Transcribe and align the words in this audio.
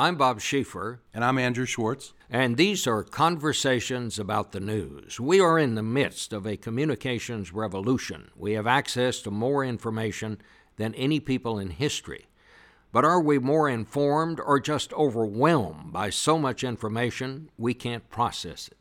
I'm 0.00 0.16
Bob 0.16 0.40
Schieffer. 0.40 1.00
And 1.12 1.22
I'm 1.22 1.36
Andrew 1.36 1.66
Schwartz. 1.66 2.14
And 2.30 2.56
these 2.56 2.86
are 2.86 3.02
conversations 3.02 4.18
about 4.18 4.52
the 4.52 4.58
news. 4.58 5.20
We 5.20 5.40
are 5.40 5.58
in 5.58 5.74
the 5.74 5.82
midst 5.82 6.32
of 6.32 6.46
a 6.46 6.56
communications 6.56 7.52
revolution. 7.52 8.30
We 8.34 8.52
have 8.52 8.66
access 8.66 9.20
to 9.20 9.30
more 9.30 9.62
information 9.62 10.40
than 10.78 10.94
any 10.94 11.20
people 11.20 11.58
in 11.58 11.68
history. 11.68 12.28
But 12.92 13.04
are 13.04 13.20
we 13.20 13.38
more 13.38 13.68
informed 13.68 14.40
or 14.40 14.58
just 14.58 14.94
overwhelmed 14.94 15.92
by 15.92 16.08
so 16.08 16.38
much 16.38 16.64
information 16.64 17.50
we 17.58 17.74
can't 17.74 18.08
process 18.08 18.68
it? 18.68 18.78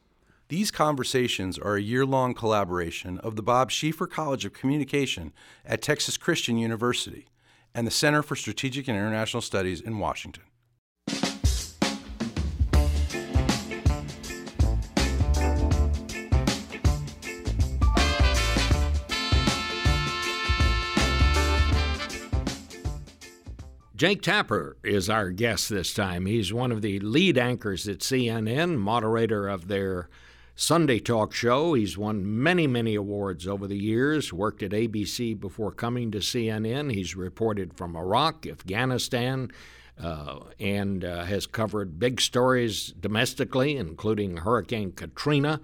These 0.48 0.72
conversations 0.72 1.60
are 1.60 1.76
a 1.76 1.82
year 1.82 2.06
long 2.06 2.34
collaboration 2.34 3.18
of 3.18 3.36
the 3.36 3.44
Bob 3.44 3.72
Schieffer 3.72 4.08
College 4.08 4.46
of 4.46 4.54
Communication 4.54 5.34
at 5.66 5.82
Texas 5.82 6.16
Christian 6.16 6.58
University 6.58 7.28
and 7.76 7.86
the 7.86 7.92
Center 7.92 8.24
for 8.24 8.38
Strategic 8.38 8.88
and 8.88 8.96
International 8.96 9.42
Studies 9.42 9.82
in 9.82 10.00
Washington. 10.00 10.44
Jake 24.00 24.22
Tapper 24.22 24.78
is 24.82 25.10
our 25.10 25.30
guest 25.30 25.68
this 25.68 25.94
time. 25.94 26.26
He's 26.26 26.54
one 26.54 26.72
of 26.72 26.82
the 26.82 27.02
lead 27.02 27.38
anchors 27.38 27.86
at 27.86 28.00
CNN, 28.00 28.78
moderator 28.78 29.50
of 29.50 29.68
their 29.68 30.08
Sunday 30.56 31.00
talk 31.00 31.34
show. 31.34 31.74
He's 31.74 31.98
won 31.98 32.42
many, 32.42 32.66
many 32.66 32.96
awards 32.96 33.46
over 33.46 33.68
the 33.68 33.76
years, 33.78 34.32
worked 34.32 34.64
at 34.64 34.72
ABC 34.72 35.38
before 35.38 35.74
coming 35.74 36.12
to 36.12 36.20
CNN. 36.20 36.94
He's 36.94 37.18
reported 37.18 37.74
from 37.74 37.98
Iraq, 37.98 38.48
Afghanistan, 38.48 39.52
uh, 40.02 40.46
and 40.62 41.04
uh, 41.04 41.26
has 41.26 41.46
covered 41.46 42.00
big 42.00 42.22
stories 42.22 42.94
domestically, 42.98 43.76
including 43.76 44.38
Hurricane 44.38 44.94
Katrina, 44.94 45.60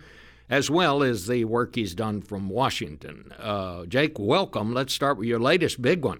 as 0.49 0.69
well 0.69 1.03
as 1.03 1.27
the 1.27 1.45
work 1.45 1.75
he's 1.75 1.95
done 1.95 2.21
from 2.21 2.49
Washington. 2.49 3.31
Uh, 3.39 3.85
Jake, 3.85 4.19
welcome. 4.19 4.73
Let's 4.73 4.93
start 4.93 5.17
with 5.17 5.29
your 5.29 5.39
latest 5.39 5.81
big 5.81 6.03
one. 6.03 6.19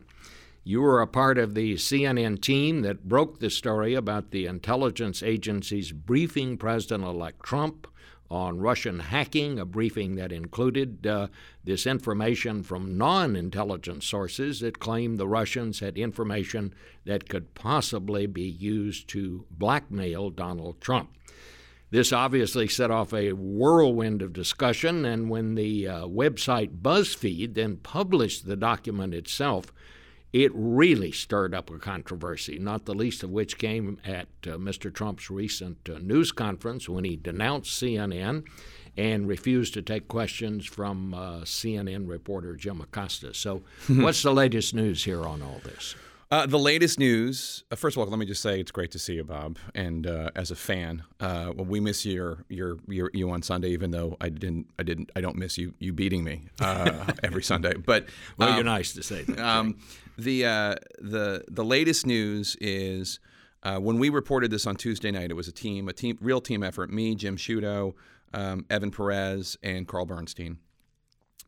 You 0.67 0.81
were 0.81 0.99
a 0.99 1.05
part 1.05 1.37
of 1.37 1.53
the 1.53 1.75
CNN 1.75 2.41
team 2.41 2.81
that 2.81 3.07
broke 3.07 3.39
the 3.39 3.51
story 3.51 3.93
about 3.93 4.31
the 4.31 4.47
intelligence 4.47 5.21
agencies 5.21 5.91
briefing 5.91 6.57
President 6.57 7.03
elect 7.03 7.43
Trump 7.43 7.85
on 8.31 8.57
Russian 8.57 8.97
hacking, 8.97 9.59
a 9.59 9.65
briefing 9.65 10.15
that 10.15 10.31
included 10.31 11.05
uh, 11.05 11.27
this 11.63 11.85
information 11.85 12.63
from 12.63 12.97
non 12.97 13.35
intelligence 13.35 14.07
sources 14.07 14.59
that 14.61 14.79
claimed 14.79 15.19
the 15.19 15.27
Russians 15.27 15.81
had 15.81 15.99
information 15.99 16.73
that 17.05 17.29
could 17.29 17.53
possibly 17.53 18.25
be 18.25 18.41
used 18.41 19.07
to 19.09 19.45
blackmail 19.51 20.31
Donald 20.31 20.81
Trump. 20.81 21.15
This 21.91 22.11
obviously 22.11 22.67
set 22.67 22.89
off 22.89 23.13
a 23.13 23.33
whirlwind 23.33 24.23
of 24.23 24.33
discussion, 24.33 25.05
and 25.05 25.29
when 25.29 25.53
the 25.53 25.87
uh, 25.87 26.05
website 26.07 26.81
BuzzFeed 26.81 27.53
then 27.53 27.77
published 27.77 28.47
the 28.47 28.55
document 28.55 29.13
itself, 29.13 29.71
it 30.35 30.51
really 30.53 31.13
stirred 31.13 31.55
up 31.55 31.69
a 31.69 31.77
controversy, 31.77 32.59
not 32.59 32.83
the 32.83 32.93
least 32.93 33.23
of 33.23 33.29
which 33.29 33.57
came 33.57 33.97
at 34.03 34.27
uh, 34.43 34.57
Mr. 34.57 34.93
Trump's 34.93 35.29
recent 35.29 35.77
uh, 35.89 35.97
news 35.99 36.33
conference 36.33 36.89
when 36.89 37.05
he 37.05 37.15
denounced 37.15 37.81
CNN 37.81 38.43
and 38.97 39.29
refused 39.29 39.73
to 39.75 39.81
take 39.81 40.09
questions 40.09 40.65
from 40.65 41.13
uh, 41.13 41.39
CNN 41.43 42.09
reporter 42.09 42.57
Jim 42.57 42.81
Acosta. 42.81 43.33
So, 43.33 43.61
what's 43.87 44.23
the 44.23 44.33
latest 44.33 44.73
news 44.73 45.05
here 45.05 45.25
on 45.25 45.41
all 45.41 45.61
this? 45.63 45.95
Uh, 46.29 46.45
the 46.45 46.59
latest 46.59 46.99
news. 46.99 47.63
Uh, 47.71 47.77
first 47.77 47.95
of 47.95 48.01
all, 48.01 48.09
let 48.09 48.19
me 48.19 48.25
just 48.25 48.41
say 48.41 48.59
it's 48.59 48.71
great 48.71 48.91
to 48.91 48.99
see 48.99 49.13
you, 49.13 49.23
Bob. 49.23 49.57
And 49.73 50.05
uh, 50.05 50.31
as 50.35 50.51
a 50.51 50.55
fan, 50.57 51.03
uh, 51.21 51.53
well, 51.55 51.65
we 51.65 51.79
miss 51.79 52.05
your, 52.05 52.43
your, 52.49 52.77
your 52.89 53.09
you 53.13 53.29
on 53.29 53.41
Sunday, 53.41 53.69
even 53.69 53.91
though 53.91 54.17
I 54.19 54.27
didn't 54.27 54.67
I 54.77 54.83
didn't 54.83 55.11
I 55.15 55.21
don't 55.21 55.37
miss 55.37 55.57
you 55.57 55.73
you 55.79 55.93
beating 55.93 56.25
me 56.25 56.49
uh, 56.59 57.13
every 57.23 57.43
Sunday. 57.43 57.75
But 57.75 58.07
well, 58.37 58.49
um, 58.49 58.55
you're 58.55 58.65
nice 58.65 58.91
to 58.95 59.03
say 59.03 59.21
that. 59.23 59.39
Um, 59.39 59.77
the 60.17 60.45
uh, 60.45 60.75
the 60.99 61.43
the 61.49 61.63
latest 61.63 62.05
news 62.05 62.55
is 62.61 63.19
uh, 63.63 63.79
when 63.79 63.99
we 63.99 64.09
reported 64.09 64.51
this 64.51 64.65
on 64.65 64.75
Tuesday 64.75 65.11
night. 65.11 65.31
It 65.31 65.35
was 65.35 65.47
a 65.47 65.51
team, 65.51 65.89
a 65.89 65.93
team, 65.93 66.17
real 66.21 66.41
team 66.41 66.63
effort. 66.63 66.91
Me, 66.91 67.15
Jim 67.15 67.37
Sciutto, 67.37 67.93
um, 68.33 68.65
Evan 68.69 68.91
Perez, 68.91 69.57
and 69.63 69.87
Carl 69.87 70.05
Bernstein. 70.05 70.57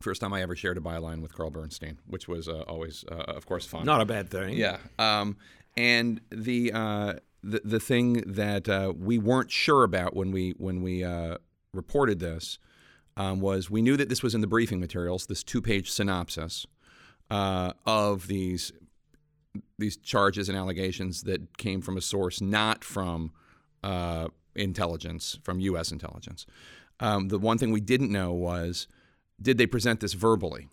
First 0.00 0.20
time 0.20 0.32
I 0.32 0.42
ever 0.42 0.54
shared 0.54 0.78
a 0.78 0.80
byline 0.80 1.22
with 1.22 1.34
Carl 1.34 1.50
Bernstein, 1.50 1.98
which 2.06 2.28
was 2.28 2.48
uh, 2.48 2.62
always, 2.68 3.04
uh, 3.10 3.14
of 3.14 3.46
course, 3.46 3.66
fun. 3.66 3.84
Not 3.84 4.00
a 4.00 4.04
bad 4.04 4.30
thing. 4.30 4.56
Yeah. 4.56 4.78
Um, 4.98 5.36
and 5.76 6.20
the, 6.30 6.72
uh, 6.72 7.14
the 7.42 7.60
the 7.64 7.80
thing 7.80 8.24
that 8.26 8.68
uh, 8.68 8.92
we 8.96 9.18
weren't 9.18 9.50
sure 9.50 9.84
about 9.84 10.14
when 10.14 10.32
we 10.32 10.54
when 10.56 10.82
we 10.82 11.04
reported 11.72 12.18
this 12.18 12.58
um, 13.16 13.40
was 13.40 13.70
we 13.70 13.82
knew 13.82 13.96
that 13.96 14.08
this 14.08 14.22
was 14.22 14.34
in 14.34 14.40
the 14.40 14.46
briefing 14.46 14.80
materials, 14.80 15.26
this 15.26 15.42
two-page 15.42 15.90
synopsis 15.90 16.66
uh, 17.30 17.72
of 17.86 18.26
these 18.26 18.72
these 19.78 19.96
charges 19.96 20.48
and 20.48 20.58
allegations 20.58 21.22
that 21.22 21.56
came 21.56 21.80
from 21.80 21.96
a 21.96 22.00
source 22.00 22.40
not 22.40 22.84
from 22.84 23.32
uh, 23.82 24.28
intelligence, 24.54 25.38
from 25.42 25.60
U.S. 25.60 25.92
intelligence. 25.92 26.46
Um, 27.00 27.28
the 27.28 27.38
one 27.38 27.58
thing 27.58 27.70
we 27.70 27.80
didn't 27.80 28.10
know 28.10 28.32
was 28.32 28.88
did 29.40 29.58
they 29.58 29.66
present 29.66 30.00
this 30.00 30.14
verbally? 30.14 30.68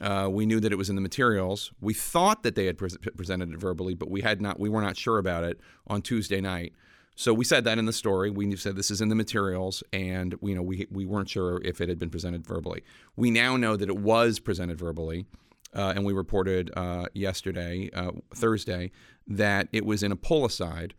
Uh, 0.00 0.28
we 0.30 0.44
knew 0.44 0.58
that 0.58 0.72
it 0.72 0.76
was 0.76 0.90
in 0.90 0.96
the 0.96 1.00
materials. 1.00 1.70
We 1.80 1.94
thought 1.94 2.42
that 2.42 2.56
they 2.56 2.66
had 2.66 2.76
pre- 2.76 2.90
presented 3.16 3.52
it 3.52 3.58
verbally, 3.58 3.94
but 3.94 4.10
we 4.10 4.22
had 4.22 4.40
not. 4.42 4.58
We 4.58 4.68
were 4.68 4.82
not 4.82 4.96
sure 4.96 5.18
about 5.18 5.44
it 5.44 5.60
on 5.86 6.02
Tuesday 6.02 6.40
night. 6.40 6.72
So 7.16 7.32
we 7.32 7.44
said 7.44 7.62
that 7.64 7.78
in 7.78 7.86
the 7.86 7.92
story. 7.92 8.28
We 8.28 8.56
said 8.56 8.74
this 8.74 8.90
is 8.90 9.00
in 9.00 9.08
the 9.08 9.14
materials, 9.14 9.84
and 9.92 10.34
you 10.42 10.54
know 10.56 10.62
we 10.62 10.88
we 10.90 11.04
weren't 11.04 11.28
sure 11.28 11.60
if 11.64 11.80
it 11.80 11.88
had 11.88 12.00
been 12.00 12.10
presented 12.10 12.44
verbally. 12.44 12.82
We 13.14 13.30
now 13.30 13.56
know 13.56 13.76
that 13.76 13.88
it 13.88 13.98
was 13.98 14.40
presented 14.40 14.78
verbally. 14.78 15.26
Uh, 15.74 15.92
and 15.96 16.04
we 16.04 16.12
reported 16.12 16.70
uh, 16.76 17.06
yesterday, 17.14 17.90
uh, 17.94 18.12
Thursday, 18.32 18.92
that 19.26 19.68
it 19.72 19.84
was 19.84 20.02
in 20.02 20.12
a 20.12 20.16
pull 20.16 20.44
aside. 20.44 20.94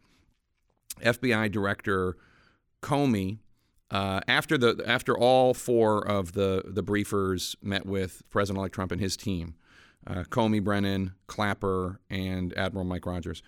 FBI 1.02 1.52
Director 1.52 2.18
Comey, 2.82 3.40
uh, 3.92 4.20
after 4.28 4.58
the 4.58 4.82
after 4.86 5.18
all 5.18 5.54
four 5.54 6.06
of 6.06 6.34
the 6.34 6.64
the 6.66 6.84
briefers 6.84 7.56
met 7.62 7.86
with 7.86 8.24
President-elect 8.30 8.74
Trump 8.74 8.92
and 8.92 9.00
his 9.00 9.16
team, 9.16 9.56
uh, 10.08 10.24
Comey, 10.30 10.64
Brennan, 10.64 11.14
Clapper, 11.28 12.00
and 12.10 12.56
Admiral 12.58 12.86
Mike 12.86 13.06
Rogers, 13.06 13.42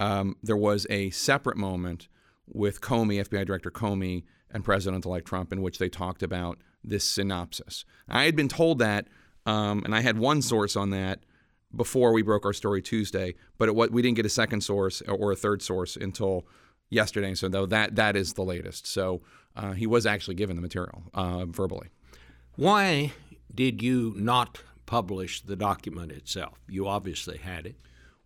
um, 0.00 0.36
there 0.42 0.56
was 0.56 0.86
a 0.90 1.10
separate 1.10 1.56
moment 1.56 2.08
with 2.46 2.80
Comey, 2.80 3.24
FBI 3.26 3.46
Director 3.46 3.70
Comey, 3.70 4.24
and 4.50 4.64
President-elect 4.64 5.26
Trump, 5.26 5.52
in 5.52 5.62
which 5.62 5.78
they 5.78 5.88
talked 5.88 6.22
about 6.22 6.58
this 6.82 7.04
synopsis. 7.04 7.84
I 8.08 8.24
had 8.24 8.36
been 8.36 8.48
told 8.48 8.78
that 8.80 9.08
um, 9.46 9.82
and 9.84 9.94
I 9.94 10.00
had 10.00 10.18
one 10.18 10.42
source 10.42 10.76
on 10.76 10.90
that 10.90 11.20
before 11.74 12.12
we 12.12 12.22
broke 12.22 12.44
our 12.44 12.52
story 12.52 12.80
Tuesday, 12.80 13.34
but 13.58 13.68
it, 13.68 13.74
we 13.74 14.02
didn't 14.02 14.16
get 14.16 14.26
a 14.26 14.30
second 14.30 14.62
source 14.62 15.02
or 15.02 15.32
a 15.32 15.36
third 15.36 15.62
source 15.62 15.96
until 15.96 16.46
yesterday. 16.90 17.34
So 17.34 17.48
though 17.48 17.66
that 17.66 17.96
that 17.96 18.16
is 18.16 18.34
the 18.34 18.44
latest. 18.44 18.86
So 18.86 19.22
uh, 19.56 19.72
he 19.72 19.86
was 19.86 20.06
actually 20.06 20.34
given 20.34 20.56
the 20.56 20.62
material 20.62 21.04
uh, 21.12 21.46
verbally. 21.46 21.88
Why 22.56 23.12
did 23.52 23.82
you 23.82 24.14
not 24.16 24.62
publish 24.86 25.40
the 25.42 25.56
document 25.56 26.12
itself? 26.12 26.58
You 26.68 26.86
obviously 26.86 27.38
had 27.38 27.66
it. 27.66 27.76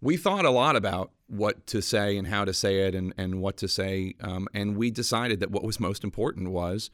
We 0.01 0.17
thought 0.17 0.45
a 0.45 0.51
lot 0.51 0.77
about 0.77 1.11
what 1.27 1.67
to 1.69 1.83
say 1.83 2.17
and 2.17 2.29
how 2.29 2.45
to 2.45 2.53
say 2.53 2.87
it 2.87 2.95
and, 2.95 3.13
and 3.19 3.41
what 3.41 3.57
to 3.59 3.69
say. 3.69 4.15
Um, 4.21 4.49
and 4.55 4.77
we 4.77 4.91
decided 4.91 5.41
that 5.41 5.51
what 5.51 5.65
was 5.65 5.81
most 5.81 6.05
important 6.05 6.51
was 6.51 6.91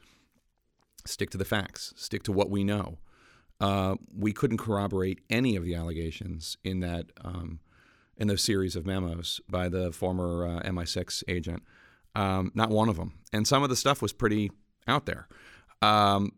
stick 1.05 1.29
to 1.31 1.37
the 1.37 1.45
facts, 1.45 1.93
stick 1.95 2.23
to 2.23 2.31
what 2.31 2.49
we 2.49 2.63
know. 2.63 2.97
Uh, 3.59 3.95
we 4.15 4.33
couldn't 4.33 4.57
corroborate 4.57 5.21
any 5.29 5.55
of 5.55 5.63
the 5.63 5.75
allegations 5.75 6.57
in 6.63 6.81
that 6.81 7.07
um, 7.23 7.59
in 8.17 8.27
those 8.27 8.41
series 8.41 8.75
of 8.75 8.85
memos 8.85 9.41
by 9.49 9.69
the 9.69 9.91
former 9.91 10.45
uh, 10.45 10.61
MI6 10.61 11.23
agent. 11.27 11.63
Um, 12.15 12.51
not 12.55 12.69
one 12.69 12.87
of 12.87 12.95
them, 12.95 13.13
and 13.33 13.47
some 13.47 13.63
of 13.63 13.69
the 13.69 13.75
stuff 13.75 14.01
was 14.01 14.13
pretty 14.13 14.51
out 14.87 15.05
there. 15.05 15.27
Um, 15.81 16.31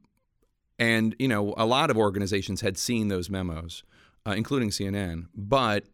and 0.80 1.16
you 1.20 1.28
know, 1.28 1.54
a 1.58 1.66
lot 1.66 1.90
of 1.90 1.98
organizations 1.98 2.62
had 2.62 2.78
seen 2.78 3.08
those 3.08 3.30
memos, 3.30 3.84
uh, 4.26 4.32
including 4.32 4.70
CNN. 4.70 5.28
But 5.36 5.86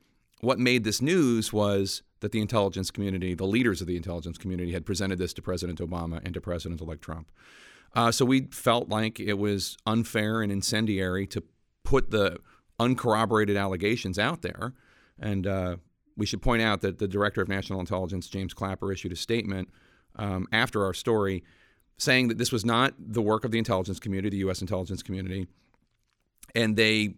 what 0.42 0.60
made 0.60 0.84
this 0.84 1.02
news 1.02 1.54
was 1.54 2.04
that 2.20 2.32
the 2.32 2.42
intelligence 2.42 2.92
community, 2.92 3.34
the 3.34 3.46
leaders 3.46 3.82
of 3.82 3.88
the 3.88 3.98
intelligence 3.98 4.38
community, 4.38 4.72
had 4.72 4.86
presented 4.86 5.20
this 5.20 5.34
to 5.34 5.42
President 5.42 5.80
Obama 5.80 6.22
and 6.24 6.34
to 6.34 6.42
President-elect 6.42 7.02
Trump. 7.02 7.28
Uh, 7.94 8.12
so 8.12 8.26
we 8.26 8.48
felt 8.52 8.90
like 8.90 9.20
it 9.20 9.38
was 9.38 9.78
unfair 9.86 10.42
and 10.42 10.52
incendiary 10.52 11.28
to 11.28 11.44
put 11.84 12.12
the 12.12 12.38
uncorroborated 12.80 13.56
allegations 13.56 14.18
out 14.18 14.42
there. 14.42 14.74
And 15.20 15.46
uh, 15.46 15.78
we 16.18 16.26
should 16.26 16.42
point 16.42 16.62
out 16.62 16.82
that 16.82 16.98
the 16.98 17.08
Director 17.08 17.42
of 17.42 17.48
National 17.48 17.80
Intelligence, 17.80 18.28
James 18.28 18.54
Clapper, 18.54 18.92
issued 18.92 19.12
a 19.12 19.16
statement 19.16 19.70
um, 20.16 20.48
after 20.52 20.84
our 20.86 20.94
story 20.94 21.44
saying 21.98 22.28
that 22.28 22.38
this 22.38 22.52
was 22.52 22.66
not 22.66 22.94
the 22.98 23.22
work 23.22 23.46
of 23.46 23.52
the 23.52 23.58
intelligence 23.58 24.00
community, 24.00 24.30
the 24.30 24.38
U.S. 24.38 24.62
intelligence 24.62 25.04
community, 25.04 25.48
and 26.56 26.76
they 26.76 27.16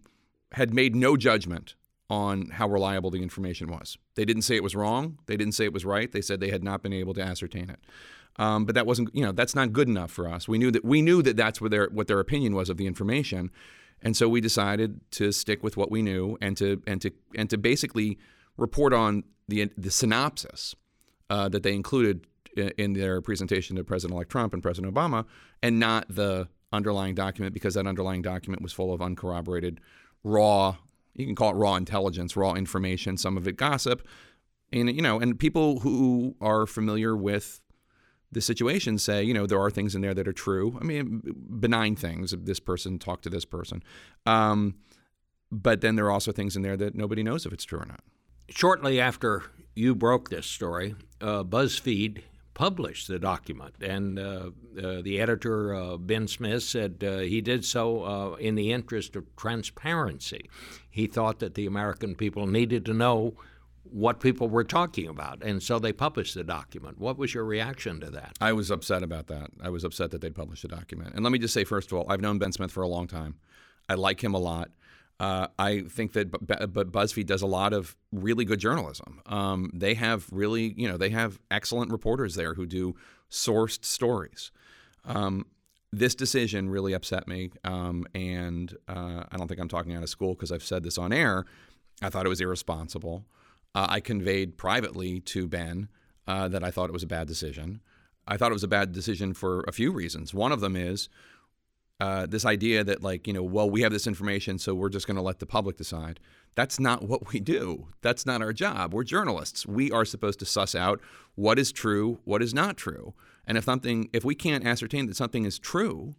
had 0.52 0.72
made 0.72 0.94
no 0.94 1.16
judgment 1.16 1.74
on 2.08 2.50
how 2.50 2.68
reliable 2.68 3.10
the 3.10 3.22
information 3.22 3.68
was. 3.68 3.98
They 4.14 4.24
didn't 4.24 4.42
say 4.42 4.54
it 4.54 4.62
was 4.62 4.76
wrong. 4.76 5.18
They 5.26 5.36
didn't 5.36 5.54
say 5.54 5.64
it 5.64 5.72
was 5.72 5.84
right. 5.84 6.10
They 6.12 6.20
said 6.20 6.40
they 6.40 6.50
had 6.50 6.62
not 6.62 6.82
been 6.82 6.92
able 6.92 7.14
to 7.14 7.20
ascertain 7.20 7.68
it. 7.68 7.80
Um, 8.38 8.64
but 8.66 8.74
that 8.74 8.86
wasn't, 8.86 9.14
you 9.14 9.24
know, 9.24 9.32
that's 9.32 9.54
not 9.54 9.72
good 9.72 9.88
enough 9.88 10.10
for 10.10 10.28
us. 10.28 10.46
We 10.46 10.58
knew 10.58 10.70
that 10.70 10.84
we 10.84 11.02
knew 11.02 11.22
that 11.22 11.36
that's 11.36 11.60
what 11.60 11.70
their 11.70 11.88
what 11.90 12.06
their 12.06 12.20
opinion 12.20 12.54
was 12.54 12.68
of 12.68 12.76
the 12.76 12.86
information, 12.86 13.50
and 14.02 14.16
so 14.16 14.28
we 14.28 14.40
decided 14.40 15.00
to 15.12 15.32
stick 15.32 15.62
with 15.62 15.76
what 15.76 15.90
we 15.90 16.02
knew 16.02 16.36
and 16.40 16.56
to 16.58 16.82
and 16.86 17.00
to 17.00 17.10
and 17.34 17.48
to 17.50 17.56
basically 17.56 18.18
report 18.56 18.92
on 18.92 19.24
the 19.48 19.70
the 19.76 19.90
synopsis 19.90 20.74
uh, 21.30 21.48
that 21.48 21.62
they 21.62 21.74
included 21.74 22.26
in 22.56 22.94
their 22.94 23.20
presentation 23.20 23.76
to 23.76 23.84
President-elect 23.84 24.30
Trump 24.30 24.54
and 24.54 24.62
President 24.62 24.94
Obama, 24.94 25.26
and 25.62 25.78
not 25.78 26.06
the 26.08 26.48
underlying 26.72 27.14
document 27.14 27.54
because 27.54 27.74
that 27.74 27.86
underlying 27.86 28.22
document 28.22 28.62
was 28.62 28.72
full 28.72 28.92
of 28.92 29.02
uncorroborated, 29.02 29.80
raw. 30.24 30.76
You 31.14 31.26
can 31.26 31.34
call 31.34 31.50
it 31.50 31.54
raw 31.54 31.76
intelligence, 31.76 32.36
raw 32.36 32.54
information. 32.54 33.16
Some 33.16 33.36
of 33.36 33.48
it 33.48 33.56
gossip, 33.56 34.06
and 34.72 34.94
you 34.94 35.02
know, 35.02 35.20
and 35.20 35.38
people 35.38 35.80
who 35.80 36.36
are 36.40 36.66
familiar 36.66 37.16
with 37.16 37.60
the 38.32 38.40
situation 38.40 38.98
say, 38.98 39.22
you 39.22 39.32
know, 39.32 39.46
there 39.46 39.60
are 39.60 39.70
things 39.70 39.94
in 39.94 40.00
there 40.00 40.14
that 40.14 40.26
are 40.26 40.32
true. 40.32 40.78
I 40.80 40.84
mean, 40.84 41.22
benign 41.60 41.96
things. 41.96 42.34
This 42.36 42.60
person 42.60 42.98
talked 42.98 43.22
to 43.24 43.30
this 43.30 43.44
person. 43.44 43.82
Um, 44.26 44.74
but 45.52 45.80
then 45.80 45.96
there 45.96 46.06
are 46.06 46.10
also 46.10 46.32
things 46.32 46.56
in 46.56 46.62
there 46.62 46.76
that 46.76 46.94
nobody 46.94 47.22
knows 47.22 47.46
if 47.46 47.52
it's 47.52 47.64
true 47.64 47.80
or 47.80 47.86
not. 47.86 48.00
Shortly 48.48 49.00
after 49.00 49.44
you 49.74 49.94
broke 49.94 50.30
this 50.30 50.46
story, 50.46 50.94
uh, 51.20 51.44
BuzzFeed 51.44 52.22
published 52.54 53.06
the 53.06 53.18
document, 53.18 53.74
and 53.82 54.18
uh, 54.18 54.50
uh, 54.82 55.02
the 55.02 55.20
editor 55.20 55.74
uh, 55.74 55.96
Ben 55.98 56.26
Smith 56.26 56.62
said 56.62 57.04
uh, 57.06 57.18
he 57.18 57.42
did 57.42 57.64
so 57.66 58.02
uh, 58.02 58.34
in 58.36 58.54
the 58.54 58.72
interest 58.72 59.14
of 59.14 59.24
transparency. 59.36 60.48
He 60.90 61.06
thought 61.06 61.38
that 61.40 61.54
the 61.54 61.66
American 61.66 62.14
people 62.14 62.46
needed 62.46 62.86
to 62.86 62.94
know 62.94 63.34
what 63.90 64.20
people 64.20 64.48
were 64.48 64.64
talking 64.64 65.08
about, 65.08 65.42
and 65.42 65.62
so 65.62 65.78
they 65.78 65.92
published 65.92 66.34
the 66.34 66.44
document. 66.44 66.98
What 66.98 67.18
was 67.18 67.34
your 67.34 67.44
reaction 67.44 68.00
to 68.00 68.10
that? 68.10 68.36
I 68.40 68.52
was 68.52 68.70
upset 68.70 69.02
about 69.02 69.26
that. 69.28 69.50
I 69.62 69.70
was 69.70 69.84
upset 69.84 70.10
that 70.10 70.20
they'd 70.20 70.34
published 70.34 70.62
the 70.62 70.68
document. 70.68 71.14
And 71.14 71.22
let 71.22 71.32
me 71.32 71.38
just 71.38 71.54
say, 71.54 71.64
first 71.64 71.90
of 71.90 71.98
all, 71.98 72.06
I've 72.08 72.20
known 72.20 72.38
Ben 72.38 72.52
Smith 72.52 72.72
for 72.72 72.82
a 72.82 72.88
long 72.88 73.06
time. 73.06 73.36
I 73.88 73.94
like 73.94 74.22
him 74.22 74.34
a 74.34 74.38
lot. 74.38 74.70
Uh, 75.18 75.46
I 75.58 75.80
think 75.80 76.12
that, 76.12 76.30
but 76.30 76.92
BuzzFeed 76.92 77.26
does 77.26 77.40
a 77.40 77.46
lot 77.46 77.72
of 77.72 77.96
really 78.12 78.44
good 78.44 78.60
journalism. 78.60 79.22
Um, 79.26 79.70
they 79.72 79.94
have 79.94 80.26
really, 80.30 80.74
you 80.76 80.88
know, 80.88 80.98
they 80.98 81.10
have 81.10 81.38
excellent 81.50 81.90
reporters 81.90 82.34
there 82.34 82.54
who 82.54 82.66
do 82.66 82.94
sourced 83.30 83.84
stories. 83.84 84.50
Um, 85.04 85.46
this 85.92 86.14
decision 86.14 86.68
really 86.68 86.92
upset 86.92 87.26
me, 87.26 87.50
um, 87.64 88.06
and 88.14 88.76
uh, 88.88 89.24
I 89.30 89.36
don't 89.36 89.48
think 89.48 89.60
I'm 89.60 89.68
talking 89.68 89.94
out 89.94 90.02
of 90.02 90.10
school 90.10 90.34
because 90.34 90.52
I've 90.52 90.64
said 90.64 90.82
this 90.82 90.98
on 90.98 91.12
air. 91.12 91.46
I 92.02 92.10
thought 92.10 92.26
it 92.26 92.28
was 92.28 92.40
irresponsible. 92.40 93.24
Uh, 93.76 93.86
I 93.90 94.00
conveyed 94.00 94.56
privately 94.56 95.20
to 95.20 95.46
Ben 95.46 95.88
uh, 96.26 96.48
that 96.48 96.64
I 96.64 96.70
thought 96.70 96.88
it 96.88 96.94
was 96.94 97.02
a 97.02 97.06
bad 97.06 97.28
decision. 97.28 97.82
I 98.26 98.38
thought 98.38 98.50
it 98.50 98.54
was 98.54 98.64
a 98.64 98.68
bad 98.68 98.90
decision 98.90 99.34
for 99.34 99.64
a 99.68 99.72
few 99.72 99.92
reasons. 99.92 100.32
One 100.32 100.50
of 100.50 100.60
them 100.60 100.76
is 100.76 101.10
uh, 102.00 102.24
this 102.24 102.46
idea 102.46 102.82
that 102.84 103.02
like 103.02 103.26
you 103.26 103.34
know 103.34 103.42
well 103.42 103.68
we 103.68 103.82
have 103.82 103.92
this 103.92 104.06
information 104.06 104.58
so 104.58 104.74
we're 104.74 104.88
just 104.88 105.06
going 105.06 105.16
to 105.16 105.22
let 105.22 105.40
the 105.40 105.46
public 105.46 105.76
decide. 105.76 106.20
That's 106.54 106.80
not 106.80 107.02
what 107.02 107.34
we 107.34 107.38
do. 107.38 107.88
That's 108.00 108.24
not 108.24 108.40
our 108.40 108.54
job. 108.54 108.94
We're 108.94 109.04
journalists. 109.04 109.66
We 109.66 109.92
are 109.92 110.06
supposed 110.06 110.38
to 110.38 110.46
suss 110.46 110.74
out 110.74 110.98
what 111.34 111.58
is 111.58 111.70
true 111.70 112.18
what 112.24 112.42
is 112.42 112.54
not 112.54 112.78
true. 112.78 113.12
And 113.46 113.58
if 113.58 113.64
something 113.64 114.08
if 114.14 114.24
we 114.24 114.34
can't 114.34 114.66
ascertain 114.66 115.04
that 115.06 115.16
something 115.16 115.44
is 115.44 115.58
true 115.58 116.14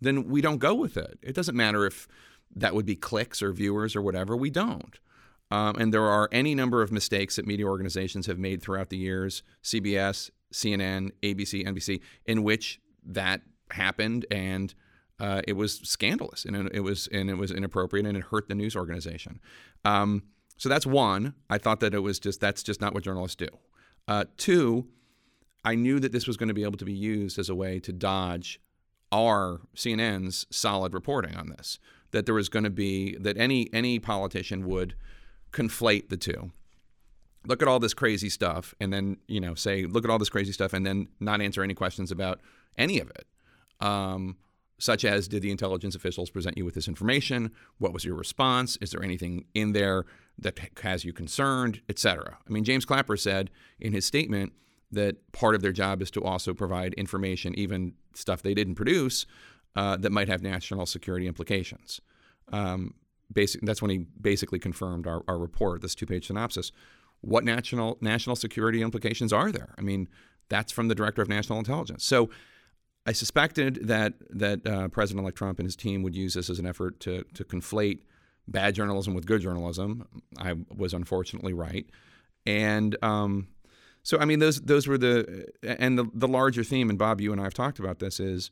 then 0.00 0.28
we 0.28 0.40
don't 0.40 0.58
go 0.58 0.72
with 0.72 0.96
it. 0.96 1.18
It 1.20 1.34
doesn't 1.34 1.56
matter 1.56 1.84
if 1.84 2.06
that 2.54 2.76
would 2.76 2.86
be 2.86 2.94
clicks 2.94 3.42
or 3.42 3.52
viewers 3.52 3.96
or 3.96 4.02
whatever. 4.02 4.36
We 4.36 4.50
don't 4.50 5.00
um, 5.52 5.76
and 5.76 5.92
there 5.92 6.08
are 6.08 6.28
any 6.32 6.54
number 6.54 6.82
of 6.82 6.90
mistakes 6.90 7.36
that 7.36 7.46
media 7.46 7.66
organizations 7.66 8.26
have 8.26 8.38
made 8.38 8.62
throughout 8.62 8.90
the 8.90 8.96
years 8.96 9.42
cbs 9.62 10.30
cnn 10.52 11.10
abc 11.22 11.66
nbc 11.66 12.00
in 12.26 12.42
which 12.42 12.80
that 13.04 13.40
happened 13.70 14.26
and 14.30 14.74
uh, 15.22 15.40
it 15.46 15.52
was 15.52 15.78
scandalous 15.84 16.44
and 16.44 16.68
it 16.74 16.80
was 16.80 17.08
and 17.12 17.30
it 17.30 17.34
was 17.34 17.52
inappropriate 17.52 18.04
and 18.04 18.16
it 18.16 18.24
hurt 18.24 18.48
the 18.48 18.56
news 18.56 18.74
organization. 18.74 19.38
Um, 19.84 20.24
so 20.56 20.68
that's 20.68 20.84
one. 20.84 21.34
I 21.48 21.58
thought 21.58 21.78
that 21.80 21.94
it 21.94 22.00
was 22.00 22.18
just 22.18 22.40
that's 22.40 22.62
just 22.62 22.80
not 22.80 22.92
what 22.92 23.04
journalists 23.04 23.36
do. 23.36 23.46
Uh, 24.08 24.24
two, 24.36 24.88
I 25.64 25.76
knew 25.76 26.00
that 26.00 26.10
this 26.10 26.26
was 26.26 26.36
going 26.36 26.48
to 26.48 26.54
be 26.54 26.64
able 26.64 26.78
to 26.78 26.84
be 26.84 26.92
used 26.92 27.38
as 27.38 27.48
a 27.48 27.54
way 27.54 27.78
to 27.80 27.92
dodge 27.92 28.60
our 29.12 29.60
CNN's 29.76 30.44
solid 30.50 30.92
reporting 30.92 31.36
on 31.36 31.50
this. 31.50 31.78
That 32.10 32.26
there 32.26 32.34
was 32.34 32.48
going 32.48 32.64
to 32.64 32.70
be 32.70 33.16
that 33.18 33.38
any 33.38 33.72
any 33.72 34.00
politician 34.00 34.66
would 34.66 34.96
conflate 35.52 36.08
the 36.08 36.16
two. 36.16 36.52
Look 37.46 37.60
at 37.60 37.68
all 37.68 37.80
this 37.80 37.94
crazy 37.94 38.28
stuff, 38.28 38.74
and 38.80 38.92
then 38.92 39.18
you 39.26 39.40
know 39.40 39.54
say, 39.54 39.84
look 39.84 40.04
at 40.04 40.10
all 40.10 40.18
this 40.18 40.30
crazy 40.30 40.52
stuff, 40.52 40.72
and 40.72 40.86
then 40.86 41.08
not 41.20 41.40
answer 41.40 41.62
any 41.62 41.74
questions 41.74 42.10
about 42.10 42.40
any 42.78 43.00
of 43.00 43.10
it. 43.10 43.26
Um, 43.84 44.36
such 44.78 45.04
as 45.04 45.28
did 45.28 45.42
the 45.42 45.50
intelligence 45.50 45.94
officials 45.94 46.30
present 46.30 46.56
you 46.56 46.64
with 46.64 46.74
this 46.74 46.88
information? 46.88 47.52
What 47.78 47.92
was 47.92 48.04
your 48.04 48.16
response? 48.16 48.76
Is 48.80 48.90
there 48.90 49.02
anything 49.02 49.44
in 49.54 49.72
there 49.72 50.06
that 50.38 50.58
has 50.82 51.04
you 51.04 51.12
concerned, 51.12 51.80
etc. 51.88 52.38
I 52.46 52.50
mean, 52.50 52.64
James 52.64 52.84
Clapper 52.84 53.16
said 53.16 53.50
in 53.78 53.92
his 53.92 54.04
statement 54.04 54.52
that 54.90 55.32
part 55.32 55.54
of 55.54 55.62
their 55.62 55.72
job 55.72 56.02
is 56.02 56.10
to 56.12 56.22
also 56.22 56.52
provide 56.52 56.94
information, 56.94 57.54
even 57.58 57.94
stuff 58.14 58.42
they 58.42 58.54
didn't 58.54 58.74
produce, 58.74 59.26
uh, 59.76 59.96
that 59.96 60.10
might 60.10 60.28
have 60.28 60.42
national 60.42 60.86
security 60.86 61.26
implications. 61.26 62.00
Um, 62.52 62.94
basic, 63.32 63.60
that's 63.62 63.82
when 63.82 63.90
he 63.90 64.06
basically 64.20 64.58
confirmed 64.58 65.06
our, 65.06 65.22
our 65.28 65.38
report, 65.38 65.82
this 65.82 65.94
two-page 65.94 66.26
synopsis. 66.26 66.72
What 67.20 67.44
national 67.44 67.98
national 68.00 68.36
security 68.36 68.82
implications 68.82 69.32
are 69.32 69.52
there? 69.52 69.74
I 69.78 69.82
mean, 69.82 70.08
that's 70.48 70.72
from 70.72 70.88
the 70.88 70.94
director 70.94 71.22
of 71.22 71.28
national 71.28 71.58
intelligence. 71.58 72.04
So 72.04 72.30
I 73.06 73.12
suspected 73.12 73.86
that 73.88 74.14
that 74.30 74.66
uh, 74.66 74.88
President-elect 74.88 75.36
Trump 75.36 75.58
and 75.58 75.66
his 75.66 75.76
team 75.76 76.02
would 76.02 76.14
use 76.14 76.34
this 76.34 76.50
as 76.50 76.58
an 76.58 76.66
effort 76.66 77.00
to 77.00 77.24
to 77.34 77.44
conflate 77.44 78.00
bad 78.48 78.74
journalism 78.74 79.14
with 79.14 79.26
good 79.26 79.40
journalism. 79.40 80.06
I 80.38 80.54
was 80.74 80.94
unfortunately 80.94 81.52
right, 81.52 81.86
and 82.44 82.96
um, 83.02 83.48
so 84.02 84.18
I 84.18 84.24
mean 84.24 84.38
those 84.38 84.60
those 84.60 84.86
were 84.86 84.98
the 84.98 85.46
and 85.62 85.98
the 85.98 86.08
the 86.12 86.28
larger 86.28 86.64
theme. 86.64 86.90
And 86.90 86.98
Bob, 86.98 87.20
you 87.20 87.32
and 87.32 87.40
I 87.40 87.44
have 87.44 87.54
talked 87.54 87.78
about 87.78 87.98
this 87.98 88.20
is 88.20 88.50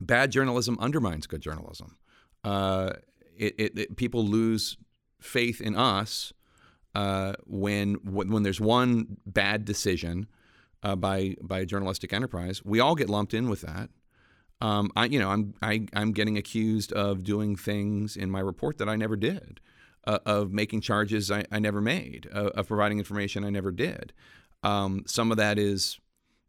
bad 0.00 0.30
journalism 0.30 0.76
undermines 0.80 1.26
good 1.26 1.40
journalism. 1.40 1.96
Uh, 2.44 2.92
it, 3.38 3.54
it, 3.58 3.78
it, 3.78 3.96
people 3.96 4.24
lose 4.24 4.76
faith 5.20 5.60
in 5.60 5.76
us 5.76 6.32
uh, 6.94 7.32
when 7.46 7.94
when 8.04 8.42
there's 8.42 8.60
one 8.60 9.18
bad 9.26 9.64
decision 9.64 10.26
uh, 10.82 10.96
by 10.96 11.36
by 11.42 11.60
a 11.60 11.66
journalistic 11.66 12.12
enterprise. 12.12 12.64
We 12.64 12.80
all 12.80 12.94
get 12.94 13.08
lumped 13.08 13.34
in 13.34 13.48
with 13.48 13.62
that. 13.62 13.90
Um, 14.60 14.90
I, 14.96 15.04
you 15.04 15.18
know, 15.18 15.30
I'm 15.30 15.54
I, 15.62 15.86
I'm 15.92 16.12
getting 16.12 16.36
accused 16.36 16.92
of 16.92 17.22
doing 17.22 17.56
things 17.56 18.16
in 18.16 18.30
my 18.30 18.40
report 18.40 18.78
that 18.78 18.88
I 18.88 18.96
never 18.96 19.16
did, 19.16 19.60
uh, 20.04 20.18
of 20.26 20.52
making 20.52 20.80
charges 20.80 21.30
I, 21.30 21.44
I 21.52 21.58
never 21.58 21.80
made, 21.80 22.28
uh, 22.34 22.50
of 22.54 22.68
providing 22.68 22.98
information 22.98 23.44
I 23.44 23.50
never 23.50 23.70
did. 23.70 24.12
Um, 24.64 25.04
some 25.06 25.30
of 25.30 25.36
that 25.36 25.58
is, 25.58 26.00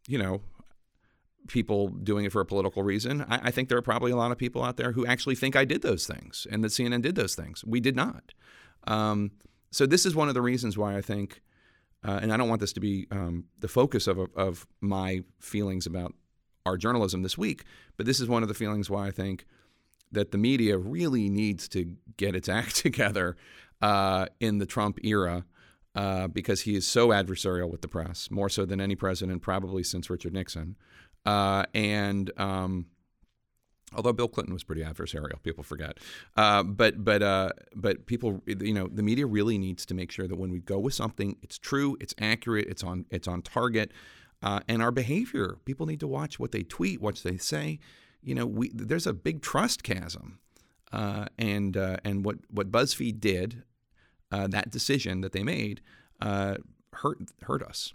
you 0.08 0.18
know, 0.18 0.40
people 1.48 1.88
doing 1.88 2.24
it 2.24 2.32
for 2.32 2.40
a 2.40 2.46
political 2.46 2.82
reason. 2.82 3.24
I, 3.28 3.40
I, 3.44 3.50
think 3.50 3.68
there 3.68 3.78
are 3.78 3.82
probably 3.82 4.12
a 4.12 4.16
lot 4.16 4.30
of 4.30 4.38
people 4.38 4.62
out 4.62 4.76
there 4.76 4.92
who 4.92 5.04
actually 5.06 5.34
think 5.34 5.56
I 5.56 5.64
did 5.64 5.82
those 5.82 6.06
things 6.06 6.46
and 6.50 6.62
that 6.62 6.68
CNN 6.68 7.02
did 7.02 7.16
those 7.16 7.34
things. 7.34 7.64
We 7.64 7.80
did 7.80 7.96
not. 7.96 8.32
Um, 8.86 9.32
so 9.70 9.86
this 9.86 10.06
is 10.06 10.14
one 10.14 10.28
of 10.28 10.34
the 10.34 10.42
reasons 10.42 10.78
why 10.78 10.96
I 10.96 11.00
think 11.00 11.42
uh, 12.02 12.18
and 12.22 12.32
I 12.32 12.36
don't 12.36 12.48
want 12.48 12.60
this 12.60 12.72
to 12.74 12.80
be 12.80 13.06
um, 13.10 13.44
the 13.58 13.68
focus 13.68 14.06
of, 14.06 14.18
of 14.34 14.66
my 14.80 15.22
feelings 15.38 15.86
about 15.86 16.14
our 16.64 16.76
journalism 16.76 17.22
this 17.22 17.36
week, 17.36 17.64
but 17.96 18.06
this 18.06 18.20
is 18.20 18.28
one 18.28 18.42
of 18.42 18.48
the 18.48 18.54
feelings 18.54 18.88
why 18.88 19.06
I 19.06 19.10
think 19.10 19.44
that 20.12 20.32
the 20.32 20.38
media 20.38 20.78
really 20.78 21.28
needs 21.28 21.68
to 21.68 21.96
get 22.16 22.34
its 22.34 22.48
act 22.60 22.76
together 22.76 23.36
uh, 23.82 24.26
in 24.40 24.58
the 24.58 24.66
Trump 24.66 24.98
era 25.02 25.44
uh, 25.94 26.28
because 26.28 26.62
he 26.62 26.74
is 26.74 26.86
so 26.86 27.08
adversarial 27.08 27.70
with 27.70 27.82
the 27.82 27.88
press, 27.88 28.30
more 28.30 28.48
so 28.48 28.64
than 28.64 28.80
any 28.80 28.94
president 28.94 29.42
probably 29.42 29.82
since 29.82 30.08
Richard 30.08 30.32
Nixon. 30.32 30.76
Uh, 31.26 31.64
and 31.74 32.30
um, 32.38 32.86
Although 33.94 34.12
Bill 34.12 34.28
Clinton 34.28 34.54
was 34.54 34.62
pretty 34.62 34.82
adversarial, 34.82 35.42
people 35.42 35.64
forget. 35.64 35.98
Uh, 36.36 36.62
but 36.62 37.02
but 37.02 37.22
uh, 37.22 37.50
but 37.74 38.06
people, 38.06 38.42
you 38.46 38.72
know, 38.72 38.86
the 38.86 39.02
media 39.02 39.26
really 39.26 39.58
needs 39.58 39.84
to 39.86 39.94
make 39.94 40.12
sure 40.12 40.28
that 40.28 40.36
when 40.36 40.52
we 40.52 40.60
go 40.60 40.78
with 40.78 40.94
something, 40.94 41.36
it's 41.42 41.58
true, 41.58 41.96
it's 42.00 42.14
accurate, 42.20 42.68
it's 42.68 42.84
on 42.84 43.06
it's 43.10 43.26
on 43.26 43.42
target, 43.42 43.92
uh, 44.42 44.60
and 44.68 44.80
our 44.80 44.92
behavior. 44.92 45.56
People 45.64 45.86
need 45.86 46.00
to 46.00 46.06
watch 46.06 46.38
what 46.38 46.52
they 46.52 46.62
tweet, 46.62 47.00
what 47.00 47.16
they 47.16 47.36
say. 47.36 47.80
You 48.22 48.34
know, 48.34 48.46
we 48.46 48.70
there's 48.72 49.08
a 49.08 49.12
big 49.12 49.42
trust 49.42 49.82
chasm, 49.82 50.38
uh, 50.92 51.26
and 51.36 51.76
uh, 51.76 51.96
and 52.04 52.24
what 52.24 52.36
what 52.48 52.70
BuzzFeed 52.70 53.18
did, 53.18 53.64
uh, 54.30 54.46
that 54.48 54.70
decision 54.70 55.20
that 55.22 55.32
they 55.32 55.42
made, 55.42 55.80
hurt 56.20 57.18
hurt 57.42 57.62
us. 57.62 57.92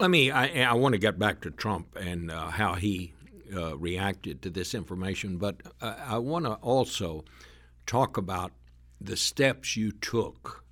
Let 0.00 0.10
me. 0.10 0.30
I, 0.30 0.62
I 0.62 0.74
want 0.74 0.92
to 0.92 0.98
get 0.98 1.18
back 1.18 1.40
to 1.42 1.50
Trump 1.50 1.96
and 1.96 2.30
how 2.30 2.74
he 2.74 3.12
uh, 3.54 3.76
reacted 3.76 4.42
to 4.42 4.50
this 4.50 4.74
information, 4.74 5.38
but 5.38 5.56
uh, 5.80 5.94
I 6.06 6.18
want 6.18 6.44
to 6.44 6.54
also 6.54 7.24
talk 7.86 8.16
about 8.16 8.52
the 9.00 9.16
steps 9.16 9.76
you 9.76 9.92
took 9.92 10.64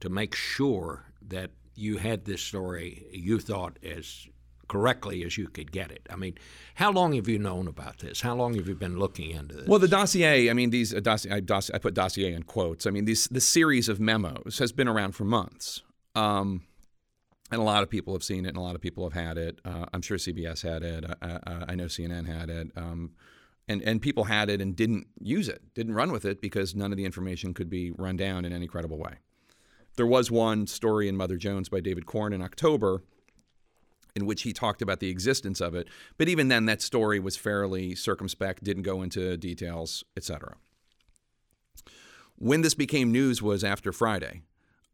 to 0.00 0.08
make 0.08 0.34
sure 0.34 1.06
that 1.28 1.50
you 1.74 1.98
had 1.98 2.24
this 2.24 2.40
story 2.40 3.06
you 3.12 3.38
thought 3.38 3.78
as 3.82 4.26
correctly 4.68 5.24
as 5.24 5.36
you 5.36 5.48
could 5.48 5.70
get 5.72 5.90
it. 5.90 6.06
I 6.08 6.16
mean, 6.16 6.38
how 6.74 6.90
long 6.90 7.12
have 7.14 7.28
you 7.28 7.38
known 7.38 7.68
about 7.68 7.98
this? 7.98 8.20
How 8.20 8.34
long 8.34 8.54
have 8.54 8.66
you 8.66 8.74
been 8.74 8.98
looking 8.98 9.30
into 9.30 9.56
this? 9.56 9.68
Well, 9.68 9.78
the 9.78 9.88
dossier. 9.88 10.48
I 10.48 10.52
mean, 10.52 10.70
these 10.70 10.94
uh, 10.94 11.00
dossier, 11.00 11.32
I, 11.32 11.40
doss, 11.40 11.70
I 11.70 11.78
put 11.78 11.94
dossier 11.94 12.32
in 12.32 12.44
quotes. 12.44 12.86
I 12.86 12.90
mean, 12.90 13.04
these 13.04 13.26
this 13.28 13.46
series 13.46 13.88
of 13.88 14.00
memos 14.00 14.58
has 14.58 14.72
been 14.72 14.88
around 14.88 15.12
for 15.12 15.24
months, 15.24 15.82
um, 16.14 16.62
and 17.54 17.62
a 17.62 17.64
lot 17.64 17.82
of 17.82 17.90
people 17.90 18.12
have 18.12 18.22
seen 18.22 18.44
it, 18.44 18.48
and 18.48 18.56
a 18.56 18.60
lot 18.60 18.74
of 18.74 18.80
people 18.80 19.08
have 19.08 19.12
had 19.12 19.38
it. 19.38 19.60
Uh, 19.64 19.86
I'm 19.92 20.02
sure 20.02 20.16
CBS 20.16 20.62
had 20.62 20.82
it. 20.82 21.04
I, 21.22 21.38
I, 21.46 21.64
I 21.68 21.74
know 21.74 21.86
CNN 21.86 22.26
had 22.26 22.50
it. 22.50 22.70
Um, 22.76 23.12
and, 23.66 23.80
and 23.82 24.02
people 24.02 24.24
had 24.24 24.50
it 24.50 24.60
and 24.60 24.76
didn't 24.76 25.06
use 25.20 25.48
it, 25.48 25.62
didn't 25.74 25.94
run 25.94 26.12
with 26.12 26.24
it 26.24 26.40
because 26.42 26.74
none 26.74 26.92
of 26.92 26.98
the 26.98 27.04
information 27.04 27.54
could 27.54 27.70
be 27.70 27.92
run 27.92 28.16
down 28.16 28.44
in 28.44 28.52
any 28.52 28.66
credible 28.66 28.98
way. 28.98 29.14
There 29.96 30.06
was 30.06 30.30
one 30.30 30.66
story 30.66 31.08
in 31.08 31.16
Mother 31.16 31.36
Jones 31.36 31.68
by 31.68 31.80
David 31.80 32.04
Corn 32.04 32.32
in 32.32 32.42
October 32.42 33.02
in 34.14 34.26
which 34.26 34.42
he 34.42 34.52
talked 34.52 34.82
about 34.82 35.00
the 35.00 35.08
existence 35.08 35.60
of 35.60 35.74
it. 35.74 35.88
But 36.18 36.28
even 36.28 36.48
then, 36.48 36.66
that 36.66 36.82
story 36.82 37.18
was 37.18 37.36
fairly 37.36 37.94
circumspect, 37.94 38.62
didn't 38.62 38.84
go 38.84 39.02
into 39.02 39.36
details, 39.36 40.04
etc. 40.16 40.56
When 42.36 42.62
this 42.62 42.74
became 42.74 43.10
news 43.12 43.42
was 43.42 43.64
after 43.64 43.92
Friday, 43.92 44.42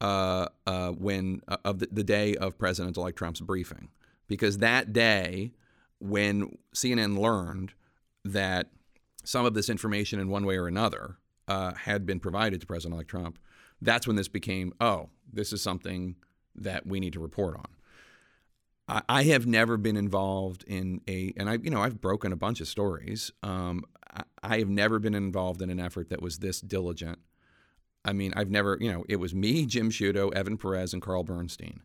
uh, 0.00 0.46
uh, 0.66 0.90
when 0.90 1.42
uh, 1.48 1.56
of 1.64 1.78
the, 1.78 1.88
the 1.90 2.04
day 2.04 2.34
of 2.36 2.58
President-elect 2.58 3.16
Trump's 3.16 3.40
briefing, 3.40 3.88
because 4.28 4.58
that 4.58 4.92
day, 4.92 5.52
when 5.98 6.56
CNN 6.74 7.18
learned 7.18 7.72
that 8.24 8.70
some 9.24 9.44
of 9.44 9.54
this 9.54 9.68
information, 9.68 10.18
in 10.18 10.28
one 10.28 10.46
way 10.46 10.56
or 10.56 10.66
another, 10.66 11.16
uh, 11.48 11.74
had 11.74 12.06
been 12.06 12.20
provided 12.20 12.60
to 12.60 12.66
President-elect 12.66 13.10
Trump, 13.10 13.38
that's 13.82 14.06
when 14.06 14.16
this 14.16 14.28
became, 14.28 14.72
oh, 14.80 15.08
this 15.32 15.52
is 15.52 15.62
something 15.62 16.16
that 16.54 16.86
we 16.86 17.00
need 17.00 17.12
to 17.12 17.20
report 17.20 17.56
on. 17.56 17.66
I 19.08 19.22
have 19.24 19.46
never 19.46 19.76
been 19.76 19.96
involved 19.96 20.64
in 20.66 21.00
a, 21.06 21.32
and 21.36 21.48
I, 21.48 21.58
you 21.62 21.70
know, 21.70 21.80
I've 21.80 22.00
broken 22.00 22.32
a 22.32 22.36
bunch 22.36 22.60
of 22.60 22.66
stories. 22.66 23.30
Um, 23.40 23.84
I 24.42 24.58
have 24.58 24.68
never 24.68 24.98
been 24.98 25.14
involved 25.14 25.62
in 25.62 25.70
an 25.70 25.78
effort 25.78 26.08
that 26.08 26.20
was 26.20 26.38
this 26.38 26.60
diligent. 26.60 27.20
I 28.04 28.12
mean, 28.12 28.32
I've 28.36 28.50
never, 28.50 28.78
you 28.80 28.90
know, 28.90 29.04
it 29.08 29.16
was 29.16 29.34
me, 29.34 29.66
Jim 29.66 29.90
Sciutto, 29.90 30.32
Evan 30.34 30.56
Perez, 30.56 30.92
and 30.92 31.02
Carl 31.02 31.24
Bernstein. 31.24 31.82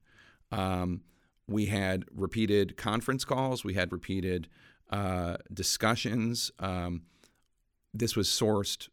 Um, 0.52 1.02
we 1.48 1.68
had 1.68 2.06
repeated 2.14 2.78
conference 2.78 3.26
calls. 3.26 3.64
We 3.64 3.76
had 3.76 3.92
repeated 3.92 4.48
uh, 4.90 5.38
discussions. 5.54 6.52
Um, 6.60 7.04
this 7.94 8.16
was 8.16 8.28
sourced 8.28 8.90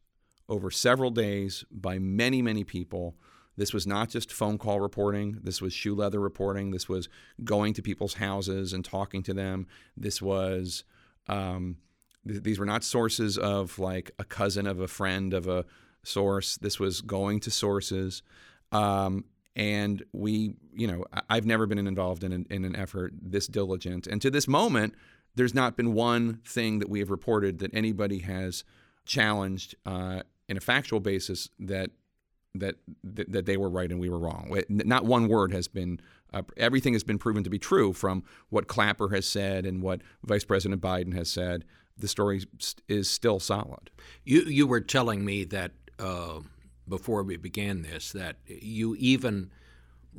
over 0.49 0.71
several 0.71 1.11
days 1.11 1.65
by 1.71 1.99
many, 1.99 2.43
many 2.43 2.65
people. 2.65 3.17
This 3.57 3.73
was 3.73 3.87
not 3.87 4.09
just 4.09 4.33
phone 4.33 4.59
call 4.59 4.81
reporting. 4.81 5.39
This 5.43 5.61
was 5.61 5.73
shoe 5.73 5.95
leather 5.95 6.21
reporting. 6.21 6.71
This 6.71 6.89
was 6.89 7.09
going 7.45 7.75
to 7.75 7.83
people's 7.83 8.15
houses 8.15 8.73
and 8.73 8.85
talking 8.85 9.23
to 9.25 9.35
them. 9.35 9.67
This 9.97 10.23
was, 10.23 10.85
um, 11.27 11.77
th- 12.27 12.43
these 12.43 12.59
were 12.59 12.67
not 12.67 12.85
sources 12.85 13.37
of 13.37 13.79
like 13.79 14.11
a 14.19 14.25
cousin 14.25 14.67
of 14.67 14.81
a 14.81 14.89
friend 14.89 15.35
of 15.35 15.49
a 15.49 15.65
source. 16.05 16.57
This 16.57 16.79
was 16.79 17.01
going 17.01 17.41
to 17.41 17.51
sources. 17.51 18.23
Um, 18.71 19.25
and 19.55 20.03
we, 20.13 20.55
you 20.75 20.87
know, 20.87 21.05
I- 21.29 21.35
have 21.35 21.47
never 21.47 21.67
been 21.67 21.79
involved 21.79 22.25
in 22.25 22.33
an, 22.33 22.47
in 22.51 22.65
an 22.65 22.75
effort 22.75 23.13
this 23.21 23.47
diligent. 23.47 24.07
And 24.07 24.21
to 24.23 24.31
this 24.31 24.49
moment, 24.49 24.95
there's 25.35 25.55
not 25.55 25.77
been 25.77 25.93
one 25.95 26.41
thing 26.45 26.79
that 26.79 26.89
we 26.89 26.99
have 27.01 27.11
reported 27.11 27.59
that 27.61 27.75
anybody 27.75 28.21
has 28.21 28.65
challenged 29.05 29.75
uh, 29.87 30.23
in 30.49 30.57
a 30.57 30.61
factual 30.61 31.01
basis 31.01 31.49
that 31.59 31.91
that 32.55 32.77
that 33.03 33.47
they 33.47 33.57
were 33.57 33.71
right 33.71 33.91
and 33.91 33.99
we 33.99 34.11
were 34.11 34.19
wrong. 34.19 34.55
Not 34.69 35.05
one 35.07 35.29
word 35.29 35.53
has 35.53 35.69
been. 35.69 36.01
Uh, 36.35 36.43
everything 36.57 36.93
has 36.93 37.03
been 37.05 37.19
proven 37.19 37.45
to 37.45 37.51
be 37.51 37.59
true 37.59 37.93
from 37.93 38.25
what 38.51 38.69
Clapper 38.69 39.09
has 39.09 39.27
said 39.27 39.65
and 39.65 39.83
what 39.83 40.03
Vice 40.25 40.45
President 40.45 40.81
Biden 40.81 41.15
has 41.15 41.31
said. 41.31 41.65
The 41.97 42.09
story 42.09 42.43
is 42.89 43.09
still 43.09 43.41
solid. 43.41 43.91
You 44.25 44.43
you 44.43 44.67
were 44.67 44.81
telling 44.81 45.25
me 45.25 45.45
that 45.45 45.73
uh, 46.03 46.41
before 46.89 47.23
we 47.23 47.37
began 47.37 47.83
this 47.83 48.13
that 48.13 48.37
you 48.47 48.95
even 48.97 49.51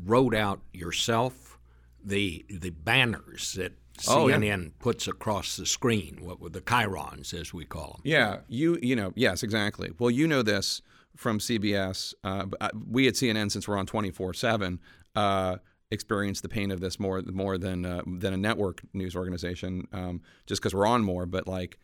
wrote 0.03 0.33
out 0.33 0.61
yourself 0.73 1.59
the 2.03 2.45
the 2.49 2.69
banners 2.71 3.53
that 3.53 3.73
Oh, 4.07 4.25
CNN 4.25 4.63
yeah. 4.63 4.69
puts 4.79 5.07
across 5.07 5.55
the 5.55 5.67
screen, 5.67 6.17
what 6.21 6.39
were 6.41 6.49
the 6.49 6.61
chyrons 6.61 7.31
as 7.31 7.53
we 7.53 7.63
call 7.63 7.91
them. 7.93 8.01
Yeah, 8.03 8.39
you 8.47 8.79
you 8.81 8.95
know 8.95 9.13
yes 9.15 9.43
exactly. 9.43 9.91
Well, 9.99 10.09
you 10.09 10.27
know 10.27 10.41
this 10.41 10.81
from 11.15 11.37
CBS. 11.37 12.15
Uh, 12.23 12.47
we 12.89 13.07
at 13.07 13.13
CNN, 13.13 13.51
since 13.51 13.67
we're 13.67 13.77
on 13.77 13.85
twenty 13.85 14.09
four 14.09 14.33
seven, 14.33 14.79
uh, 15.15 15.57
experience 15.91 16.41
the 16.41 16.49
pain 16.49 16.71
of 16.71 16.79
this 16.79 16.99
more 16.99 17.21
more 17.21 17.59
than 17.59 17.85
uh, 17.85 18.01
than 18.07 18.33
a 18.33 18.37
network 18.37 18.81
news 18.93 19.15
organization, 19.15 19.87
um, 19.93 20.21
just 20.47 20.59
because 20.59 20.73
we're 20.73 20.87
on 20.87 21.03
more. 21.03 21.27
But 21.27 21.47
like 21.47 21.77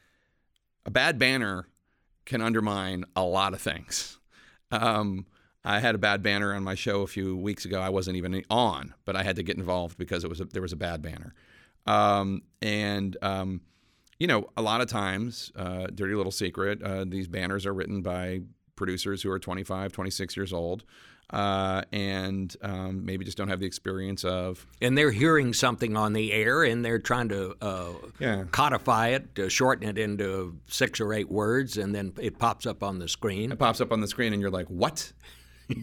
a 0.87 0.91
bad 0.91 1.19
banner 1.19 1.67
can 2.29 2.41
undermine 2.41 3.03
a 3.15 3.23
lot 3.23 3.53
of 3.53 3.61
things. 3.61 4.17
Um, 4.71 5.25
I 5.65 5.79
had 5.79 5.95
a 5.95 5.97
bad 5.97 6.23
banner 6.23 6.53
on 6.53 6.63
my 6.63 6.75
show 6.75 7.01
a 7.01 7.07
few 7.07 7.35
weeks 7.35 7.65
ago. 7.65 7.81
I 7.81 7.89
wasn't 7.89 8.15
even 8.15 8.43
on, 8.49 8.93
but 9.03 9.15
I 9.15 9.23
had 9.23 9.35
to 9.35 9.43
get 9.43 9.57
involved 9.57 9.97
because 9.97 10.23
it 10.23 10.29
was 10.29 10.39
a, 10.39 10.45
there 10.45 10.61
was 10.61 10.71
a 10.71 10.77
bad 10.77 11.01
banner. 11.01 11.33
Um, 11.85 12.43
and 12.61 13.17
um, 13.21 13.61
you 14.19 14.27
know, 14.27 14.49
a 14.55 14.61
lot 14.61 14.79
of 14.79 14.87
times, 14.87 15.51
uh, 15.55 15.87
dirty 15.93 16.13
little 16.13 16.31
secret, 16.31 16.81
uh, 16.83 17.03
these 17.05 17.27
banners 17.27 17.65
are 17.65 17.73
written 17.73 18.01
by 18.01 18.41
producers 18.79 19.21
who 19.21 19.29
are 19.29 19.37
25, 19.37 19.91
26 19.91 20.35
years 20.35 20.51
old. 20.51 20.83
Uh, 21.31 21.83
and 21.91 22.55
um, 22.63 23.05
maybe 23.05 23.23
just 23.23 23.37
don't 23.37 23.49
have 23.49 23.59
the 23.59 23.65
experience 23.67 24.23
of. 24.25 24.65
And 24.81 24.97
they're 24.97 25.11
hearing 25.11 25.53
something 25.53 25.95
on 25.95 26.13
the 26.13 26.31
air, 26.33 26.63
and 26.63 26.83
they're 26.83 26.97
trying 26.97 27.29
to 27.29 27.55
uh, 27.61 27.91
Yeah. 28.17 28.45
codify 28.49 29.09
it, 29.09 29.35
to 29.35 29.47
shorten 29.47 29.87
it 29.87 29.99
into 29.99 30.55
six 30.65 30.99
or 30.99 31.13
eight 31.13 31.29
words, 31.29 31.77
and 31.77 31.93
then 31.93 32.13
it 32.19 32.39
pops 32.39 32.65
up 32.65 32.81
on 32.81 32.97
the 32.97 33.07
screen. 33.07 33.51
It 33.51 33.59
pops 33.59 33.79
up 33.79 33.91
on 33.91 34.01
the 34.01 34.07
screen, 34.07 34.33
and 34.33 34.41
you're 34.41 34.49
like, 34.49 34.65
"What? 34.69 35.13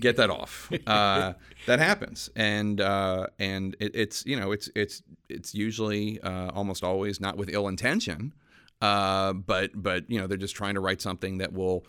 Get 0.01 0.17
that 0.17 0.31
off." 0.31 0.69
Uh, 0.87 1.35
that 1.67 1.79
happens, 1.79 2.29
and 2.35 2.81
uh, 2.81 3.29
and 3.39 3.77
it, 3.79 3.95
it's 3.95 4.27
you 4.27 4.35
know 4.41 4.51
it's 4.51 4.69
it's 4.75 5.01
it's 5.29 5.55
usually 5.55 6.21
uh, 6.23 6.51
almost 6.55 6.83
always 6.83 7.21
not 7.21 7.37
with 7.37 7.51
ill 7.53 7.69
intention, 7.69 8.33
uh, 8.83 9.33
but 9.33 9.71
but 9.81 10.11
you 10.11 10.19
know 10.21 10.27
they're 10.27 10.37
just 10.37 10.57
trying 10.57 10.75
to 10.75 10.81
write 10.81 11.01
something 11.01 11.39
that 11.39 11.53
will 11.53 11.87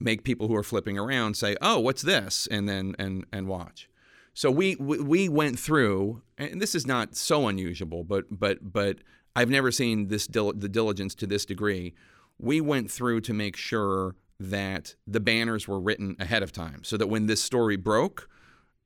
make 0.00 0.24
people 0.24 0.48
who 0.48 0.54
are 0.54 0.62
flipping 0.62 0.98
around 0.98 1.36
say, 1.36 1.56
"Oh, 1.60 1.78
what's 1.78 2.02
this?" 2.02 2.46
and 2.50 2.68
then 2.68 2.94
and 2.98 3.24
and 3.32 3.48
watch. 3.48 3.88
So 4.34 4.50
we 4.50 4.76
we, 4.76 5.00
we 5.00 5.28
went 5.28 5.58
through, 5.58 6.22
and 6.36 6.62
this 6.62 6.74
is 6.74 6.86
not 6.86 7.16
so 7.16 7.48
unusual, 7.48 8.04
but 8.04 8.26
but 8.30 8.72
but 8.72 8.98
I've 9.34 9.50
never 9.50 9.70
seen 9.70 10.08
this 10.08 10.26
dil- 10.26 10.52
the 10.52 10.68
diligence 10.68 11.14
to 11.16 11.26
this 11.26 11.44
degree. 11.44 11.94
We 12.38 12.60
went 12.60 12.90
through 12.90 13.22
to 13.22 13.34
make 13.34 13.56
sure 13.56 14.14
that 14.38 14.94
the 15.06 15.18
banners 15.18 15.66
were 15.66 15.80
written 15.80 16.14
ahead 16.20 16.44
of 16.44 16.52
time, 16.52 16.84
so 16.84 16.96
that 16.96 17.08
when 17.08 17.26
this 17.26 17.42
story 17.42 17.76
broke, 17.76 18.28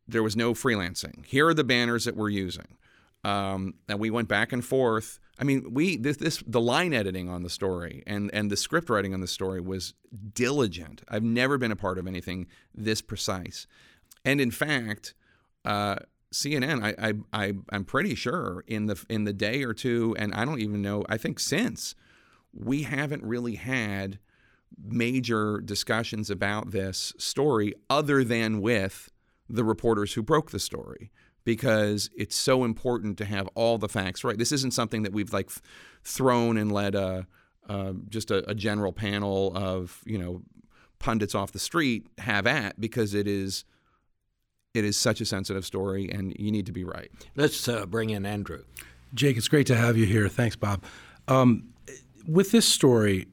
there 0.08 0.22
was 0.22 0.36
no 0.36 0.54
freelancing. 0.54 1.26
Here 1.26 1.46
are 1.46 1.54
the 1.54 1.64
banners 1.64 2.06
that 2.06 2.16
we're 2.16 2.30
using, 2.30 2.78
um, 3.22 3.74
and 3.88 3.98
we 3.98 4.10
went 4.10 4.28
back 4.28 4.52
and 4.52 4.64
forth. 4.64 5.20
I 5.38 5.44
mean, 5.44 5.72
we 5.72 5.96
this, 5.96 6.18
this 6.18 6.42
the 6.46 6.60
line 6.60 6.92
editing 6.92 7.28
on 7.28 7.42
the 7.42 7.50
story 7.50 8.02
and 8.06 8.30
and 8.34 8.50
the 8.50 8.56
script 8.56 8.90
writing 8.90 9.14
on 9.14 9.20
the 9.20 9.26
story 9.26 9.60
was 9.60 9.94
diligent. 10.34 11.02
I've 11.08 11.22
never 11.22 11.58
been 11.58 11.72
a 11.72 11.76
part 11.76 11.98
of 11.98 12.06
anything 12.06 12.46
this 12.74 13.00
precise, 13.00 13.66
and 14.24 14.40
in 14.40 14.50
fact, 14.50 15.14
uh, 15.64 15.96
CNN, 16.32 16.82
I, 16.82 17.08
I 17.08 17.14
I 17.32 17.52
I'm 17.70 17.84
pretty 17.84 18.14
sure 18.14 18.64
in 18.66 18.86
the 18.86 19.02
in 19.08 19.24
the 19.24 19.32
day 19.32 19.62
or 19.64 19.72
two, 19.72 20.14
and 20.18 20.34
I 20.34 20.44
don't 20.44 20.60
even 20.60 20.82
know. 20.82 21.04
I 21.08 21.16
think 21.16 21.40
since 21.40 21.94
we 22.52 22.82
haven't 22.82 23.24
really 23.24 23.54
had 23.54 24.18
major 24.82 25.60
discussions 25.60 26.30
about 26.30 26.70
this 26.70 27.12
story 27.18 27.74
other 27.90 28.24
than 28.24 28.60
with 28.60 29.10
the 29.48 29.64
reporters 29.64 30.14
who 30.14 30.22
broke 30.22 30.50
the 30.50 30.58
story 30.58 31.10
because 31.44 32.10
it's 32.16 32.36
so 32.36 32.64
important 32.64 33.18
to 33.18 33.24
have 33.24 33.48
all 33.54 33.78
the 33.78 33.88
facts 33.88 34.24
right. 34.24 34.38
This 34.38 34.52
isn't 34.52 34.72
something 34.72 35.02
that 35.02 35.12
we've 35.12 35.32
like 35.32 35.50
thrown 36.04 36.56
and 36.56 36.72
let 36.72 36.94
a, 36.94 37.26
uh, 37.68 37.92
just 38.08 38.30
a, 38.30 38.48
a 38.48 38.54
general 38.54 38.92
panel 38.92 39.52
of 39.54 40.00
you 40.04 40.18
know 40.18 40.42
pundits 40.98 41.34
off 41.34 41.52
the 41.52 41.58
street 41.58 42.06
have 42.18 42.46
at 42.46 42.80
because 42.80 43.12
it 43.12 43.26
is 43.26 43.64
it 44.74 44.84
is 44.84 44.96
such 44.96 45.20
a 45.20 45.24
sensitive 45.24 45.66
story 45.66 46.08
and 46.10 46.34
you 46.38 46.50
need 46.50 46.66
to 46.66 46.72
be 46.72 46.84
right. 46.84 47.10
Let's 47.36 47.68
uh, 47.68 47.86
bring 47.86 48.10
in 48.10 48.24
Andrew. 48.24 48.62
Jake, 49.14 49.36
it's 49.36 49.48
great 49.48 49.66
to 49.66 49.76
have 49.76 49.96
you 49.96 50.06
here. 50.06 50.28
Thanks, 50.28 50.56
Bob. 50.56 50.82
Um, 51.28 51.68
with 52.26 52.52
this 52.52 52.66
story, 52.66 53.26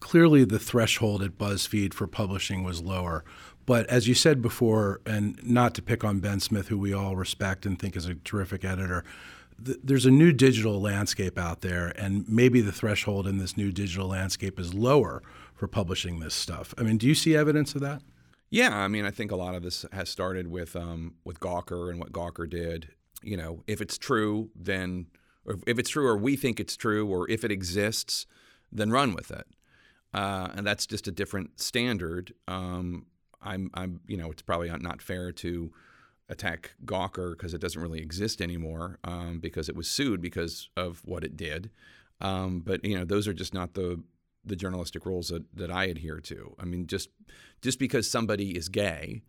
clearly 0.00 0.44
the 0.44 0.58
threshold 0.58 1.22
at 1.22 1.36
BuzzFeed 1.38 1.92
for 1.94 2.06
publishing 2.06 2.62
was 2.62 2.82
lower. 2.82 3.24
But 3.68 3.86
as 3.88 4.08
you 4.08 4.14
said 4.14 4.40
before, 4.40 5.02
and 5.04 5.38
not 5.46 5.74
to 5.74 5.82
pick 5.82 6.02
on 6.02 6.20
Ben 6.20 6.40
Smith, 6.40 6.68
who 6.68 6.78
we 6.78 6.94
all 6.94 7.16
respect 7.16 7.66
and 7.66 7.78
think 7.78 7.96
is 7.96 8.06
a 8.06 8.14
terrific 8.14 8.64
editor, 8.64 9.04
th- 9.62 9.76
there's 9.84 10.06
a 10.06 10.10
new 10.10 10.32
digital 10.32 10.80
landscape 10.80 11.36
out 11.36 11.60
there, 11.60 11.88
and 11.88 12.26
maybe 12.26 12.62
the 12.62 12.72
threshold 12.72 13.26
in 13.26 13.36
this 13.36 13.58
new 13.58 13.70
digital 13.70 14.08
landscape 14.08 14.58
is 14.58 14.72
lower 14.72 15.22
for 15.52 15.68
publishing 15.68 16.18
this 16.18 16.34
stuff. 16.34 16.72
I 16.78 16.82
mean, 16.82 16.96
do 16.96 17.06
you 17.06 17.14
see 17.14 17.36
evidence 17.36 17.74
of 17.74 17.82
that? 17.82 18.00
Yeah, 18.48 18.74
I 18.74 18.88
mean, 18.88 19.04
I 19.04 19.10
think 19.10 19.32
a 19.32 19.36
lot 19.36 19.54
of 19.54 19.62
this 19.62 19.84
has 19.92 20.08
started 20.08 20.48
with 20.48 20.74
um, 20.74 21.16
with 21.26 21.38
Gawker 21.38 21.90
and 21.90 22.00
what 22.00 22.10
Gawker 22.10 22.48
did. 22.48 22.88
You 23.22 23.36
know, 23.36 23.64
if 23.66 23.82
it's 23.82 23.98
true, 23.98 24.48
then 24.56 25.08
or 25.44 25.58
if 25.66 25.78
it's 25.78 25.90
true, 25.90 26.06
or 26.06 26.16
we 26.16 26.36
think 26.36 26.58
it's 26.58 26.74
true, 26.74 27.06
or 27.06 27.30
if 27.30 27.44
it 27.44 27.52
exists, 27.52 28.24
then 28.72 28.90
run 28.90 29.12
with 29.12 29.30
it. 29.30 29.46
Uh, 30.14 30.48
and 30.54 30.66
that's 30.66 30.86
just 30.86 31.06
a 31.06 31.12
different 31.12 31.60
standard. 31.60 32.32
Um, 32.46 33.04
I'm, 33.42 33.70
I'm, 33.74 34.00
you 34.06 34.16
know, 34.16 34.30
it's 34.30 34.42
probably 34.42 34.70
not 34.70 35.02
fair 35.02 35.32
to 35.32 35.72
attack 36.28 36.72
Gawker 36.84 37.32
because 37.32 37.54
it 37.54 37.60
doesn't 37.60 37.80
really 37.80 38.00
exist 38.00 38.40
anymore 38.40 38.98
um, 39.04 39.38
because 39.40 39.68
it 39.68 39.76
was 39.76 39.88
sued 39.88 40.20
because 40.20 40.68
of 40.76 41.00
what 41.04 41.24
it 41.24 41.36
did. 41.36 41.70
Um, 42.20 42.60
but 42.60 42.84
you 42.84 42.98
know, 42.98 43.04
those 43.04 43.28
are 43.28 43.32
just 43.32 43.54
not 43.54 43.74
the 43.74 44.02
the 44.44 44.56
journalistic 44.56 45.04
rules 45.04 45.28
that, 45.28 45.44
that 45.54 45.70
I 45.70 45.84
adhere 45.84 46.20
to. 46.20 46.54
I 46.58 46.64
mean, 46.64 46.86
just 46.86 47.10
just 47.60 47.78
because 47.78 48.10
somebody 48.10 48.56
is 48.56 48.68
gay 48.68 49.22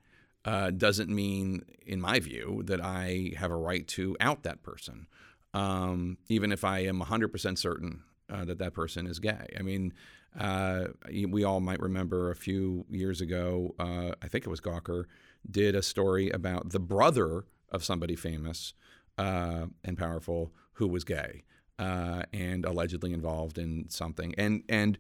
uh, 0.45 0.71
doesn't 0.71 1.09
mean, 1.09 1.63
in 1.85 1.99
my 1.99 2.19
view, 2.19 2.63
that 2.65 2.81
I 2.81 3.33
have 3.37 3.51
a 3.51 3.57
right 3.57 3.87
to 3.89 4.15
out 4.19 4.43
that 4.43 4.63
person, 4.63 5.07
um, 5.53 6.17
even 6.29 6.51
if 6.51 6.63
I 6.63 6.79
am 6.79 7.01
100% 7.01 7.57
certain 7.57 8.03
uh, 8.29 8.45
that 8.45 8.59
that 8.59 8.73
person 8.73 9.07
is 9.07 9.19
gay. 9.19 9.53
I 9.57 9.61
mean, 9.61 9.93
uh, 10.37 10.85
we 11.27 11.43
all 11.43 11.59
might 11.59 11.79
remember 11.79 12.31
a 12.31 12.35
few 12.35 12.85
years 12.89 13.21
ago, 13.21 13.75
uh, 13.79 14.11
I 14.21 14.27
think 14.27 14.45
it 14.45 14.49
was 14.49 14.61
Gawker, 14.61 15.05
did 15.49 15.75
a 15.75 15.81
story 15.81 16.29
about 16.29 16.69
the 16.69 16.79
brother 16.79 17.45
of 17.71 17.83
somebody 17.83 18.15
famous 18.15 18.73
uh, 19.17 19.67
and 19.83 19.97
powerful 19.97 20.51
who 20.73 20.87
was 20.87 21.03
gay 21.03 21.43
uh, 21.77 22.23
and 22.33 22.65
allegedly 22.65 23.13
involved 23.13 23.57
in 23.57 23.89
something. 23.89 24.35
And 24.37 24.63
and 24.69 24.97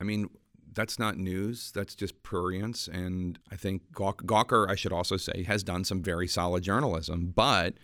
I 0.00 0.04
mean, 0.04 0.28
that's 0.72 0.98
not 0.98 1.16
news. 1.16 1.70
That's 1.72 1.94
just 1.94 2.22
prurience. 2.22 2.88
And 2.88 3.38
I 3.52 3.56
think 3.56 3.92
Gawker, 3.92 4.68
I 4.68 4.74
should 4.74 4.92
also 4.92 5.16
say, 5.16 5.44
has 5.44 5.62
done 5.62 5.84
some 5.84 6.02
very 6.02 6.26
solid 6.26 6.62
journalism. 6.62 7.32
But 7.34 7.74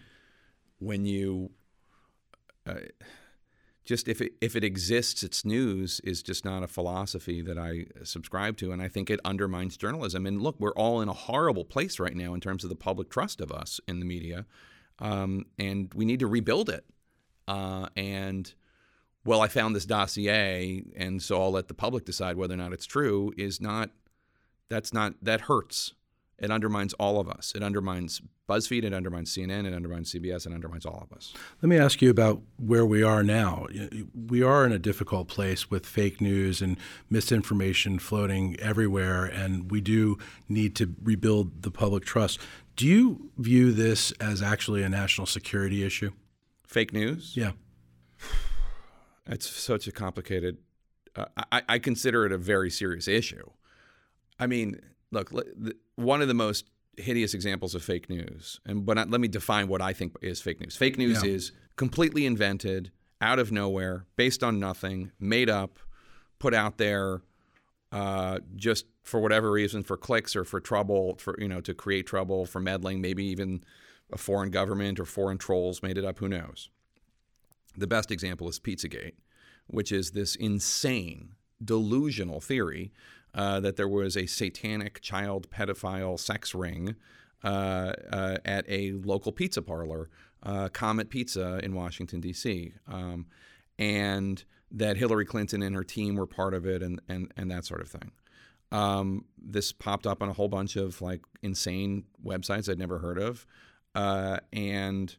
when 0.79 1.05
you 1.05 1.51
uh, 2.67 2.75
just 3.85 4.09
if 4.09 4.21
it 4.21 4.33
if 4.41 4.57
it 4.57 4.65
exists, 4.65 5.23
it's 5.23 5.45
news 5.45 6.01
is 6.05 6.23
just 6.23 6.45
not 6.45 6.63
a 6.63 6.69
philosophy 6.69 7.41
that 7.43 7.59
I 7.59 7.87
subscribe 8.05 8.57
to, 8.59 8.73
and 8.73 8.83
I 8.83 8.89
think 8.89 9.11
it 9.11 9.21
undermines 9.25 9.77
journalism. 9.77 10.27
And 10.27 10.43
look, 10.43 10.57
we're 10.59 10.75
all 10.75 11.01
in 11.01 11.09
a 11.09 11.15
horrible 11.15 11.65
place 11.65 11.99
right 11.99 12.15
now 12.15 12.35
in 12.35 12.41
terms 12.41 12.63
of 12.63 12.71
the 12.71 12.77
public 12.77 13.11
trust 13.11 13.41
of 13.41 13.51
us 13.51 13.81
in 13.89 13.99
the 13.99 14.05
media, 14.07 14.47
um, 14.99 15.47
and 15.59 15.93
we 15.95 16.05
need 16.05 16.21
to 16.21 16.27
rebuild 16.27 16.69
it. 16.69 16.85
Uh, 17.49 17.89
and 17.97 18.53
well, 19.25 19.41
I 19.41 19.49
found 19.49 19.75
this 19.75 19.87
dossier, 19.87 20.83
and 20.97 21.23
so 21.23 21.41
I'll 21.41 21.51
let 21.51 21.69
the 21.69 21.75
public 21.75 22.05
decide 22.05 22.37
whether 22.37 22.55
or 22.55 22.59
not 22.59 22.73
it's 22.73 22.87
true. 22.87 23.33
Is 23.37 23.61
not 23.61 23.91
that's 24.69 24.93
not 24.93 25.15
that 25.23 25.43
hurts. 25.43 25.95
It 26.41 26.51
undermines 26.51 26.95
all 26.95 27.21
of 27.21 27.29
us. 27.29 27.53
It 27.55 27.63
undermines 27.63 28.23
BuzzFeed, 28.49 28.83
it 28.83 28.95
undermines 28.95 29.33
CNN, 29.33 29.67
it 29.67 29.75
undermines 29.75 30.13
CBS, 30.13 30.47
it 30.47 30.53
undermines 30.53 30.87
all 30.87 31.07
of 31.09 31.17
us. 31.17 31.35
Let 31.63 31.69
me 31.69 31.79
ask 31.79 32.01
you 32.01 32.11
about 32.11 32.41
where 32.57 32.85
we 32.85 33.03
are 33.03 33.23
now. 33.23 33.67
We 34.15 34.43
are 34.43 34.65
in 34.65 34.73
a 34.73 34.79
difficult 34.79 35.29
place 35.29 35.71
with 35.71 35.87
fake 35.87 36.21
news 36.21 36.63
and 36.63 36.79
misinformation 37.11 37.99
floating 37.99 38.59
everywhere, 38.59 39.25
and 39.27 39.71
we 39.71 39.81
do 39.81 40.19
need 40.49 40.75
to 40.77 40.95
rebuild 41.03 41.63
the 41.63 41.71
public 41.71 42.05
trust. 42.05 42.41
Do 42.75 42.87
you 42.87 43.31
view 43.37 43.73
this 43.73 44.11
as 44.13 44.43
actually 44.43 44.83
a 44.83 44.89
national 44.89 45.27
security 45.27 45.85
issue? 45.85 46.11
Fake 46.67 46.93
news? 46.93 47.37
Yeah. 47.37 47.53
It's 49.27 49.49
such 49.49 49.87
a 49.87 49.93
complicated. 49.93 50.57
Uh, 51.15 51.27
I, 51.53 51.63
I 51.69 51.79
consider 51.79 52.27
it 52.27 52.33
a 52.33 52.39
very 52.39 52.69
serious 52.69 53.07
issue. 53.07 53.49
I 54.41 54.49
mean, 54.49 54.81
look, 55.11 55.33
one 55.97 56.23
of 56.23 56.29
the 56.29 56.35
most 56.35 56.71
hideous 56.97 57.35
examples 57.35 57.75
of 57.75 57.83
fake 57.83 58.09
news, 58.11 58.61
and 58.67 58.85
but 58.85 58.97
let 59.11 59.21
me 59.21 59.29
define 59.29 59.69
what 59.69 59.81
I 59.81 59.93
think 59.93 60.15
is 60.23 60.41
fake 60.41 60.61
news. 60.61 60.77
Fake 60.77 60.99
news 60.99 61.25
yeah. 61.25 61.31
is 61.31 61.53
completely 61.77 62.27
invented, 62.27 62.91
out 63.21 63.39
of 63.39 63.53
nowhere, 63.53 64.07
based 64.17 64.43
on 64.43 64.59
nothing, 64.59 65.13
made 65.19 65.51
up, 65.51 65.79
put 66.39 66.55
out 66.55 66.79
there, 66.79 67.23
uh, 67.93 68.39
just 68.57 68.87
for 69.03 69.21
whatever 69.21 69.51
reason, 69.51 69.83
for 69.83 69.97
clicks 69.97 70.35
or 70.35 70.45
for 70.45 70.61
trouble, 70.61 71.17
for 71.19 71.37
you 71.39 71.49
know, 71.49 71.61
to 71.61 71.75
create 71.75 72.07
trouble, 72.07 72.47
for 72.47 72.61
meddling, 72.61 73.01
maybe 73.01 73.25
even 73.25 73.63
a 74.13 74.19
foreign 74.19 74.51
government 74.51 74.99
or 74.99 75.05
foreign 75.05 75.39
trolls 75.39 75.83
made 75.83 75.99
it 75.99 76.05
up. 76.05 76.19
Who 76.19 76.29
knows? 76.29 76.71
The 77.77 77.87
best 77.87 78.11
example 78.11 78.49
is 78.49 78.59
Pizzagate, 78.59 79.15
which 79.67 79.93
is 79.93 80.11
this 80.11 80.35
insane, 80.35 81.35
delusional 81.63 82.41
theory 82.41 82.93
uh, 83.35 83.61
that 83.61 83.77
there 83.77 83.89
was 83.89 84.17
a 84.17 84.27
satanic 84.27 85.01
child 85.01 85.51
pedophile 85.51 86.19
sex 86.19 86.55
ring 86.55 86.97
uh, 87.45 87.93
uh, 88.13 88.37
at 88.45 88.65
a 88.69 88.93
local 88.93 89.33
pizza 89.33 89.63
parlor, 89.63 90.11
uh, 90.43 90.69
Comet 90.69 91.11
Pizza 91.11 91.61
in 91.63 91.75
Washington, 91.75 92.21
D.C., 92.21 92.73
um, 92.89 93.27
and 93.79 94.45
that 94.71 94.97
Hillary 94.97 95.25
Clinton 95.25 95.63
and 95.63 95.75
her 95.75 95.85
team 95.85 96.17
were 96.17 96.27
part 96.27 96.55
of 96.55 96.67
it 96.67 96.83
and, 96.83 97.01
and, 97.09 97.33
and 97.37 97.51
that 97.51 97.65
sort 97.65 97.81
of 97.81 97.89
thing. 97.89 98.13
Um, 98.73 99.25
this 99.37 99.73
popped 99.73 100.07
up 100.07 100.23
on 100.23 100.29
a 100.29 100.33
whole 100.33 100.49
bunch 100.49 100.77
of 100.77 101.01
like 101.03 101.23
insane 101.43 102.05
websites 102.25 102.71
I'd 102.71 102.79
never 102.79 102.99
heard 102.99 103.19
of. 103.19 103.47
Uh, 103.95 104.39
and 104.53 105.17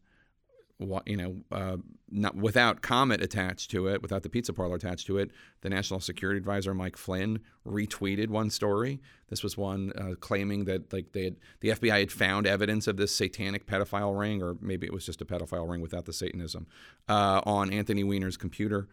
you 1.06 1.18
know, 1.18 1.36
uh, 1.52 1.78
not 2.10 2.36
without 2.36 2.82
Comet 2.82 3.22
attached 3.22 3.72
to 3.72 3.88
it, 3.88 4.02
without 4.02 4.24
the 4.24 4.30
pizza 4.30 4.54
parlor 4.54 4.76
attached 4.76 5.08
to 5.08 5.18
it, 5.18 5.32
the 5.62 5.70
National 5.70 6.00
Security 6.00 6.38
Advisor 6.38 6.74
Mike 6.74 6.98
Flynn 6.98 7.40
retweeted 7.66 8.30
one 8.30 8.50
story. 8.50 9.00
This 9.30 9.44
was 9.44 9.58
one 9.58 9.94
uh, 9.98 10.16
claiming 10.20 10.66
that 10.66 10.92
like 10.92 11.14
they 11.14 11.24
had, 11.26 11.36
the 11.62 11.70
FBI 11.70 12.00
had 12.00 12.12
found 12.12 12.48
evidence 12.48 12.88
of 12.88 12.98
this 12.98 13.16
satanic 13.16 13.66
pedophile 13.66 14.18
ring, 14.18 14.42
or 14.42 14.58
maybe 14.60 14.86
it 14.86 14.94
was 14.94 15.06
just 15.06 15.22
a 15.22 15.26
pedophile 15.26 15.70
ring 15.70 15.82
without 15.82 16.06
the 16.06 16.14
Satanism, 16.14 16.68
uh, 17.08 17.42
on 17.46 17.72
Anthony 17.72 18.04
Weiner's 18.04 18.38
computer. 18.38 18.88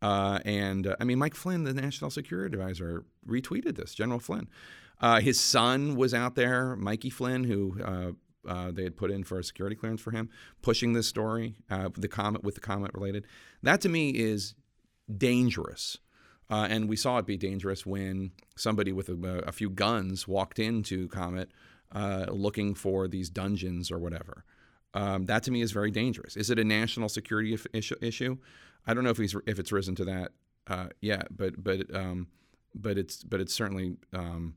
Uh, 0.00 0.38
and 0.44 0.86
uh, 0.86 0.96
I 1.00 1.04
mean, 1.04 1.18
Mike 1.18 1.34
Flynn, 1.34 1.64
the 1.64 1.74
National 1.74 2.10
Security 2.10 2.54
Advisor, 2.54 3.04
retweeted 3.26 3.76
this. 3.76 3.94
General 3.94 4.20
Flynn. 4.20 4.48
Uh, 5.00 5.20
his 5.20 5.40
son 5.40 5.96
was 5.96 6.12
out 6.12 6.34
there, 6.34 6.74
Mikey 6.76 7.10
Flynn, 7.10 7.44
who 7.44 8.16
uh, 8.46 8.70
they 8.70 8.84
had 8.84 8.96
put 8.96 9.10
in 9.10 9.24
for 9.24 9.38
a 9.38 9.44
security 9.44 9.76
clearance 9.76 10.00
for 10.00 10.10
him, 10.10 10.28
pushing 10.62 10.92
this 10.92 11.06
story, 11.06 11.56
uh, 11.70 11.88
the 11.96 12.08
Comet 12.08 12.44
with 12.44 12.54
the 12.54 12.60
Comet 12.60 12.92
related. 12.94 13.24
That 13.62 13.80
to 13.82 13.88
me 13.88 14.10
is 14.10 14.54
dangerous. 15.16 15.98
Uh, 16.50 16.66
and 16.70 16.88
we 16.88 16.96
saw 16.96 17.18
it 17.18 17.26
be 17.26 17.36
dangerous 17.36 17.84
when 17.84 18.32
somebody 18.56 18.92
with 18.92 19.08
a, 19.08 19.44
a 19.46 19.52
few 19.52 19.68
guns 19.68 20.26
walked 20.26 20.58
into 20.58 21.08
Comet 21.08 21.50
uh, 21.92 22.26
looking 22.30 22.74
for 22.74 23.06
these 23.08 23.28
dungeons 23.28 23.90
or 23.90 23.98
whatever. 23.98 24.44
Um, 24.94 25.26
that 25.26 25.42
to 25.44 25.50
me 25.50 25.60
is 25.60 25.72
very 25.72 25.90
dangerous. 25.90 26.36
Is 26.36 26.50
it 26.50 26.58
a 26.58 26.64
national 26.64 27.08
security 27.08 27.56
issue? 28.00 28.38
I 28.86 28.94
don't 28.94 29.04
know 29.04 29.10
if 29.10 29.18
he's 29.18 29.36
if 29.46 29.58
it's 29.58 29.72
risen 29.72 29.94
to 29.96 30.04
that 30.06 30.32
uh, 30.66 30.88
yet, 31.00 31.36
but 31.36 31.62
but 31.62 31.94
um, 31.94 32.28
but 32.74 32.96
it's 32.98 33.22
but 33.22 33.40
it's 33.40 33.54
certainly. 33.54 33.96
Um, 34.12 34.54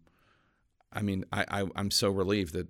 I 0.94 1.02
mean, 1.02 1.26
I, 1.32 1.46
I 1.50 1.66
I'm 1.76 1.92
so 1.92 2.10
relieved 2.10 2.54
that 2.54 2.68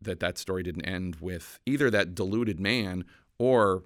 that 0.00 0.20
that 0.20 0.38
story 0.38 0.62
didn't 0.62 0.84
end 0.84 1.16
with 1.20 1.58
either 1.66 1.90
that 1.90 2.14
deluded 2.14 2.58
man 2.60 3.04
or 3.38 3.84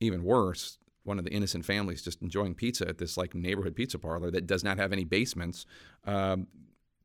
even 0.00 0.22
worse 0.22 0.78
one 1.04 1.18
of 1.18 1.24
the 1.24 1.30
innocent 1.30 1.64
families 1.64 2.02
just 2.02 2.22
enjoying 2.22 2.54
pizza 2.54 2.88
at 2.88 2.98
this 2.98 3.16
like 3.16 3.34
neighborhood 3.34 3.76
pizza 3.76 3.98
parlor 3.98 4.30
that 4.30 4.46
does 4.46 4.64
not 4.64 4.78
have 4.78 4.92
any 4.92 5.04
basements 5.04 5.66
um, 6.06 6.46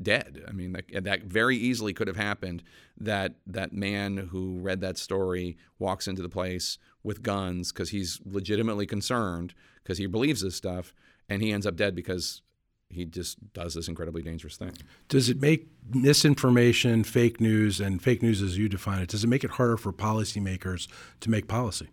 dead. 0.02 0.44
I 0.48 0.52
mean 0.52 0.74
that, 0.74 1.04
that 1.04 1.24
very 1.24 1.58
easily 1.58 1.94
could 1.94 2.08
have 2.08 2.18
happened 2.18 2.64
that 2.98 3.36
that 3.46 3.74
man 3.74 4.30
who 4.32 4.60
read 4.60 4.82
that 4.82 4.98
story 4.98 5.58
walks 5.78 6.08
into 6.08 6.22
the 6.22 6.30
place 6.30 6.78
with 7.04 7.22
guns 7.22 7.72
because 7.72 7.90
he's 7.90 8.20
legitimately 8.26 8.86
concerned 8.86 9.54
because 9.84 9.98
he 9.98 10.08
believes 10.08 10.42
this 10.42 10.56
stuff 10.56 10.94
and 11.28 11.42
he 11.42 11.52
ends 11.52 11.68
up 11.68 11.76
dead 11.76 11.96
because 11.96 12.42
he 12.90 13.06
just 13.06 13.54
does 13.54 13.76
this 13.76 13.88
incredibly 13.88 14.22
dangerous 14.22 14.58
thing. 14.58 14.72
Does 15.08 15.30
it 15.30 15.40
make 15.42 15.68
misinformation, 15.94 17.04
fake 17.04 17.40
news, 17.40 17.80
and 17.80 18.02
fake 18.02 18.22
news 18.22 18.42
as 18.42 18.58
you 18.58 18.68
define 18.68 19.02
it, 19.02 19.10
does 19.10 19.24
it 19.24 19.28
make 19.28 19.44
it 19.44 19.52
harder 19.52 19.78
for 19.78 19.94
policymakers 19.94 20.88
to 21.22 21.30
make 21.30 21.48
policy? 21.48 21.90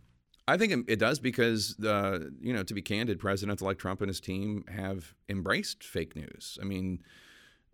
I 0.49 0.57
think 0.57 0.89
it 0.89 0.99
does 0.99 1.19
because, 1.19 1.79
uh, 1.85 2.21
you 2.41 2.53
know, 2.53 2.63
to 2.63 2.73
be 2.73 2.81
candid, 2.81 3.19
presidents 3.19 3.63
like 3.63 3.79
Trump 3.79 4.01
and 4.01 4.09
his 4.09 4.21
team 4.21 4.65
have 4.69 5.15
embraced 5.29 5.83
fake 5.83 6.15
news. 6.15 6.57
I 6.63 6.65
mean, 6.65 7.03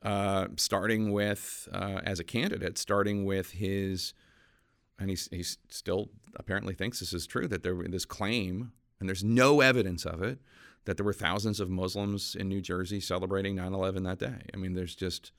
uh, 0.02 0.48
starting 0.56 1.12
with, 1.12 1.68
uh, 1.72 2.00
as 2.04 2.18
a 2.18 2.24
candidate, 2.24 2.78
starting 2.78 3.24
with 3.24 3.50
his, 3.50 4.14
and 4.98 5.10
he's, 5.10 5.28
he's 5.30 5.58
still 5.68 6.08
apparently 6.36 6.74
thinks 6.74 6.98
this 7.00 7.12
is 7.12 7.26
true, 7.26 7.46
that 7.48 7.62
there 7.62 7.74
this 7.88 8.06
claim, 8.06 8.72
and 8.98 9.08
there's 9.08 9.22
no 9.22 9.60
evidence 9.60 10.06
of 10.06 10.22
it, 10.22 10.38
that 10.84 10.96
there 10.96 11.04
were 11.04 11.12
thousands 11.12 11.60
of 11.60 11.70
Muslims 11.70 12.34
in 12.34 12.48
New 12.48 12.60
Jersey 12.60 13.00
celebrating 13.00 13.54
9/11 13.56 14.04
that 14.04 14.18
day. 14.18 14.46
I 14.52 14.56
mean, 14.56 14.74
there's 14.74 14.94
just 14.94 15.32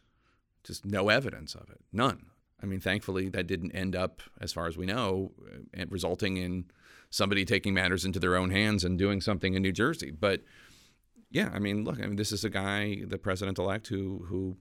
just 0.64 0.86
no 0.86 1.10
evidence 1.10 1.56
of 1.56 1.70
it, 1.70 1.82
none. 1.92 2.28
I 2.62 2.66
mean, 2.66 2.80
thankfully, 2.80 3.28
that 3.30 3.48
didn't 3.48 3.72
end 3.72 3.94
up, 3.94 4.22
as 4.40 4.54
far 4.54 4.68
as 4.68 4.78
we 4.78 4.86
know, 4.86 5.34
uh, 5.78 5.86
resulting 5.90 6.38
in 6.38 6.66
somebody 7.10 7.44
taking 7.44 7.74
matters 7.74 8.06
into 8.06 8.20
their 8.20 8.38
own 8.38 8.52
hands 8.52 8.86
and 8.86 8.98
doing 8.98 9.20
something 9.20 9.54
in 9.54 9.62
New 9.62 9.74
Jersey. 9.74 10.12
But 10.12 10.44
yeah, 11.30 11.50
I 11.54 11.60
mean, 11.60 11.84
look, 11.84 12.00
I 12.00 12.06
mean, 12.06 12.16
this 12.16 12.32
is 12.32 12.46
a 12.46 12.50
guy, 12.50 13.04
the 13.06 13.18
president-elect, 13.18 13.88
who 13.88 14.26
who 14.30 14.56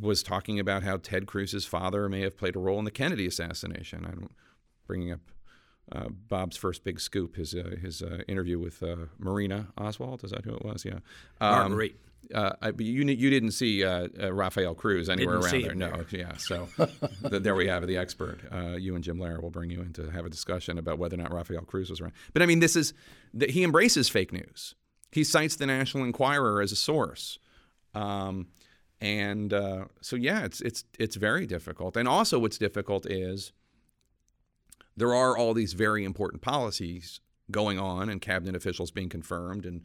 was 0.00 0.22
talking 0.22 0.58
about 0.60 0.82
how 0.82 0.98
Ted 0.98 1.26
Cruz's 1.26 1.64
father 1.64 2.08
may 2.08 2.20
have 2.20 2.36
played 2.36 2.56
a 2.56 2.58
role 2.58 2.78
in 2.78 2.84
the 2.84 2.90
Kennedy 2.90 3.26
assassination. 3.26 4.04
I'm 4.04 4.28
bringing 4.86 5.12
up 5.12 5.20
uh, 5.94 6.08
Bob's 6.28 6.56
first 6.56 6.84
big 6.84 7.00
scoop, 7.00 7.36
his 7.36 7.54
uh, 7.54 7.76
his 7.80 8.02
uh, 8.02 8.22
interview 8.28 8.58
with 8.58 8.82
uh, 8.82 8.96
Marina 9.18 9.68
Oswald. 9.76 10.24
Is 10.24 10.30
that 10.30 10.44
who 10.44 10.54
it 10.54 10.64
was? 10.64 10.84
Yeah, 10.84 11.00
um, 11.40 11.70
Marguerite. 11.70 11.96
Uh, 12.34 12.52
I, 12.62 12.72
you 12.78 13.04
you 13.04 13.30
didn't 13.30 13.50
see 13.50 13.84
uh, 13.84 14.08
Rafael 14.30 14.74
Cruz 14.74 15.08
anywhere 15.08 15.40
didn't 15.40 15.52
around 15.52 15.80
there. 15.80 15.90
No, 15.90 16.04
there. 16.04 16.20
yeah. 16.20 16.36
So 16.36 16.68
there 17.20 17.54
we 17.54 17.66
have 17.66 17.82
it. 17.82 17.86
The 17.86 17.98
expert. 17.98 18.40
you 18.78 18.94
and 18.94 19.04
Jim 19.04 19.18
Lehrer 19.18 19.42
will 19.42 19.50
bring 19.50 19.70
you 19.70 19.82
in 19.82 19.92
to 19.94 20.10
have 20.10 20.24
a 20.24 20.30
discussion 20.30 20.78
about 20.78 20.98
whether 20.98 21.14
or 21.14 21.18
not 21.18 21.32
Rafael 21.32 21.62
Cruz 21.62 21.90
was 21.90 22.00
around. 22.00 22.12
But 22.32 22.42
I 22.42 22.46
mean, 22.46 22.60
this 22.60 22.76
is 22.76 22.94
that 23.34 23.50
he 23.50 23.64
embraces 23.64 24.08
fake 24.08 24.32
news. 24.32 24.74
He 25.10 25.24
cites 25.24 25.56
the 25.56 25.66
National 25.66 26.04
Enquirer 26.04 26.62
as 26.62 26.72
a 26.72 26.76
source. 26.76 27.38
Um, 27.94 28.46
and 29.02 29.52
uh, 29.52 29.86
so 30.00 30.16
yeah, 30.16 30.44
it's 30.44 30.60
it's 30.60 30.84
it's 30.98 31.16
very 31.16 31.44
difficult. 31.46 31.96
And 31.96 32.06
also, 32.06 32.38
what's 32.38 32.56
difficult 32.56 33.04
is 33.04 33.52
there 34.96 35.14
are 35.14 35.36
all 35.36 35.54
these 35.54 35.72
very 35.72 36.04
important 36.04 36.42
policies 36.42 37.20
going 37.50 37.78
on, 37.78 38.08
and 38.08 38.20
cabinet 38.20 38.56
officials 38.56 38.90
being 38.90 39.08
confirmed, 39.08 39.66
and 39.66 39.82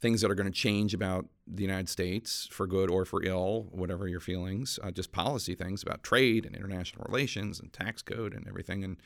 things 0.00 0.22
that 0.22 0.30
are 0.30 0.34
going 0.34 0.50
to 0.50 0.52
change 0.52 0.94
about 0.94 1.26
the 1.46 1.62
United 1.62 1.88
States 1.88 2.48
for 2.50 2.66
good 2.66 2.90
or 2.90 3.04
for 3.04 3.22
ill, 3.22 3.68
whatever 3.70 4.08
your 4.08 4.20
feelings. 4.20 4.78
Uh, 4.82 4.90
just 4.90 5.12
policy 5.12 5.54
things 5.54 5.82
about 5.82 6.02
trade 6.02 6.46
and 6.46 6.56
international 6.56 7.04
relations 7.06 7.60
and 7.60 7.72
tax 7.72 8.00
code 8.00 8.34
and 8.34 8.48
everything, 8.48 8.82
and 8.84 8.96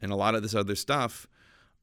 and 0.00 0.12
a 0.12 0.16
lot 0.16 0.34
of 0.34 0.42
this 0.42 0.54
other 0.54 0.74
stuff. 0.74 1.26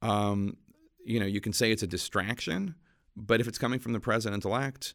Um, 0.02 0.58
you 1.04 1.20
know, 1.20 1.26
you 1.26 1.42
can 1.42 1.54
say 1.54 1.72
it's 1.72 1.84
a 1.84 1.88
distraction, 1.88 2.76
but 3.16 3.42
if 3.42 3.48
it's 3.48 3.58
coming 3.58 3.80
from 3.80 3.94
the 3.94 4.00
president 4.00 4.46
elect, 4.46 4.94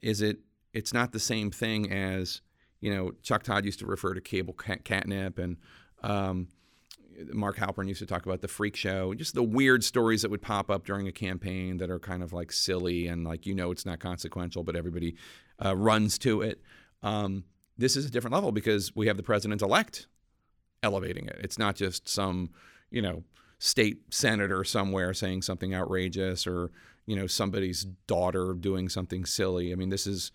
is 0.00 0.22
it 0.22 0.38
it's 0.72 0.92
not 0.92 1.12
the 1.12 1.20
same 1.20 1.50
thing 1.50 1.90
as 1.90 2.40
you 2.80 2.94
know 2.94 3.12
Chuck 3.22 3.42
Todd 3.42 3.64
used 3.64 3.80
to 3.80 3.86
refer 3.86 4.14
to 4.14 4.20
cable 4.20 4.54
catnip 4.54 5.38
and 5.38 5.56
um, 6.02 6.48
Mark 7.32 7.56
Halperin 7.56 7.88
used 7.88 8.00
to 8.00 8.06
talk 8.06 8.26
about 8.26 8.40
the 8.40 8.48
freak 8.48 8.76
show, 8.76 9.14
just 9.14 9.34
the 9.34 9.42
weird 9.42 9.84
stories 9.84 10.22
that 10.22 10.30
would 10.30 10.42
pop 10.42 10.70
up 10.70 10.84
during 10.84 11.08
a 11.08 11.12
campaign 11.12 11.78
that 11.78 11.90
are 11.90 11.98
kind 11.98 12.22
of 12.22 12.32
like 12.32 12.52
silly 12.52 13.06
and 13.06 13.24
like 13.24 13.46
you 13.46 13.54
know 13.54 13.70
it's 13.70 13.86
not 13.86 14.00
consequential, 14.00 14.62
but 14.62 14.76
everybody 14.76 15.16
uh, 15.64 15.76
runs 15.76 16.18
to 16.18 16.42
it. 16.42 16.60
Um, 17.02 17.44
this 17.78 17.96
is 17.96 18.06
a 18.06 18.10
different 18.10 18.34
level 18.34 18.52
because 18.52 18.94
we 18.94 19.06
have 19.06 19.16
the 19.16 19.22
president 19.22 19.62
elect 19.62 20.06
elevating 20.82 21.26
it. 21.26 21.38
It's 21.42 21.58
not 21.58 21.76
just 21.76 22.08
some 22.08 22.50
you 22.90 23.02
know 23.02 23.24
state 23.58 24.12
senator 24.12 24.64
somewhere 24.64 25.14
saying 25.14 25.42
something 25.42 25.74
outrageous 25.74 26.46
or 26.46 26.70
you 27.06 27.16
know 27.16 27.26
somebody's 27.26 27.84
daughter 28.06 28.54
doing 28.54 28.88
something 28.88 29.24
silly. 29.24 29.72
I 29.72 29.76
mean, 29.76 29.90
this 29.90 30.06
is 30.06 30.32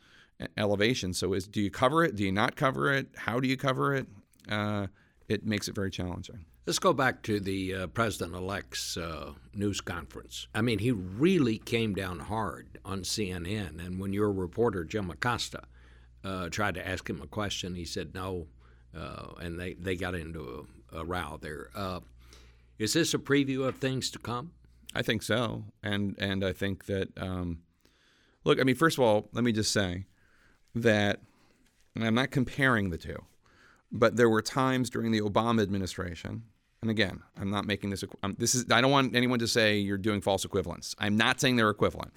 elevation. 0.56 1.14
So, 1.14 1.34
is 1.34 1.48
do 1.48 1.62
you 1.62 1.72
cover 1.72 2.04
it? 2.04 2.16
Do 2.16 2.24
you 2.24 2.32
not 2.32 2.56
cover 2.56 2.92
it? 2.94 3.08
How 3.16 3.40
do 3.40 3.48
you 3.48 3.58
cover 3.58 3.96
it? 3.96 4.08
Uh, 4.50 4.88
it 5.28 5.46
makes 5.46 5.68
it 5.68 5.76
very 5.76 5.92
challenging. 5.92 6.46
Let's 6.68 6.80
go 6.80 6.92
back 6.92 7.22
to 7.24 7.40
the 7.40 7.74
uh, 7.74 7.88
president 7.88 8.36
elect's 8.36 8.98
uh, 8.98 9.32
news 9.54 9.80
conference. 9.80 10.48
I 10.54 10.62
mean, 10.62 10.80
he 10.80 10.92
really 10.92 11.60
came 11.60 11.96
down 11.96 12.20
hard 12.20 12.78
on 12.84 13.04
CNN. 13.04 13.80
And 13.80 14.02
when 14.02 14.12
your 14.12 14.30
reporter, 14.34 14.84
Jim 14.84 15.10
Acosta, 15.10 15.64
uh, 16.26 16.50
tried 16.50 16.76
to 16.76 16.86
ask 16.86 17.10
him 17.10 17.22
a 17.22 17.26
question, 17.26 17.76
he 17.76 17.86
said 17.86 18.14
no. 18.14 18.48
Uh, 18.94 19.28
and 19.40 19.58
they, 19.58 19.76
they 19.76 19.96
got 19.96 20.14
into 20.14 20.68
a, 20.92 20.98
a 20.98 21.06
row 21.06 21.40
there. 21.40 21.70
Uh, 21.74 22.02
is 22.78 22.92
this 22.92 23.14
a 23.14 23.18
preview 23.18 23.66
of 23.66 23.78
things 23.78 24.12
to 24.12 24.20
come? 24.20 24.52
I 24.94 25.04
think 25.04 25.24
so. 25.24 25.64
And, 25.82 26.18
and 26.20 26.44
I 26.44 26.52
think 26.52 26.88
that, 26.88 27.18
um, 27.18 27.60
look, 28.44 28.60
I 28.60 28.64
mean, 28.64 28.76
first 28.76 28.98
of 28.98 29.06
all, 29.06 29.30
let 29.32 29.46
me 29.46 29.54
just 29.54 29.72
say, 29.72 30.04
that, 30.76 31.22
and 31.96 32.04
I'm 32.04 32.16
not 32.16 32.32
comparing 32.32 32.90
the 32.90 32.98
two, 32.98 33.24
but 33.90 34.18
there 34.18 34.30
were 34.30 34.42
times 34.42 34.90
during 34.90 35.14
the 35.14 35.22
Obama 35.22 35.62
administration, 35.62 36.44
and 36.82 36.92
again, 36.92 37.22
I'm 37.40 37.50
not 37.50 37.66
making 37.66 37.90
this. 37.90 38.04
Um, 38.24 38.36
this 38.38 38.54
is 38.56 38.66
I 38.72 38.82
don't 38.82 38.92
want 38.92 39.16
anyone 39.16 39.40
to 39.40 39.48
say 39.48 39.78
you're 39.78 39.98
doing 39.98 40.22
false 40.22 40.46
equivalence. 40.46 40.96
I'm 41.00 41.18
not 41.18 41.40
saying 41.40 41.56
they're 41.56 41.70
equivalent, 41.70 42.14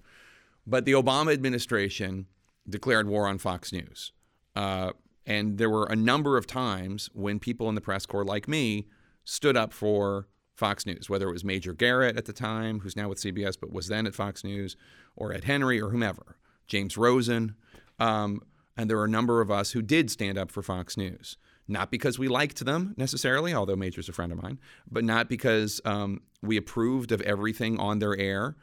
but 0.66 0.84
the 0.84 0.92
Obama 0.92 1.32
administration 1.32 2.26
declared 2.68 3.08
war 3.08 3.26
on 3.26 3.38
Fox 3.38 3.72
News, 3.72 4.12
uh, 4.54 4.92
and 5.26 5.58
there 5.58 5.70
were 5.70 5.86
a 5.86 5.96
number 5.96 6.36
of 6.36 6.46
times 6.46 7.08
when 7.14 7.38
people 7.38 7.68
in 7.68 7.74
the 7.74 7.80
press 7.80 8.06
corps, 8.06 8.24
like 8.24 8.48
me, 8.48 8.86
stood 9.24 9.56
up 9.56 9.72
for 9.72 10.28
Fox 10.54 10.84
News, 10.84 11.08
whether 11.08 11.28
it 11.28 11.32
was 11.32 11.42
Major 11.42 11.72
Garrett 11.72 12.18
at 12.18 12.26
the 12.26 12.32
time, 12.32 12.80
who's 12.80 12.96
now 12.96 13.08
with 13.08 13.18
CBS 13.18 13.56
but 13.58 13.72
was 13.72 13.88
then 13.88 14.06
at 14.06 14.14
Fox 14.14 14.44
News, 14.44 14.76
or 15.16 15.32
Ed 15.32 15.44
Henry, 15.44 15.80
or 15.80 15.88
whomever, 15.88 16.36
James 16.66 16.98
Rosen. 16.98 17.54
Um, 17.98 18.42
and 18.76 18.88
there 18.88 18.98
were 18.98 19.06
a 19.06 19.10
number 19.10 19.40
of 19.40 19.50
us 19.50 19.72
who 19.72 19.82
did 19.82 20.10
stand 20.10 20.36
up 20.36 20.50
for 20.50 20.62
Fox 20.62 20.96
News. 20.96 21.36
Not 21.70 21.92
because 21.92 22.18
we 22.18 22.26
liked 22.26 22.64
them 22.64 22.94
necessarily, 22.96 23.54
although 23.54 23.76
Major's 23.76 24.08
a 24.08 24.12
friend 24.12 24.32
of 24.32 24.42
mine, 24.42 24.58
but 24.90 25.04
not 25.04 25.28
because 25.28 25.80
um, 25.84 26.20
we 26.42 26.56
approved 26.56 27.12
of 27.12 27.20
everything 27.20 27.78
on 27.78 28.00
their 28.00 28.18
air, 28.18 28.56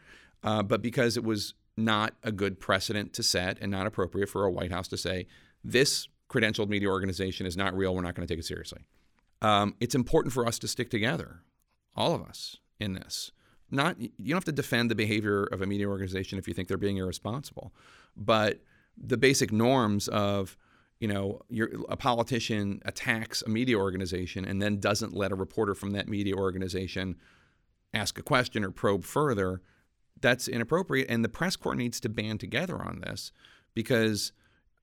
uh, 0.44 0.62
but 0.62 0.82
because 0.82 1.16
it 1.16 1.24
was 1.24 1.54
not 1.78 2.16
a 2.22 2.34
good 2.34 2.60
precedent 2.60 3.14
to 3.14 3.24
set 3.24 3.60
and 3.62 3.72
not 3.72 3.88
appropriate 3.88 4.28
for 4.28 4.44
a 4.44 4.52
White 4.52 4.74
House 4.74 4.90
to 4.90 4.98
say, 4.98 5.26
this 5.64 6.10
credentialed 6.30 6.68
media 6.68 6.90
organization 6.90 7.46
is 7.46 7.56
not 7.56 7.74
real, 7.78 7.96
we're 7.96 8.02
not 8.02 8.14
going 8.14 8.28
to 8.28 8.32
take 8.34 8.42
it 8.42 8.46
seriously. 8.46 8.82
Um, 9.42 9.76
it's 9.80 9.96
important 9.96 10.34
for 10.34 10.46
us 10.46 10.60
to 10.60 10.68
stick 10.68 10.90
together, 10.90 11.44
all 11.96 12.14
of 12.14 12.22
us, 12.22 12.58
in 12.78 12.92
this. 12.92 13.32
Not 13.72 14.02
you 14.02 14.10
don't 14.18 14.36
have 14.36 14.44
to 14.46 14.52
defend 14.52 14.92
the 14.92 14.96
behavior 14.96 15.46
of 15.46 15.62
a 15.62 15.66
media 15.66 15.88
organization 15.88 16.40
if 16.40 16.46
you 16.46 16.54
think 16.54 16.68
they're 16.68 16.76
being 16.76 16.98
irresponsible, 16.98 17.74
but 18.18 18.60
the 18.98 19.18
basic 19.18 19.54
norms 19.54 20.10
of 20.10 20.58
you 21.00 21.08
know 21.08 21.42
a 21.90 21.96
politician 21.96 22.82
attacks 22.86 23.44
a 23.44 23.50
media 23.50 23.78
organization 23.78 24.46
and 24.46 24.62
then 24.62 24.80
doesn't 24.80 25.14
let 25.14 25.32
a 25.32 25.36
reporter 25.36 25.76
from 25.76 25.92
that 25.92 26.08
media 26.08 26.36
organization 26.36 27.16
ask 27.94 28.18
a 28.18 28.24
question 28.24 28.64
or 28.64 28.72
probe 28.72 29.06
further 29.06 29.62
that's 30.22 30.48
inappropriate. 30.48 31.10
And 31.10 31.24
the 31.24 31.30
press 31.30 31.56
corps 31.56 31.76
needs 31.76 32.00
to 32.02 32.10
band 32.10 32.40
together 32.40 32.82
on 32.82 33.02
this 33.02 33.32
because 33.74 34.32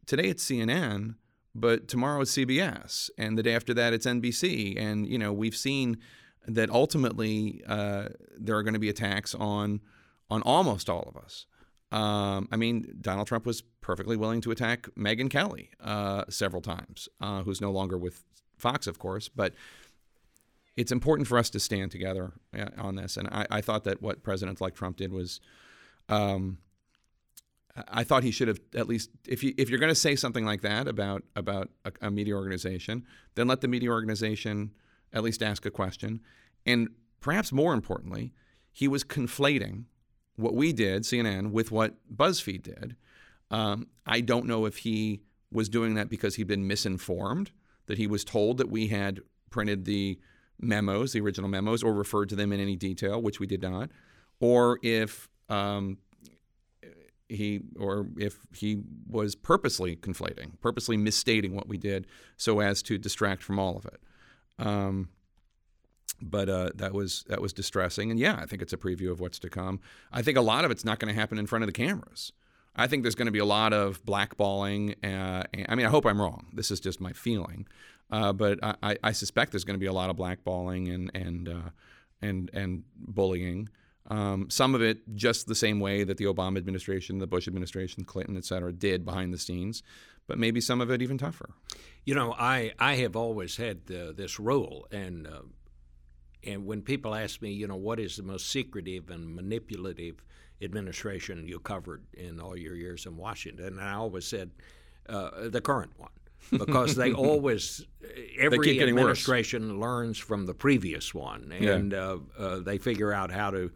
today 0.06 0.28
it's 0.28 0.44
CNN 0.44 1.16
but 1.56 1.86
tomorrow 1.86 2.20
it's 2.20 2.32
CBS 2.32 3.10
and 3.16 3.38
the 3.38 3.42
day 3.42 3.54
after 3.54 3.72
that 3.74 3.92
it's 3.92 4.06
NBC 4.06 4.74
and 4.76 5.06
you 5.06 5.18
know 5.18 5.32
we've 5.32 5.56
seen 5.56 5.96
that 6.46 6.68
ultimately 6.68 7.62
uh, 7.66 8.08
there 8.36 8.56
are 8.56 8.62
going 8.62 8.74
to 8.74 8.80
be 8.80 8.88
attacks 8.88 9.34
on 9.34 9.80
on 10.30 10.42
almost 10.42 10.90
all 10.90 11.04
of 11.14 11.16
us 11.16 11.46
um, 11.92 12.48
I 12.50 12.56
mean, 12.56 12.96
Donald 13.00 13.28
Trump 13.28 13.46
was 13.46 13.62
perfectly 13.80 14.16
willing 14.16 14.40
to 14.42 14.50
attack 14.50 14.88
Megyn 14.96 15.30
Kelly 15.30 15.70
uh, 15.80 16.24
several 16.28 16.62
times, 16.62 17.08
uh, 17.20 17.42
who's 17.42 17.60
no 17.60 17.70
longer 17.70 17.96
with 17.98 18.24
Fox, 18.56 18.86
of 18.86 18.98
course. 18.98 19.28
But 19.28 19.54
it's 20.76 20.90
important 20.90 21.28
for 21.28 21.38
us 21.38 21.50
to 21.50 21.60
stand 21.60 21.90
together 21.90 22.32
uh, 22.58 22.70
on 22.78 22.96
this. 22.96 23.16
And 23.16 23.28
I, 23.28 23.46
I 23.50 23.60
thought 23.60 23.84
that 23.84 24.02
what 24.02 24.22
presidents 24.22 24.60
like 24.60 24.74
Trump 24.74 24.96
did 24.96 25.12
was, 25.12 25.40
um, 26.08 26.58
I 27.88 28.04
thought 28.04 28.22
he 28.22 28.30
should 28.30 28.48
have 28.48 28.60
at 28.74 28.88
least, 28.88 29.10
if 29.26 29.42
you 29.42 29.52
if 29.56 29.68
you're 29.68 29.80
going 29.80 29.90
to 29.90 29.96
say 29.96 30.16
something 30.16 30.44
like 30.44 30.62
that 30.62 30.86
about 30.86 31.22
about 31.34 31.70
a, 31.84 31.92
a 32.02 32.10
media 32.10 32.34
organization, 32.34 33.04
then 33.34 33.48
let 33.48 33.60
the 33.60 33.68
media 33.68 33.90
organization 33.90 34.72
at 35.12 35.22
least 35.22 35.42
ask 35.42 35.66
a 35.66 35.70
question. 35.70 36.20
And 36.66 36.88
perhaps 37.20 37.52
more 37.52 37.74
importantly, 37.74 38.32
he 38.72 38.88
was 38.88 39.04
conflating 39.04 39.84
what 40.36 40.54
we 40.54 40.72
did, 40.72 41.02
CNN, 41.02 41.52
with 41.52 41.70
what 41.70 41.94
BuzzFeed 42.14 42.62
did. 42.62 42.96
Um, 43.50 43.88
I 44.06 44.20
don't 44.20 44.46
know 44.46 44.66
if 44.66 44.78
he 44.78 45.22
was 45.52 45.68
doing 45.68 45.94
that 45.94 46.08
because 46.08 46.34
he'd 46.34 46.46
been 46.46 46.66
misinformed, 46.66 47.52
that 47.86 47.98
he 47.98 48.06
was 48.06 48.24
told 48.24 48.58
that 48.58 48.70
we 48.70 48.88
had 48.88 49.20
printed 49.50 49.84
the 49.84 50.18
memos, 50.60 51.12
the 51.12 51.20
original 51.20 51.48
memos, 51.48 51.82
or 51.82 51.92
referred 51.92 52.28
to 52.30 52.36
them 52.36 52.52
in 52.52 52.60
any 52.60 52.76
detail, 52.76 53.22
which 53.22 53.38
we 53.38 53.46
did 53.46 53.62
not, 53.62 53.90
or 54.40 54.78
if 54.82 55.28
um, 55.48 55.98
he 57.28 57.60
or 57.78 58.08
if 58.16 58.38
he 58.54 58.80
was 59.08 59.34
purposely 59.34 59.96
conflating, 59.96 60.58
purposely 60.60 60.96
misstating 60.96 61.54
what 61.54 61.68
we 61.68 61.78
did, 61.78 62.06
so 62.36 62.60
as 62.60 62.82
to 62.82 62.98
distract 62.98 63.42
from 63.42 63.58
all 63.58 63.76
of 63.76 63.86
it. 63.86 64.00
Um, 64.58 65.08
but 66.20 66.48
uh, 66.48 66.70
that 66.74 66.92
was 66.92 67.24
that 67.28 67.40
was 67.40 67.52
distressing. 67.52 68.10
And 68.10 68.18
yeah, 68.18 68.38
I 68.40 68.46
think 68.46 68.62
it's 68.62 68.72
a 68.72 68.76
preview 68.76 69.10
of 69.10 69.20
what's 69.20 69.38
to 69.40 69.50
come. 69.50 69.80
I 70.12 70.22
think 70.22 70.38
a 70.38 70.42
lot 70.42 70.64
of 70.64 70.70
it's 70.70 70.84
not 70.84 70.98
going 70.98 71.12
to 71.12 71.18
happen 71.18 71.38
in 71.38 71.46
front 71.46 71.62
of 71.62 71.66
the 71.66 71.72
cameras. 71.72 72.32
I 72.76 72.86
think 72.86 73.02
there's 73.02 73.14
going 73.14 73.26
to 73.26 73.32
be 73.32 73.38
a 73.38 73.44
lot 73.44 73.72
of 73.72 74.04
blackballing. 74.04 74.94
Uh, 75.04 75.44
I 75.68 75.74
mean, 75.74 75.86
I 75.86 75.90
hope 75.90 76.06
I'm 76.06 76.20
wrong. 76.20 76.46
This 76.52 76.70
is 76.70 76.80
just 76.80 77.00
my 77.00 77.12
feeling, 77.12 77.66
uh, 78.10 78.32
but 78.32 78.58
I, 78.62 78.96
I, 79.02 79.12
suspect 79.12 79.52
there's 79.52 79.64
going 79.64 79.76
to 79.76 79.80
be 79.80 79.86
a 79.86 79.92
lot 79.92 80.10
of 80.10 80.16
blackballing 80.16 80.92
and 80.92 81.10
and 81.14 81.48
uh, 81.48 81.70
and 82.20 82.50
and 82.52 82.82
bullying. 82.96 83.68
Um, 84.08 84.50
some 84.50 84.74
of 84.74 84.82
it 84.82 85.14
just 85.14 85.46
the 85.46 85.54
same 85.54 85.80
way 85.80 86.04
that 86.04 86.18
the 86.18 86.24
Obama 86.24 86.58
administration, 86.58 87.18
the 87.18 87.26
Bush 87.26 87.48
administration, 87.48 88.04
Clinton, 88.04 88.36
et 88.36 88.44
cetera, 88.44 88.72
did 88.72 89.04
behind 89.04 89.32
the 89.32 89.38
scenes, 89.38 89.82
but 90.26 90.38
maybe 90.38 90.60
some 90.60 90.80
of 90.80 90.90
it 90.90 91.00
even 91.00 91.16
tougher. 91.16 91.50
You 92.04 92.14
know, 92.14 92.34
I 92.36 92.72
I 92.78 92.96
have 92.96 93.14
always 93.14 93.56
had 93.56 93.86
this 93.86 94.40
rule, 94.40 94.86
and 94.90 95.28
uh, 95.28 95.42
and 96.46 96.66
when 96.66 96.82
people 96.82 97.14
ask 97.14 97.40
me, 97.42 97.50
you 97.52 97.66
know, 97.66 97.76
what 97.76 97.98
is 98.00 98.16
the 98.16 98.22
most 98.22 98.50
secretive 98.50 99.10
and 99.10 99.34
manipulative 99.34 100.22
administration 100.62 101.46
you 101.46 101.58
covered 101.58 102.02
in 102.14 102.40
all 102.40 102.56
your 102.56 102.74
years 102.74 103.06
in 103.06 103.16
Washington, 103.16 103.66
and 103.66 103.80
I 103.80 103.94
always 103.94 104.26
said 104.26 104.50
uh, 105.08 105.48
the 105.48 105.60
current 105.60 105.92
one. 105.96 106.10
because 106.50 106.94
they 106.94 107.12
always 107.28 107.86
every 108.38 108.58
keep 108.66 108.78
getting 108.78 108.94
worse. 108.94 109.02
administration 109.02 109.80
learns 109.80 110.18
from 110.18 110.44
the 110.46 110.54
previous 110.54 111.14
one, 111.14 111.52
and 111.52 111.94
uh, 111.94 112.18
uh, 112.38 112.58
they 112.60 112.78
figure 112.78 113.12
out 113.12 113.30
how 113.30 113.50
to. 113.50 113.70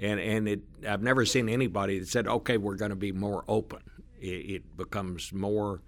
And 0.00 0.18
and 0.18 0.48
it, 0.48 0.60
I've 0.88 1.02
never 1.02 1.24
seen 1.24 1.48
anybody 1.48 1.98
that 1.98 2.08
said, 2.08 2.26
"Okay, 2.26 2.56
we're 2.56 2.76
going 2.76 2.90
to 2.90 2.96
be 2.96 3.12
more 3.12 3.44
open." 3.46 3.82
It, 4.20 4.26
it 4.26 4.76
becomes 4.76 5.32
more 5.32 5.82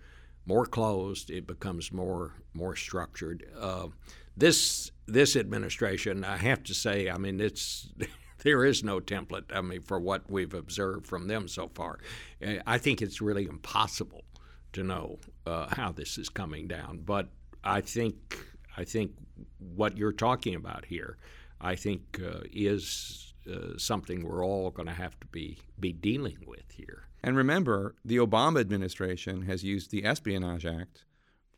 more 0.45 0.67
closed. 0.67 1.31
It 1.31 1.47
becomes 1.47 1.93
more 1.93 2.35
more 2.55 2.77
structured. 2.77 3.45
Uh, 3.59 3.89
this 4.37 4.93
this 5.07 5.37
administration, 5.37 6.25
I 6.25 6.37
have 6.37 6.63
to 6.65 6.75
say, 6.75 7.09
I 7.09 7.19
mean, 7.19 7.41
it's 7.41 7.89
there 8.43 8.65
is 8.65 8.83
no 8.83 9.01
template. 9.01 9.45
I 9.55 9.61
mean, 9.61 9.81
for 9.81 9.99
what 9.99 10.31
we've 10.31 10.55
observed 10.55 11.07
from 11.07 11.29
them 11.29 11.49
so 11.49 11.69
far, 11.75 11.99
Uh, 12.45 12.57
I 12.67 12.79
think 12.79 13.03
it's 13.03 13.21
really 13.21 13.45
impossible 13.45 14.25
to 14.73 14.83
know 14.83 15.19
uh, 15.47 15.75
how 15.75 15.93
this 15.93 16.19
is 16.19 16.29
coming 16.29 16.69
down. 16.69 17.01
But 17.05 17.29
I 17.65 17.81
think 17.81 18.39
I 18.77 18.85
think 18.85 19.13
what 19.59 19.97
you're 19.97 20.13
talking 20.13 20.55
about 20.55 20.85
here, 20.85 21.17
I 21.61 21.77
think 21.77 22.21
uh, 22.23 22.41
is 22.53 23.35
uh, 23.51 23.79
something 23.79 24.23
we're 24.23 24.45
all 24.45 24.71
going 24.71 24.89
to 24.89 24.95
have 24.95 25.19
to 25.21 25.27
be 25.29 25.59
be 25.81 25.93
dealing 25.93 26.39
with 26.47 26.71
here. 26.73 27.05
And 27.23 27.37
remember, 27.37 27.95
the 28.05 28.19
Obama 28.19 28.61
administration 28.61 29.43
has 29.43 29.65
used 29.65 29.91
the 29.91 30.05
Espionage 30.05 30.67
Act 30.67 31.05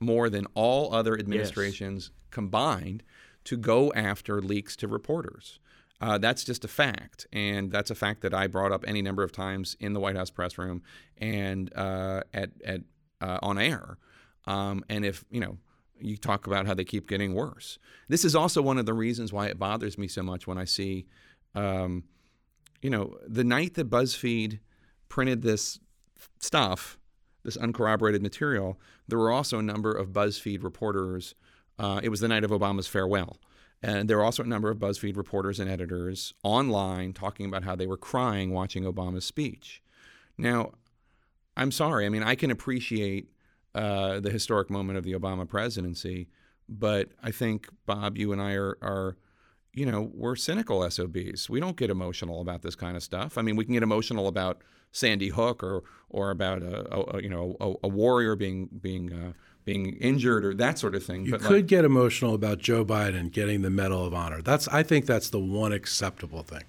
more 0.00 0.30
than 0.30 0.46
all 0.54 0.94
other 0.94 1.18
administrations 1.18 2.11
combined 2.30 3.02
to 3.44 3.57
go 3.57 3.92
after 3.94 4.40
leaks 4.40 4.77
to 4.77 4.88
reporters. 4.88 5.59
Uh, 6.01 6.16
that's 6.16 6.44
just 6.44 6.64
a 6.64 6.68
fact, 6.68 7.27
and 7.33 7.72
that's 7.72 7.90
a 7.90 7.94
fact 7.94 8.22
that 8.22 8.33
I 8.33 8.46
brought 8.46 8.70
up 8.70 8.85
any 8.87 9.03
number 9.03 9.24
of 9.24 9.33
times 9.33 9.77
in 9.81 9.94
the 9.94 10.01
White 10.01 10.14
House 10.14 10.31
press 10.31 10.57
room 10.57 10.83
and 11.16 11.72
uh, 11.74 12.22
at 12.33 12.51
at 12.64 12.83
uh, 13.20 13.38
on 13.42 13.59
air. 13.59 13.98
Um, 14.46 14.85
and 14.88 15.05
if 15.05 15.24
you 15.31 15.40
know, 15.40 15.59
you 16.01 16.16
talk 16.16 16.46
about 16.46 16.66
how 16.66 16.74
they 16.74 16.85
keep 16.85 17.09
getting 17.09 17.35
worse. 17.35 17.79
This 18.09 18.24
is 18.24 18.37
also 18.37 18.62
one 18.62 18.79
of 18.79 18.87
the 18.87 18.94
reasons 18.94 19.33
why 19.33 19.46
it 19.46 19.59
bothers 19.59 19.98
me 19.98 20.09
so 20.09 20.22
much 20.22 20.46
when 20.46 20.59
I 20.59 20.64
see, 20.64 21.07
um, 21.55 22.05
you 22.81 22.90
know, 22.90 23.16
the 23.27 23.44
night 23.44 23.74
that 23.74 23.90
BuzzFeed 23.90 24.61
printed 25.09 25.42
this 25.42 25.81
stuff, 26.38 26.98
this 27.44 27.57
uncorroborated 27.57 28.22
material, 28.22 28.79
there 29.07 29.18
were 29.18 29.33
also 29.33 29.59
a 29.59 29.62
number 29.62 29.92
of 29.92 30.09
BuzzFeed 30.09 30.62
reporters. 30.62 31.35
Uh, 31.78 32.00
it 32.02 32.08
was 32.08 32.20
the 32.20 32.28
night 32.28 32.44
of 32.44 32.50
Obama's 32.50 32.86
farewell. 32.86 33.38
And 33.82 34.10
there 34.10 34.16
were 34.16 34.24
also 34.24 34.42
a 34.42 34.46
number 34.46 34.70
of 34.70 34.78
BuzzFeed 34.78 35.16
reporters 35.16 35.60
and 35.60 35.70
editors 35.70 36.34
online 36.42 37.12
talking 37.12 37.46
about 37.46 37.62
how 37.62 37.76
they 37.76 37.86
were 37.86 37.96
crying 37.96 38.52
watching 38.52 38.82
Obama's 38.82 39.24
speech. 39.24 39.82
Now, 40.36 40.72
I'm 41.56 41.70
sorry. 41.70 42.04
I 42.04 42.08
mean, 42.08 42.22
I 42.22 42.34
can 42.34 42.50
appreciate 42.50 43.30
uh, 43.74 44.18
the 44.20 44.30
historic 44.30 44.70
moment 44.70 44.98
of 44.98 45.04
the 45.04 45.12
Obama 45.12 45.46
presidency, 45.46 46.28
but 46.68 47.10
I 47.22 47.30
think, 47.30 47.68
Bob, 47.86 48.18
you 48.18 48.32
and 48.32 48.42
I 48.42 48.54
are, 48.54 48.76
are 48.82 49.16
you 49.72 49.86
know, 49.86 50.10
we're 50.12 50.34
cynical 50.34 50.88
SOBs. 50.88 51.48
We 51.48 51.60
don't 51.60 51.76
get 51.76 51.90
emotional 51.90 52.40
about 52.40 52.62
this 52.62 52.74
kind 52.74 52.96
of 52.96 53.02
stuff. 53.02 53.38
I 53.38 53.42
mean, 53.42 53.54
we 53.54 53.64
can 53.64 53.74
get 53.74 53.82
emotional 53.82 54.26
about 54.26 54.62
Sandy 54.90 55.28
Hook 55.28 55.62
or 55.62 55.82
or 56.08 56.30
about 56.30 56.62
a, 56.62 57.16
a 57.16 57.22
you 57.22 57.28
know 57.28 57.56
a, 57.60 57.74
a 57.84 57.88
warrior 57.88 58.34
being 58.36 58.68
being 58.80 59.12
uh, 59.12 59.32
being 59.68 59.98
injured 60.00 60.46
or 60.46 60.54
that 60.54 60.78
sort 60.78 60.94
of 60.94 61.04
thing. 61.04 61.26
You 61.26 61.33
but 61.33 61.42
could 61.42 61.57
like, 61.57 61.66
get 61.66 61.85
emotional 61.85 62.35
about 62.35 62.59
Joe 62.59 62.87
Biden 62.87 63.31
getting 63.31 63.61
the 63.61 63.68
Medal 63.68 64.02
of 64.02 64.14
Honor. 64.14 64.40
That's 64.40 64.66
I 64.68 64.83
think 64.83 65.04
that's 65.04 65.28
the 65.28 65.38
one 65.38 65.72
acceptable 65.72 66.42
thing. 66.42 66.62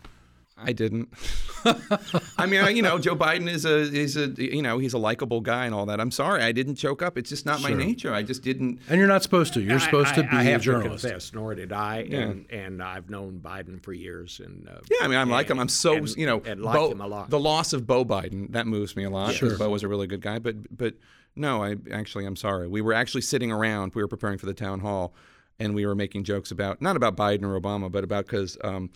I 0.61 0.73
didn't. 0.73 1.07
I 2.37 2.45
mean, 2.45 2.59
I, 2.59 2.71
you 2.71 2.81
know, 2.81 2.99
Joe 2.99 3.15
Biden 3.15 3.49
is 3.49 3.63
a 3.63 3.77
is 3.77 4.17
a 4.17 4.27
you 4.37 4.61
know 4.61 4.77
he's 4.79 4.93
a 4.93 4.97
likable 4.97 5.39
guy 5.39 5.65
and 5.65 5.73
all 5.73 5.85
that. 5.85 6.01
I'm 6.01 6.11
sorry, 6.11 6.43
I 6.43 6.51
didn't 6.51 6.75
choke 6.75 7.01
up. 7.01 7.17
It's 7.17 7.29
just 7.29 7.45
not 7.45 7.61
my 7.61 7.71
nature. 7.73 8.13
I 8.13 8.23
just 8.23 8.43
didn't. 8.43 8.79
And 8.89 8.99
you're 8.99 9.07
not 9.07 9.23
supposed 9.23 9.53
to. 9.53 9.61
You're 9.61 9.79
supposed 9.79 10.11
I, 10.11 10.15
to 10.15 10.23
be 10.23 10.29
I, 10.35 10.39
I 10.39 10.41
a 10.41 10.51
have 10.51 10.61
journalist. 10.61 11.03
To 11.03 11.11
confess, 11.11 11.33
nor 11.33 11.55
did 11.55 11.71
I, 11.71 11.99
and 12.11 12.45
and 12.49 12.83
I've 12.83 13.09
known 13.09 13.39
Biden 13.39 13.81
for 13.81 13.93
years, 13.93 14.41
and 14.43 14.67
uh, 14.67 14.79
Yeah, 14.91 14.97
I 15.03 15.07
mean, 15.07 15.17
I'm 15.17 15.29
like 15.29 15.49
him. 15.49 15.57
I'm 15.59 15.69
so 15.69 15.95
and- 15.95 16.09
you 16.17 16.25
know, 16.25 16.41
and 16.45 16.61
like 16.61 16.75
Bo- 16.75 16.91
him 16.91 16.99
a 16.99 17.07
lot. 17.07 17.29
the 17.29 17.39
loss 17.39 17.71
of 17.71 17.87
Bo 17.87 18.03
Biden 18.03 18.51
that 18.51 18.67
moves 18.67 18.97
me 18.97 19.05
a 19.05 19.09
lot. 19.09 19.33
Sure. 19.33 19.47
because 19.47 19.59
Bo 19.59 19.69
was 19.69 19.83
a 19.83 19.87
really 19.87 20.07
good 20.07 20.21
guy, 20.21 20.39
but 20.39 20.75
but 20.77 20.95
no, 21.39 21.63
I 21.63 21.75
actually 21.91 22.25
I'm 22.25 22.35
sorry. 22.35 22.67
We 22.67 22.81
were 22.81 22.93
actually 22.93 23.21
sitting 23.21 23.51
around. 23.51 23.95
We 23.95 24.01
were 24.01 24.07
preparing 24.07 24.37
for 24.37 24.45
the 24.45 24.53
town 24.53 24.81
hall, 24.81 25.13
and 25.57 25.73
we 25.73 25.85
were 25.85 25.95
making 25.95 26.25
jokes 26.25 26.51
about 26.51 26.81
not 26.81 26.95
about 26.95 27.15
Biden 27.15 27.43
or 27.43 27.59
Obama, 27.59 27.91
but 27.91 28.03
about 28.03 28.25
because 28.25 28.57
um, 28.63 28.91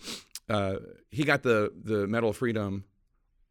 uh, 0.48 0.76
he 1.10 1.24
got 1.24 1.42
the 1.42 1.72
the 1.82 2.06
Medal 2.06 2.30
of 2.30 2.36
Freedom 2.36 2.84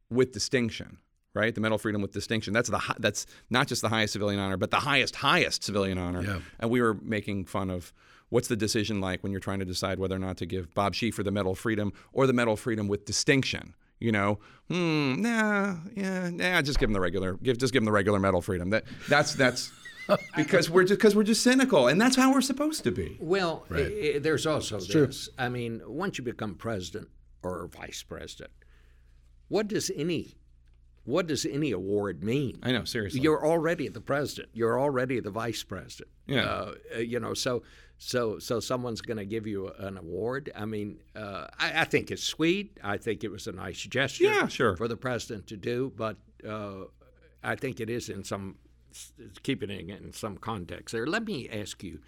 with 0.10 0.32
distinction. 0.32 1.00
Right, 1.36 1.56
the 1.56 1.62
Medal 1.62 1.78
of 1.78 1.82
Freedom 1.82 2.00
with 2.00 2.12
distinction. 2.12 2.54
That's 2.54 2.70
the 2.70 2.80
that's 3.00 3.26
not 3.50 3.68
just 3.68 3.82
the 3.82 3.90
highest 3.90 4.14
civilian 4.14 4.40
honor, 4.40 4.56
but 4.58 4.70
the 4.70 4.78
highest 4.78 5.16
highest 5.16 5.64
civilian 5.64 5.98
honor. 5.98 6.22
Yeah. 6.22 6.40
And 6.60 6.70
we 6.70 6.80
were 6.80 6.94
making 6.94 7.46
fun 7.46 7.72
of 7.72 7.92
what's 8.30 8.48
the 8.48 8.56
decision 8.56 9.02
like 9.02 9.24
when 9.24 9.32
you're 9.32 9.42
trying 9.42 9.60
to 9.60 9.66
decide 9.66 9.98
whether 9.98 10.16
or 10.16 10.20
not 10.20 10.38
to 10.38 10.46
give 10.46 10.72
Bob 10.76 10.94
Schieffer 10.94 11.24
the 11.24 11.32
Medal 11.32 11.54
of 11.54 11.60
Freedom 11.60 11.92
or 12.12 12.28
the 12.28 12.34
Medal 12.34 12.54
of 12.54 12.60
Freedom 12.60 12.88
with 12.88 13.06
distinction. 13.06 13.74
You 14.04 14.12
know, 14.12 14.39
hmm, 14.68 15.22
nah, 15.22 15.78
yeah, 15.96 16.30
nah, 16.30 16.62
just 16.62 16.78
give 16.78 16.89
him 16.89 16.94
the 16.94 17.00
regular, 17.00 17.36
give 17.36 17.58
just 17.58 17.72
give 17.72 17.82
him 17.82 17.86
the 17.86 17.92
regular 17.94 18.20
Medal 18.20 18.39
of 18.39 18.46
Freedom. 18.46 18.70
That 18.70 18.84
that's 19.08 19.34
that's 19.34 19.72
because 20.36 20.70
we're 20.70 20.84
just 20.84 21.00
because 21.00 21.16
we're 21.16 21.24
just 21.24 21.42
cynical, 21.42 21.88
and 21.88 22.02
that's 22.02 22.18
how 22.18 22.34
we're 22.34 22.42
supposed 22.42 22.84
to 22.84 22.92
be. 22.92 23.18
Well, 23.22 23.66
i 23.72 24.16
i 24.16 24.20
there's 24.20 24.46
also 24.46 24.82
this. 24.82 25.30
I 25.39 25.48
mean, 25.48 25.82
once 25.86 26.18
you 26.18 26.26
become 26.26 26.56
president 26.56 27.08
or 27.44 27.68
vice 27.68 28.04
president, 28.04 28.52
what 29.48 29.70
does 29.70 29.89
any 29.96 30.36
what 31.06 31.28
does 31.28 31.46
any 31.46 31.72
award 31.72 32.24
mean? 32.24 32.60
I 32.63 32.72
know, 32.72 32.86
seriously. 32.86 33.20
You're 33.20 33.46
already 33.46 33.89
the 33.89 34.02
president. 34.02 34.50
You're 34.54 34.80
already 34.80 35.20
the 35.20 35.32
vice 35.32 35.63
president. 35.63 36.10
Yeah. 36.28 36.46
Uh, 36.46 36.74
uh, 36.96 37.00
you 37.00 37.20
know, 37.20 37.34
so 37.34 37.63
so 37.98 38.39
so 38.39 38.60
someone's 38.60 39.02
going 39.02 39.18
to 39.18 39.26
give 39.26 39.46
you 39.46 39.70
an 39.80 39.98
award. 39.98 40.52
I 40.56 40.66
mean, 40.66 41.00
uh, 41.16 41.48
I, 41.60 41.82
I 41.82 41.84
think 41.86 42.10
it's 42.12 42.24
sweet. 42.24 42.78
I 42.84 42.98
think 42.98 43.24
it 43.24 43.32
was 43.32 43.48
a 43.48 43.52
nice 43.52 43.82
gesture. 43.82 44.26
Yeah, 44.26 44.48
sure. 44.48 44.78
For 44.78 44.88
the 44.88 44.98
president 44.98 45.48
to 45.48 45.58
do, 45.58 45.92
but 45.96 46.18
uh, 46.48 46.86
I 47.44 47.56
think 47.56 47.80
it 47.80 47.89
is 47.89 48.10
in 48.10 48.24
some 48.24 48.56
keeping 49.42 49.70
it 49.70 49.89
in 49.89 50.13
some 50.13 50.38
context 50.38 50.94
there. 50.94 51.08
Let 51.08 51.26
me 51.26 51.50
ask 51.50 51.84
you 51.84 52.00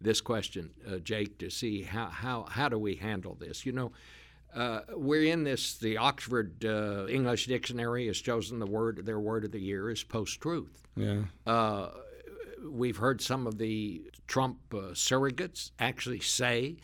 this 0.00 0.20
question, 0.20 0.70
uh, 0.86 0.98
Jake, 0.98 1.38
to 1.38 1.50
see 1.50 1.82
how, 1.82 2.06
how 2.06 2.46
how 2.50 2.68
do 2.68 2.78
we 2.78 2.96
handle 2.96 3.34
this? 3.34 3.66
You 3.66 3.72
know, 3.72 3.92
uh, 4.54 4.80
we're 4.94 5.32
in 5.32 5.44
this. 5.44 5.74
The 5.78 5.96
Oxford 5.96 6.64
uh, 6.64 7.06
English 7.08 7.46
Dictionary 7.46 8.06
has 8.06 8.18
chosen 8.18 8.58
the 8.58 8.66
word 8.66 9.04
their 9.04 9.20
word 9.20 9.44
of 9.44 9.52
the 9.52 9.60
year 9.60 9.90
is 9.90 10.02
post-truth. 10.04 10.82
Yeah. 10.96 11.22
Uh, 11.46 11.90
we've 12.70 12.96
heard 12.96 13.20
some 13.20 13.46
of 13.46 13.58
the 13.58 14.02
Trump 14.26 14.58
uh, 14.72 14.94
surrogates 14.94 15.72
actually 15.78 16.20
say 16.20 16.76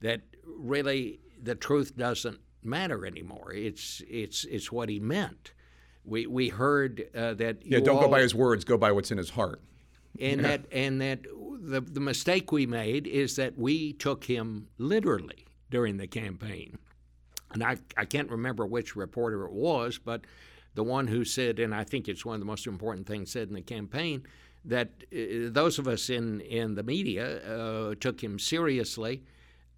that 0.00 0.22
really 0.44 1.20
the 1.42 1.54
truth 1.54 1.96
doesn't 1.96 2.38
matter 2.62 3.06
anymore. 3.06 3.52
It's 3.52 4.02
it's 4.08 4.44
it's 4.44 4.72
what 4.72 4.88
he 4.88 4.98
meant. 4.98 5.52
We 6.04 6.26
we 6.26 6.48
heard 6.48 7.08
uh, 7.14 7.34
that 7.34 7.64
Yeah. 7.64 7.80
Don't 7.80 8.00
go 8.00 8.08
by 8.08 8.20
his 8.20 8.34
words. 8.34 8.64
Go 8.64 8.76
by 8.78 8.92
what's 8.92 9.10
in 9.10 9.18
his 9.18 9.30
heart. 9.30 9.60
and 10.20 10.44
that 10.44 10.62
and 10.72 11.00
that 11.00 11.20
the 11.60 11.80
the 11.80 12.00
mistake 12.00 12.50
we 12.50 12.66
made 12.66 13.06
is 13.06 13.36
that 13.36 13.58
we 13.58 13.92
took 13.92 14.24
him 14.24 14.68
literally 14.78 15.44
during 15.70 15.98
the 15.98 16.06
campaign. 16.06 16.78
And 17.52 17.62
I, 17.62 17.76
I 17.96 18.04
can't 18.04 18.30
remember 18.30 18.66
which 18.66 18.96
reporter 18.96 19.44
it 19.44 19.52
was, 19.52 19.98
but 19.98 20.22
the 20.74 20.84
one 20.84 21.06
who 21.06 21.24
said, 21.24 21.58
and 21.58 21.74
I 21.74 21.84
think 21.84 22.08
it's 22.08 22.24
one 22.24 22.34
of 22.34 22.40
the 22.40 22.46
most 22.46 22.66
important 22.66 23.06
things 23.06 23.32
said 23.32 23.48
in 23.48 23.54
the 23.54 23.62
campaign, 23.62 24.24
that 24.64 24.90
uh, 25.12 25.50
those 25.50 25.78
of 25.78 25.88
us 25.88 26.10
in, 26.10 26.40
in 26.42 26.74
the 26.74 26.82
media 26.82 27.38
uh, 27.46 27.94
took 28.00 28.22
him 28.22 28.38
seriously. 28.38 29.22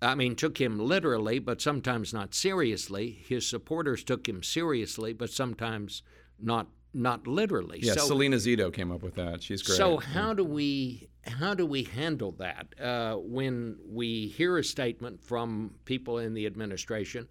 I 0.03 0.15
mean, 0.15 0.35
took 0.35 0.59
him 0.59 0.79
literally, 0.79 1.39
but 1.39 1.61
sometimes 1.61 2.13
not 2.13 2.35
seriously. 2.35 3.23
His 3.27 3.47
supporters 3.47 4.03
took 4.03 4.29
him 4.29 4.43
seriously, 4.43 5.13
but 5.13 5.31
sometimes 5.31 6.03
not 6.39 6.69
not 6.93 7.27
literally. 7.27 7.79
Yeah. 7.81 7.93
so, 7.93 8.09
Salena 8.09 8.37
Zito 8.37 8.73
came 8.73 8.91
up 8.91 9.03
with 9.03 9.15
that. 9.15 9.43
She's 9.43 9.63
great. 9.63 9.77
so 9.77 9.99
how 9.99 10.35
do 10.35 10.45
we 10.45 11.09
how 11.27 11.55
do 11.55 11.67
we 11.67 11.85
handle 11.85 12.33
that 12.33 12.67
uh, 12.81 13.17
when 13.17 13.77
we 13.89 14.29
hear 14.29 14.59
a 14.59 14.65
statement 14.65 15.23
from 15.23 15.75
people 15.85 16.19
in 16.19 16.35
the 16.35 16.47
administration? 16.47 17.29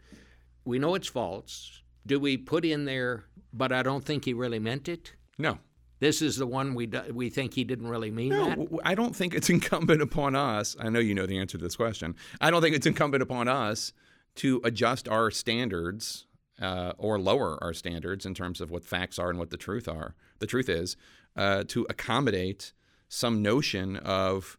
We 0.70 0.80
know 0.80 0.96
it's 0.96 1.08
false. 1.08 1.82
Do 2.06 2.20
we 2.20 2.38
put 2.38 2.64
in 2.64 2.86
there? 2.86 3.26
But 3.52 3.72
I 3.72 3.82
don't 3.84 4.06
think 4.06 4.26
he 4.26 4.34
really 4.34 4.60
meant 4.60 4.88
it. 4.88 5.14
no. 5.38 5.58
This 6.02 6.22
is 6.22 6.38
the 6.38 6.48
one 6.48 6.76
we 6.76 6.86
do, 6.86 7.02
we 7.12 7.30
think 7.30 7.54
he 7.56 7.66
didn't 7.66 7.90
really 7.90 8.10
mean 8.10 8.30
No, 8.30 8.46
that. 8.56 8.80
I 8.86 8.96
don't 8.96 9.14
think 9.14 9.34
it's 9.34 9.50
incumbent 9.58 10.02
upon 10.02 10.34
us. 10.34 10.78
I 10.80 10.88
know 10.88 11.00
you 11.00 11.14
know 11.14 11.26
the 11.26 11.38
answer 11.38 11.58
to 11.58 11.64
this 11.66 11.76
question. 11.76 12.16
I 12.40 12.52
don't 12.52 12.62
think 12.62 12.74
it's 12.74 12.86
incumbent 12.88 13.22
upon 13.22 13.50
us 13.50 13.92
to 14.36 14.62
adjust 14.64 15.10
our 15.10 15.30
standards 15.30 16.26
uh, 16.62 16.94
or 16.98 17.20
lower 17.20 17.62
our 17.62 17.74
standards 17.74 18.26
in 18.26 18.34
terms 18.34 18.62
of 18.62 18.72
what 18.72 18.86
facts 18.86 19.20
are 19.20 19.30
and 19.30 19.38
what 19.38 19.50
the 19.50 19.58
truth 19.58 19.90
are. 19.90 20.16
The 20.40 20.48
truth 20.48 20.70
is 20.70 20.96
uh, 21.36 21.66
to 21.68 21.86
accommodate 21.90 22.72
some 23.10 23.42
notion 23.42 23.98
of 23.98 24.58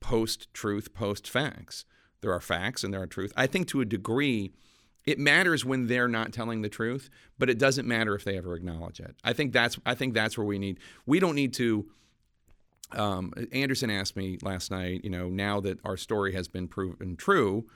post-truth, 0.00 0.92
post-facts. 0.92 1.86
There 2.20 2.32
are 2.32 2.40
facts 2.40 2.84
and 2.84 2.92
there 2.92 3.00
are 3.00 3.06
truth. 3.06 3.32
I 3.38 3.46
think 3.46 3.68
to 3.68 3.80
a 3.80 3.86
degree. 3.86 4.52
It 5.06 5.18
matters 5.18 5.64
when 5.64 5.86
they're 5.86 6.08
not 6.08 6.32
telling 6.32 6.62
the 6.62 6.68
truth, 6.68 7.10
but 7.38 7.50
it 7.50 7.58
doesn't 7.58 7.86
matter 7.86 8.14
if 8.14 8.24
they 8.24 8.38
ever 8.38 8.54
acknowledge 8.54 9.00
it. 9.00 9.14
I 9.22 9.32
think 9.32 9.52
that's 9.52 9.78
I 9.84 9.94
think 9.94 10.14
that's 10.14 10.38
where 10.38 10.46
we 10.46 10.58
need 10.58 10.78
we 11.06 11.20
don't 11.20 11.34
need 11.34 11.52
to 11.54 11.86
um, 12.92 13.32
Anderson 13.52 13.90
asked 13.90 14.16
me 14.16 14.38
last 14.42 14.70
night, 14.70 15.02
you 15.04 15.10
know, 15.10 15.28
now 15.28 15.60
that 15.60 15.78
our 15.84 15.96
story 15.96 16.32
has 16.34 16.48
been 16.48 16.68
proven 16.68 17.16
true, 17.16 17.66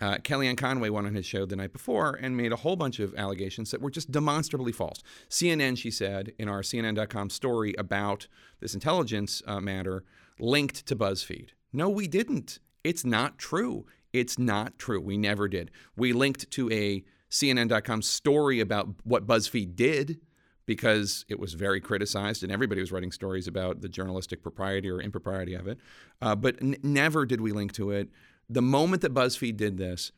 uh, 0.00 0.16
Kellyanne 0.16 0.58
Conway 0.58 0.90
went 0.90 1.06
on 1.06 1.14
his 1.14 1.24
show 1.24 1.46
the 1.46 1.56
night 1.56 1.72
before 1.72 2.18
and 2.20 2.36
made 2.36 2.52
a 2.52 2.56
whole 2.56 2.76
bunch 2.76 3.00
of 3.00 3.14
allegations 3.14 3.70
that 3.70 3.80
were 3.80 3.90
just 3.90 4.10
demonstrably 4.10 4.72
false. 4.72 5.02
CNN, 5.30 5.78
she 5.78 5.90
said, 5.90 6.32
in 6.38 6.48
our 6.48 6.60
CNN.com 6.60 7.30
story 7.30 7.74
about 7.78 8.26
this 8.60 8.74
intelligence 8.74 9.42
uh, 9.46 9.60
matter, 9.60 10.04
linked 10.38 10.84
to 10.86 10.96
BuzzFeed. 10.96 11.50
No, 11.72 11.88
we 11.88 12.06
didn't. 12.08 12.58
It's 12.84 13.04
not 13.04 13.38
true. 13.38 13.86
It's 14.16 14.38
not 14.38 14.78
true. 14.78 14.98
We 14.98 15.18
never 15.18 15.46
did. 15.46 15.70
We 15.94 16.14
linked 16.14 16.50
to 16.52 16.72
a 16.72 17.04
CNN.com 17.30 18.00
story 18.00 18.60
about 18.60 18.88
what 19.04 19.26
BuzzFeed 19.26 19.76
did 19.76 20.20
because 20.64 21.26
it 21.28 21.38
was 21.38 21.52
very 21.52 21.82
criticized 21.82 22.42
and 22.42 22.50
everybody 22.50 22.80
was 22.80 22.90
writing 22.90 23.12
stories 23.12 23.46
about 23.46 23.82
the 23.82 23.90
journalistic 23.90 24.42
propriety 24.42 24.88
or 24.88 25.02
impropriety 25.02 25.52
of 25.52 25.68
it. 25.68 25.78
Uh, 26.22 26.34
but 26.34 26.56
n- 26.62 26.76
never 26.82 27.26
did 27.26 27.42
we 27.42 27.52
link 27.52 27.72
to 27.74 27.90
it. 27.90 28.08
The 28.48 28.62
moment 28.62 29.02
that 29.02 29.12
BuzzFeed 29.12 29.58
did 29.58 29.76
this, 29.76 30.12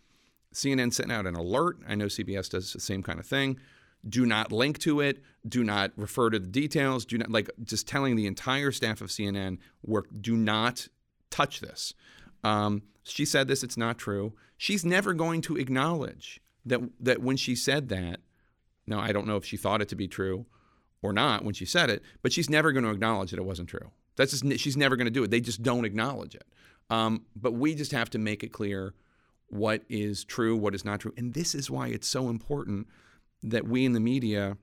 CNN 0.55 0.95
sent 0.95 1.11
out 1.11 1.27
an 1.27 1.35
alert. 1.35 1.79
I 1.87 1.97
know 1.97 2.07
CBS 2.07 2.49
does 2.49 2.73
the 2.73 2.81
same 2.81 3.03
kind 3.03 3.19
of 3.19 3.27
thing. 3.27 3.59
Do 4.09 4.25
not 4.25 4.53
link 4.53 4.79
to 4.81 5.01
it. 5.01 5.25
Do 5.47 5.65
not 5.65 5.91
refer 5.97 6.31
to 6.31 6.39
the 6.39 6.47
details. 6.47 7.05
Do 7.05 7.19
not 7.19 7.33
like 7.33 7.51
just 7.65 7.89
telling 7.89 8.15
the 8.15 8.29
entire 8.29 8.71
staff 8.71 9.01
of 9.01 9.09
CNN 9.09 9.59
work. 9.85 10.07
Do 10.21 10.37
not 10.37 10.87
touch 11.31 11.61
this. 11.61 11.95
Um, 12.45 12.83
she 13.05 13.25
said 13.25 13.49
this. 13.49 13.63
It's 13.63 13.77
not 13.77 13.99
true. 13.99 14.35
She's 14.57 14.85
never 14.85 15.15
going 15.15 15.41
to 15.43 15.57
acknowledge 15.57 16.41
that 16.65 16.81
that 17.01 17.23
when 17.23 17.37
she 17.37 17.55
said 17.55 17.89
that. 17.89 18.21
Now 18.87 19.01
I 19.01 19.13
don't 19.13 19.27
know 19.27 19.37
if 19.37 19.45
she 19.45 19.57
thought 19.57 19.83
it 19.83 19.89
to 19.89 19.97
be 19.97 20.09
true 20.09 20.47
or 21.03 21.13
not 21.13 21.45
when 21.45 21.55
she 21.55 21.65
said 21.65 21.91
it, 21.91 22.03
but 22.23 22.33
she's 22.33 22.51
never 22.51 22.73
going 22.73 22.85
to 22.85 22.91
acknowledge 22.91 23.31
that 23.31 23.39
it 23.39 23.45
wasn't 23.45 23.69
true. 23.69 23.91
That's 24.17 24.33
just 24.33 24.61
she's 24.61 24.77
never 24.77 24.97
going 24.97 25.07
to 25.07 25.11
do 25.13 25.23
it. 25.23 25.31
They 25.31 25.41
just 25.41 25.63
don't 25.63 25.85
acknowledge 25.85 26.35
it. 26.35 26.45
Um, 26.91 27.25
but 27.37 27.53
we 27.53 27.75
just 27.75 27.93
have 27.93 28.11
to 28.11 28.19
make 28.19 28.43
it 28.43 28.53
clear 28.53 28.95
what 29.49 29.83
is 29.89 30.25
true, 30.25 30.57
what 30.57 30.75
is 30.75 30.85
not 30.85 31.01
true. 31.01 31.13
And 31.17 31.35
this 31.35 31.55
is 31.55 31.71
why 31.71 31.89
it's 31.89 32.09
so 32.09 32.29
important 32.29 32.87
that 33.43 33.67
we 33.67 33.85
in 33.85 33.93
the 33.93 34.01
media 34.01 34.57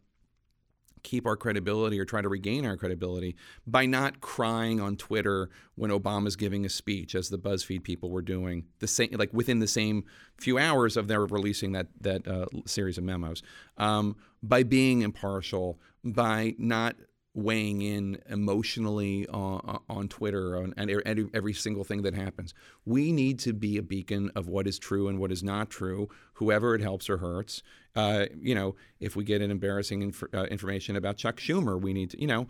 keep 1.06 1.26
our 1.26 1.38
credibility 1.38 2.00
or 2.00 2.04
try 2.04 2.22
to 2.22 2.28
regain 2.28 2.65
our 2.65 2.76
credibility 2.76 3.36
by 3.65 3.86
not 3.86 4.20
crying 4.20 4.82
on 4.82 4.98
Twitter 4.98 5.50
when 5.76 5.91
Obama's 5.91 6.36
giving 6.36 6.65
a 6.65 6.70
speech, 6.70 7.15
as 7.15 7.30
the 7.30 7.38
BuzzFeed 7.38 7.84
people 7.84 8.10
were 8.10 8.24
doing, 8.24 8.65
the 8.80 8.88
same 8.88 9.10
like 9.13 9.32
within 9.32 9.60
the 9.60 9.68
same 9.68 10.04
few 10.38 10.58
hours 10.58 10.98
of 10.98 11.08
their 11.08 11.26
releasing 11.26 11.72
that 11.74 11.88
that 12.02 12.28
uh, 12.28 12.48
series 12.65 12.98
of 12.98 13.04
memos. 13.04 13.44
Um, 13.78 14.15
by 14.41 14.63
being 14.63 15.04
impartial, 15.04 15.80
by 16.04 16.56
not 16.58 16.96
weighing 17.36 17.82
in 17.82 18.18
emotionally 18.30 19.28
on, 19.28 19.80
on 19.89 20.08
Twitter 20.08 20.58
on, 20.58 20.74
and 20.78 20.89
every 21.34 21.54
single 21.54 21.84
thing 21.84 22.02
that 22.02 22.15
happens. 22.15 22.54
We 22.86 23.12
need 23.12 23.39
to 23.39 23.54
be 23.54 23.78
a 23.78 23.84
beacon 23.84 24.32
of 24.36 24.48
what 24.48 24.68
is 24.68 24.80
true 24.80 25.10
and 25.10 25.20
what 25.20 25.32
is 25.34 25.44
not 25.44 25.70
true, 25.70 26.08
whoever 26.36 26.74
it 26.74 26.82
helps 26.82 27.10
or 27.10 27.18
hurts. 27.18 27.62
Uh, 27.96 28.26
you 28.40 28.54
know, 28.54 28.76
if 29.00 29.16
we 29.16 29.24
get 29.24 29.42
an 29.42 29.52
embarrassing 29.52 30.02
inf- 30.02 30.24
uh, 30.34 30.44
information 30.46 30.96
about 30.96 31.18
Chuck 31.18 31.38
Schumer, 31.38 31.80
we 31.80 31.94
need 31.94 32.12
to, 32.12 32.22
you 32.22 32.28
know, 32.28 32.48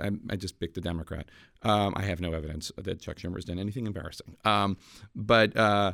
I, 0.00 0.10
I 0.28 0.36
just 0.36 0.58
picked 0.58 0.76
a 0.76 0.80
Democrat. 0.80 1.28
Um, 1.62 1.94
I 1.96 2.02
have 2.02 2.20
no 2.20 2.32
evidence 2.32 2.72
that 2.76 3.00
Chuck 3.00 3.16
Schumer 3.16 3.36
has 3.36 3.44
done 3.44 3.58
anything 3.58 3.86
embarrassing. 3.86 4.36
Um, 4.44 4.76
but 5.14 5.56
uh, 5.56 5.92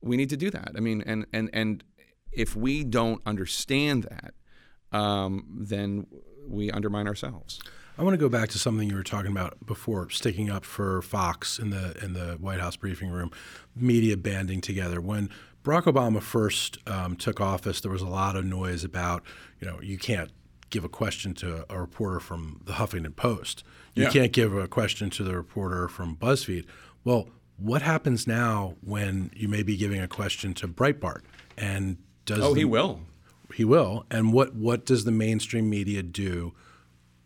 we 0.00 0.16
need 0.16 0.30
to 0.30 0.36
do 0.36 0.50
that. 0.50 0.72
I 0.76 0.80
mean, 0.80 1.02
and, 1.06 1.26
and, 1.32 1.50
and 1.52 1.84
if 2.32 2.56
we 2.56 2.84
don't 2.84 3.20
understand 3.26 4.04
that, 4.04 4.34
um, 4.96 5.46
then 5.50 6.06
we 6.46 6.70
undermine 6.70 7.06
ourselves. 7.06 7.60
I 7.98 8.02
want 8.04 8.14
to 8.14 8.18
go 8.18 8.28
back 8.28 8.48
to 8.50 8.58
something 8.58 8.88
you 8.88 8.94
were 8.94 9.02
talking 9.02 9.32
about 9.32 9.66
before, 9.66 10.08
sticking 10.10 10.48
up 10.50 10.64
for 10.64 11.02
Fox 11.02 11.58
in 11.58 11.70
the 11.70 11.98
in 12.00 12.12
the 12.12 12.36
White 12.40 12.60
House 12.60 12.76
briefing 12.76 13.10
room, 13.10 13.32
media 13.74 14.16
banding 14.16 14.60
together. 14.60 15.00
When 15.00 15.30
Barack 15.68 15.82
Obama 15.82 16.22
first 16.22 16.78
um, 16.88 17.14
took 17.14 17.42
office, 17.42 17.82
there 17.82 17.92
was 17.92 18.00
a 18.00 18.08
lot 18.08 18.36
of 18.36 18.44
noise 18.46 18.84
about, 18.84 19.22
you 19.60 19.66
know, 19.66 19.78
you 19.82 19.98
can't 19.98 20.30
give 20.70 20.82
a 20.82 20.88
question 20.88 21.34
to 21.34 21.66
a 21.68 21.78
reporter 21.78 22.20
from 22.20 22.62
the 22.64 22.72
Huffington 22.72 23.14
Post. 23.14 23.64
You 23.94 24.04
yeah. 24.04 24.10
can't 24.10 24.32
give 24.32 24.56
a 24.56 24.66
question 24.66 25.10
to 25.10 25.22
the 25.22 25.36
reporter 25.36 25.86
from 25.88 26.16
BuzzFeed. 26.16 26.64
Well, 27.04 27.28
what 27.58 27.82
happens 27.82 28.26
now 28.26 28.76
when 28.80 29.30
you 29.36 29.46
may 29.46 29.62
be 29.62 29.76
giving 29.76 30.00
a 30.00 30.08
question 30.08 30.54
to 30.54 30.68
Breitbart? 30.68 31.20
And 31.58 31.98
does 32.24 32.40
oh, 32.40 32.54
the, 32.54 32.60
he 32.60 32.64
will. 32.64 33.02
He 33.52 33.66
will. 33.66 34.06
And 34.10 34.32
what 34.32 34.54
what 34.54 34.86
does 34.86 35.04
the 35.04 35.12
mainstream 35.12 35.68
media 35.68 36.02
do 36.02 36.54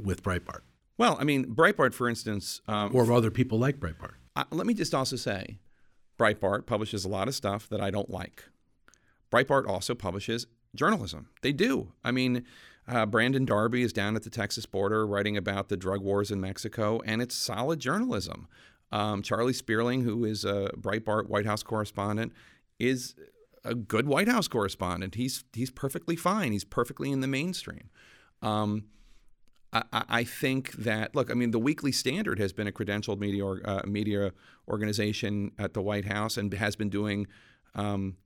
with 0.01 0.25
Breitbart? 0.25 0.63
Well, 0.99 1.17
I 1.21 1.25
mean, 1.25 1.55
Breitbart, 1.55 1.95
for 1.95 2.09
instance, 2.09 2.61
um, 2.67 2.91
or 2.93 3.13
other 3.13 3.31
people 3.31 3.61
like 3.61 3.79
Breitbart. 3.79 4.15
Uh, 4.35 4.45
let 4.51 4.67
me 4.67 4.75
just 4.75 4.95
also 4.95 5.15
say, 5.15 5.59
Breitbart 6.23 6.67
publishes 6.67 7.05
a 7.05 7.09
lot 7.09 7.27
of 7.27 7.35
stuff 7.35 7.69
that 7.69 7.81
I 7.81 7.91
don't 7.91 8.09
like. 8.09 8.45
Breitbart 9.33 9.67
also 9.69 9.93
publishes 9.95 10.47
journalism. 10.73 11.31
They 11.41 11.53
do. 11.53 11.93
I 12.05 12.13
mean, 12.13 12.45
uh, 12.87 13.07
Brandon 13.07 13.45
Darby 13.45 13.83
is 13.83 13.93
down 13.93 14.15
at 14.15 14.23
the 14.23 14.31
Texas 14.31 14.65
border 14.65 15.05
writing 15.05 15.37
about 15.37 15.69
the 15.69 15.77
drug 15.77 16.01
wars 16.01 16.31
in 16.31 16.41
Mexico, 16.41 17.01
and 17.05 17.21
it's 17.21 17.35
solid 17.35 17.81
journalism. 17.81 18.47
Um, 18.93 19.23
Charlie 19.23 19.53
Spiering, 19.53 20.05
who 20.05 20.25
is 20.25 20.45
a 20.45 20.71
Breitbart 20.77 21.29
White 21.29 21.47
House 21.47 21.65
correspondent, 21.65 22.33
is 22.79 23.17
a 23.65 23.75
good 23.75 24.07
White 24.07 24.29
House 24.29 24.47
correspondent. 24.47 25.17
He's 25.17 25.43
he's 25.53 25.71
perfectly 25.71 26.15
fine. 26.15 26.53
He's 26.53 26.65
perfectly 26.65 27.11
in 27.11 27.21
the 27.21 27.27
mainstream. 27.27 27.91
Um, 28.43 28.85
I, 29.73 29.85
I, 29.93 30.25
think 30.25 30.73
that 30.73 31.15
look, 31.15 31.31
I 31.31 31.35
mean, 31.35 31.51
the 31.51 31.59
Weekly 31.59 31.93
Standard 31.93 32.39
has 32.39 32.53
been 32.53 32.67
a 32.67 32.73
credentialed 32.73 33.19
media 33.19 33.45
or, 33.45 33.61
uh, 33.65 33.83
media 33.87 34.33
organization 34.69 35.53
at 35.59 35.73
the 35.73 35.81
White 35.81 36.05
House 36.05 36.37
and 36.37 36.53
has 36.53 36.77
been 36.77 36.91
doing 36.91 37.27
um, 37.75 38.17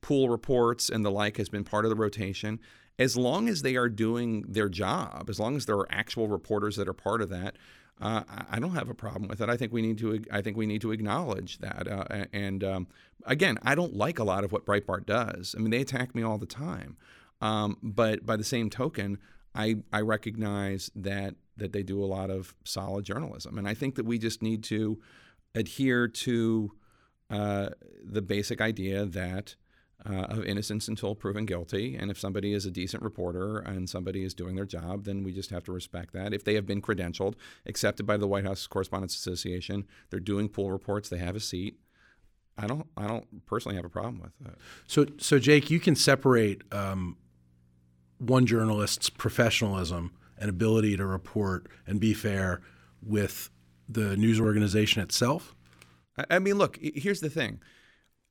pool 0.00 0.28
reports 0.28 0.88
and 0.88 1.04
the 1.04 1.10
like. 1.10 1.38
Has 1.38 1.48
been 1.48 1.64
part 1.64 1.84
of 1.84 1.88
the 1.90 1.96
rotation. 1.96 2.60
As 2.98 3.16
long 3.16 3.48
as 3.48 3.62
they 3.62 3.74
are 3.74 3.88
doing 3.88 4.42
their 4.42 4.68
job, 4.68 5.26
as 5.28 5.40
long 5.40 5.56
as 5.56 5.66
there 5.66 5.76
are 5.76 5.90
actual 5.90 6.28
reporters 6.28 6.76
that 6.76 6.86
are 6.86 6.92
part 6.92 7.22
of 7.22 7.30
that, 7.30 7.56
uh, 8.00 8.22
I 8.50 8.58
don't 8.58 8.74
have 8.74 8.88
a 8.88 8.94
problem 8.94 9.28
with 9.28 9.40
it. 9.40 9.48
I 9.48 9.56
think 9.56 9.72
we 9.72 9.82
need 9.82 9.98
to. 9.98 10.24
I 10.30 10.42
think 10.42 10.56
we 10.56 10.66
need 10.66 10.80
to 10.82 10.92
acknowledge 10.92 11.58
that. 11.58 11.88
Uh, 11.88 12.26
and 12.32 12.62
um, 12.62 12.86
again, 13.26 13.58
I 13.62 13.74
don't 13.74 13.94
like 13.94 14.18
a 14.18 14.24
lot 14.24 14.44
of 14.44 14.52
what 14.52 14.66
Breitbart 14.66 15.06
does. 15.06 15.54
I 15.56 15.60
mean, 15.60 15.70
they 15.70 15.80
attack 15.80 16.14
me 16.14 16.22
all 16.22 16.38
the 16.38 16.46
time. 16.46 16.96
Um, 17.40 17.76
but 17.82 18.24
by 18.24 18.36
the 18.36 18.44
same 18.44 18.70
token, 18.70 19.18
I 19.54 19.76
I 19.92 20.00
recognize 20.00 20.90
that 20.94 21.34
that 21.56 21.72
they 21.72 21.82
do 21.82 22.02
a 22.02 22.06
lot 22.06 22.30
of 22.30 22.54
solid 22.64 23.04
journalism, 23.04 23.58
and 23.58 23.68
I 23.68 23.74
think 23.74 23.96
that 23.96 24.06
we 24.06 24.18
just 24.18 24.42
need 24.42 24.62
to 24.64 25.00
adhere 25.54 26.08
to 26.08 26.72
uh, 27.30 27.68
the 28.02 28.22
basic 28.22 28.60
idea 28.60 29.04
that 29.04 29.56
uh, 30.08 30.22
of 30.24 30.44
innocence 30.44 30.88
until 30.88 31.14
proven 31.14 31.46
guilty. 31.46 31.96
And 31.96 32.10
if 32.10 32.18
somebody 32.18 32.52
is 32.52 32.66
a 32.66 32.70
decent 32.70 33.02
reporter 33.02 33.58
and 33.58 33.88
somebody 33.88 34.24
is 34.24 34.34
doing 34.34 34.56
their 34.56 34.64
job, 34.64 35.04
then 35.04 35.22
we 35.22 35.32
just 35.32 35.50
have 35.50 35.64
to 35.64 35.72
respect 35.72 36.12
that. 36.12 36.34
If 36.34 36.44
they 36.44 36.54
have 36.54 36.66
been 36.66 36.82
credentialed, 36.82 37.34
accepted 37.66 38.06
by 38.06 38.16
the 38.16 38.26
White 38.26 38.44
House 38.44 38.66
Correspondents 38.66 39.14
Association, 39.14 39.86
they're 40.10 40.20
doing 40.20 40.48
pool 40.48 40.72
reports, 40.72 41.08
they 41.08 41.18
have 41.18 41.36
a 41.36 41.40
seat. 41.40 41.78
I 42.58 42.66
don't. 42.66 42.86
I 42.98 43.06
don't 43.06 43.46
personally 43.46 43.76
have 43.76 43.84
a 43.86 43.88
problem 43.88 44.20
with 44.20 44.32
that. 44.40 44.58
So, 44.86 45.06
so 45.18 45.38
Jake, 45.38 45.70
you 45.70 45.80
can 45.80 45.96
separate 45.96 46.62
um, 46.70 47.16
one 48.22 48.46
journalist's 48.46 49.10
professionalism 49.10 50.12
and 50.38 50.48
ability 50.48 50.96
to 50.96 51.04
report 51.04 51.66
and 51.86 52.00
be 52.00 52.14
fair 52.14 52.60
with 53.02 53.50
the 53.88 54.16
news 54.16 54.40
organization 54.40 55.02
itself. 55.02 55.54
I 56.30 56.38
mean, 56.38 56.56
look. 56.56 56.78
Here's 56.80 57.20
the 57.20 57.30
thing 57.30 57.60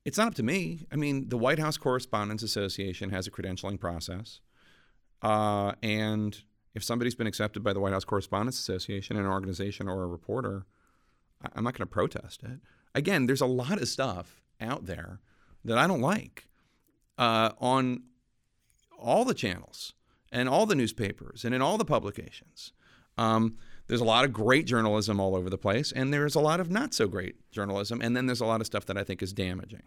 it's 0.04 0.18
not 0.18 0.28
up 0.28 0.34
to 0.34 0.42
me. 0.42 0.86
I 0.90 0.96
mean, 0.96 1.28
the 1.28 1.38
White 1.38 1.58
House 1.58 1.76
Correspondents 1.76 2.42
Association 2.42 3.10
has 3.10 3.26
a 3.26 3.30
credentialing 3.30 3.78
process. 3.78 4.40
Uh, 5.20 5.72
and 5.82 6.42
if 6.74 6.82
somebody's 6.82 7.14
been 7.14 7.26
accepted 7.26 7.62
by 7.62 7.72
the 7.72 7.80
White 7.80 7.92
House 7.92 8.04
Correspondents 8.04 8.58
Association, 8.58 9.16
an 9.16 9.26
organization, 9.26 9.88
or 9.88 10.02
a 10.02 10.06
reporter, 10.06 10.66
I'm 11.54 11.64
not 11.64 11.74
going 11.74 11.86
to 11.86 11.92
protest 11.92 12.42
it. 12.42 12.60
Again, 12.94 13.26
there's 13.26 13.40
a 13.40 13.46
lot 13.46 13.80
of 13.80 13.88
stuff 13.88 14.42
out 14.60 14.86
there 14.86 15.20
that 15.64 15.78
I 15.78 15.86
don't 15.86 16.00
like 16.00 16.48
uh, 17.18 17.50
on 17.58 18.02
all 19.02 19.24
the 19.24 19.34
channels 19.34 19.94
and 20.30 20.48
all 20.48 20.66
the 20.66 20.74
newspapers 20.74 21.44
and 21.44 21.54
in 21.54 21.60
all 21.60 21.76
the 21.76 21.84
publications. 21.84 22.72
Um, 23.18 23.58
there's 23.88 24.00
a 24.00 24.04
lot 24.04 24.24
of 24.24 24.32
great 24.32 24.66
journalism 24.66 25.20
all 25.20 25.36
over 25.36 25.50
the 25.50 25.58
place, 25.58 25.92
and 25.92 26.14
there's 26.14 26.34
a 26.34 26.40
lot 26.40 26.60
of 26.60 26.70
not 26.70 26.94
so 26.94 27.06
great 27.08 27.50
journalism, 27.50 28.00
and 28.00 28.16
then 28.16 28.26
there's 28.26 28.40
a 28.40 28.46
lot 28.46 28.60
of 28.60 28.66
stuff 28.66 28.86
that 28.86 28.96
I 28.96 29.04
think 29.04 29.22
is 29.22 29.32
damaging. 29.32 29.82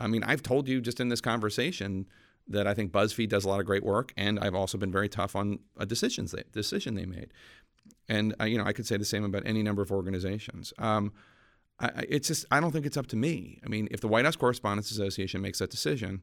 I 0.00 0.06
mean, 0.06 0.24
I've 0.24 0.42
told 0.42 0.68
you 0.68 0.80
just 0.80 0.98
in 1.00 1.08
this 1.08 1.20
conversation 1.20 2.08
that 2.48 2.66
I 2.66 2.74
think 2.74 2.90
BuzzFeed 2.92 3.28
does 3.28 3.44
a 3.44 3.48
lot 3.48 3.60
of 3.60 3.66
great 3.66 3.84
work, 3.84 4.12
and 4.16 4.38
I've 4.40 4.54
also 4.54 4.78
been 4.78 4.90
very 4.90 5.08
tough 5.08 5.36
on 5.36 5.58
a 5.76 5.86
decisions 5.86 6.32
they, 6.32 6.44
decision 6.52 6.94
they 6.94 7.06
made. 7.06 7.28
And 8.08 8.34
uh, 8.40 8.44
you 8.44 8.58
know, 8.58 8.64
I 8.64 8.72
could 8.72 8.86
say 8.86 8.96
the 8.96 9.04
same 9.04 9.24
about 9.24 9.42
any 9.44 9.62
number 9.62 9.82
of 9.82 9.92
organizations. 9.92 10.72
Um, 10.78 11.12
I, 11.78 12.04
it's 12.08 12.28
just 12.28 12.46
I 12.50 12.60
don't 12.60 12.72
think 12.72 12.86
it's 12.86 12.96
up 12.96 13.06
to 13.08 13.16
me. 13.16 13.60
I 13.64 13.68
mean, 13.68 13.88
if 13.90 14.00
the 14.00 14.08
White 14.08 14.24
House 14.24 14.36
Correspondents 14.36 14.90
Association 14.90 15.42
makes 15.42 15.58
that 15.58 15.70
decision, 15.70 16.22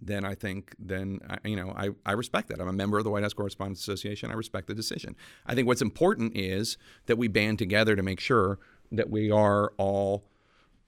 then 0.00 0.24
I 0.24 0.34
think 0.34 0.74
then 0.78 1.20
you 1.44 1.56
know 1.56 1.72
I, 1.76 1.90
I 2.06 2.12
respect 2.12 2.48
that. 2.48 2.60
I'm 2.60 2.68
a 2.68 2.72
member 2.72 2.98
of 2.98 3.04
the 3.04 3.10
White 3.10 3.22
House 3.22 3.34
Correspondents 3.34 3.80
Association. 3.80 4.30
I 4.30 4.34
respect 4.34 4.66
the 4.66 4.74
decision. 4.74 5.16
I 5.46 5.54
think 5.54 5.66
what's 5.66 5.82
important 5.82 6.36
is 6.36 6.78
that 7.06 7.16
we 7.16 7.28
band 7.28 7.58
together 7.58 7.96
to 7.96 8.02
make 8.02 8.20
sure 8.20 8.58
that 8.92 9.10
we 9.10 9.30
are 9.30 9.72
all 9.76 10.24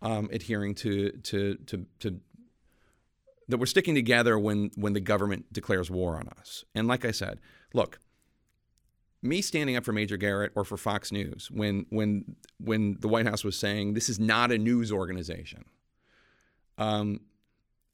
um, 0.01 0.29
adhering 0.33 0.75
to, 0.77 1.11
to 1.11 1.57
to 1.67 1.87
to 2.01 2.21
that 3.49 3.59
we're 3.59 3.67
sticking 3.67 3.95
together 3.95 4.39
when 4.39 4.71
when 4.77 4.93
the 4.93 5.01
government 5.01 5.53
declares 5.53 5.91
war 5.91 6.17
on 6.17 6.29
us. 6.39 6.65
And 6.75 6.89
like 6.89 7.05
I 7.05 7.11
said, 7.11 7.41
look, 7.75 7.99
me 9.23 9.41
standing 9.41 9.77
up 9.77 9.85
for 9.85 9.93
Major 9.93 10.17
Garrett 10.17 10.53
or 10.55 10.65
for 10.65 10.77
Fox 10.77 11.13
News 11.13 11.51
when 11.51 11.87
when 11.91 12.37
when 12.59 12.97
the 13.01 13.09
White 13.09 13.27
House 13.27 13.45
was 13.45 13.59
saying 13.59 13.95
this 13.95 14.09
is 14.09 14.19
not 14.19 14.51
a 14.51 14.59
news 14.59 14.91
organization. 14.91 15.65
Um, 16.79 17.21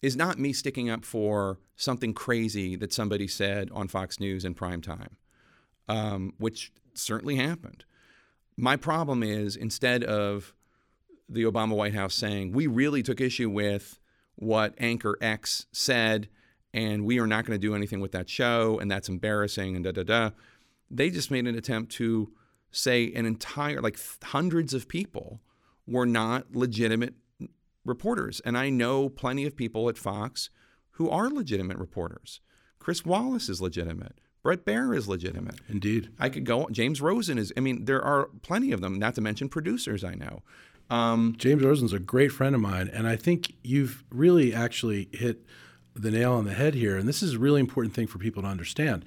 is 0.03 0.17
not 0.17 0.39
me 0.39 0.53
sticking 0.53 0.89
up 0.89 1.05
for 1.05 1.59
something 1.77 2.15
crazy 2.15 2.77
that 2.77 2.93
somebody 2.93 3.27
said 3.27 3.71
on 3.73 3.89
Fox 3.89 4.21
News 4.21 4.45
in 4.45 4.55
prime 4.55 4.81
time, 4.81 5.17
um, 5.89 6.35
which 6.39 6.73
certainly 6.95 7.37
happened. 7.37 7.85
My 8.57 8.77
problem 8.77 9.23
is 9.23 9.57
instead 9.57 10.05
of 10.05 10.55
the 11.29 11.45
Obama 11.45 11.77
White 11.77 11.95
House 11.95 12.15
saying, 12.15 12.53
we 12.53 12.67
really 12.67 13.03
took 13.03 13.21
issue 13.21 13.51
with 13.51 13.99
what 14.37 14.75
Anchor 14.79 15.17
X 15.21 15.67
said, 15.73 16.29
and 16.73 17.05
we 17.05 17.19
are 17.19 17.27
not 17.27 17.45
going 17.45 17.59
to 17.59 17.67
do 17.67 17.75
anything 17.75 18.01
with 18.01 18.13
that 18.13 18.29
show, 18.29 18.79
and 18.79 18.91
that's 18.91 19.09
embarrassing, 19.09 19.75
and 19.75 19.85
da 19.85 19.93
da 19.93 20.03
da. 20.03 20.31
They 20.91 21.11
just 21.11 21.31
made 21.31 21.47
an 21.47 21.57
attempt 21.57 21.93
to 21.93 22.33
say 22.71 23.13
an 23.15 23.27
entire, 23.27 23.81
like 23.81 23.99
hundreds 24.23 24.75
of 24.75 24.89
people 24.89 25.41
were 25.87 26.07
not 26.07 26.55
legitimate 26.55 27.15
reporters. 27.89 28.41
And 28.45 28.57
I 28.57 28.71
know 28.71 29.09
plenty 29.09 29.45
of 29.47 29.57
people 29.57 29.89
at 29.89 29.99
Fox 29.99 30.51
who 30.93 31.09
are 31.11 31.29
legitimate 31.29 31.79
reporters. 31.79 32.41
Chris 32.79 33.05
Wallace 33.05 33.49
is 33.49 33.61
legitimate. 33.61 34.21
Bret 34.43 34.65
Baier 34.65 34.97
is 34.97 35.09
legitimate. 35.09 35.57
Indeed. 35.69 36.11
I 36.19 36.29
could 36.29 36.45
go. 36.45 36.69
James 36.71 37.01
Rosen 37.01 37.39
is. 37.39 37.53
I 37.57 37.61
mean, 37.61 37.85
there 37.85 38.03
are 38.03 38.31
plenty 38.43 38.73
of 38.73 38.81
them. 38.81 38.99
Not 38.99 39.15
to 39.17 39.21
mention 39.21 39.49
producers 39.49 40.05
I 40.05 40.15
know. 40.15 40.43
Um, 40.91 41.35
James 41.37 41.63
Rosen's 41.63 41.93
a 41.93 41.99
great 41.99 42.33
friend 42.33 42.55
of 42.55 42.61
mine, 42.61 42.89
and 42.89 43.07
I 43.07 43.17
think 43.17 43.55
you've 43.63 44.05
really 44.11 44.55
actually 44.55 45.09
hit 45.13 45.45
the 45.95 46.11
nail 46.11 46.33
on 46.33 46.45
the 46.45 46.55
head 46.55 46.75
here. 46.75 46.97
And 46.97 47.09
this 47.09 47.23
is 47.23 47.35
a 47.35 47.39
really 47.39 47.61
important 47.61 47.95
thing 47.95 48.07
for 48.07 48.19
people 48.19 48.43
to 48.43 48.49
understand. 48.49 49.05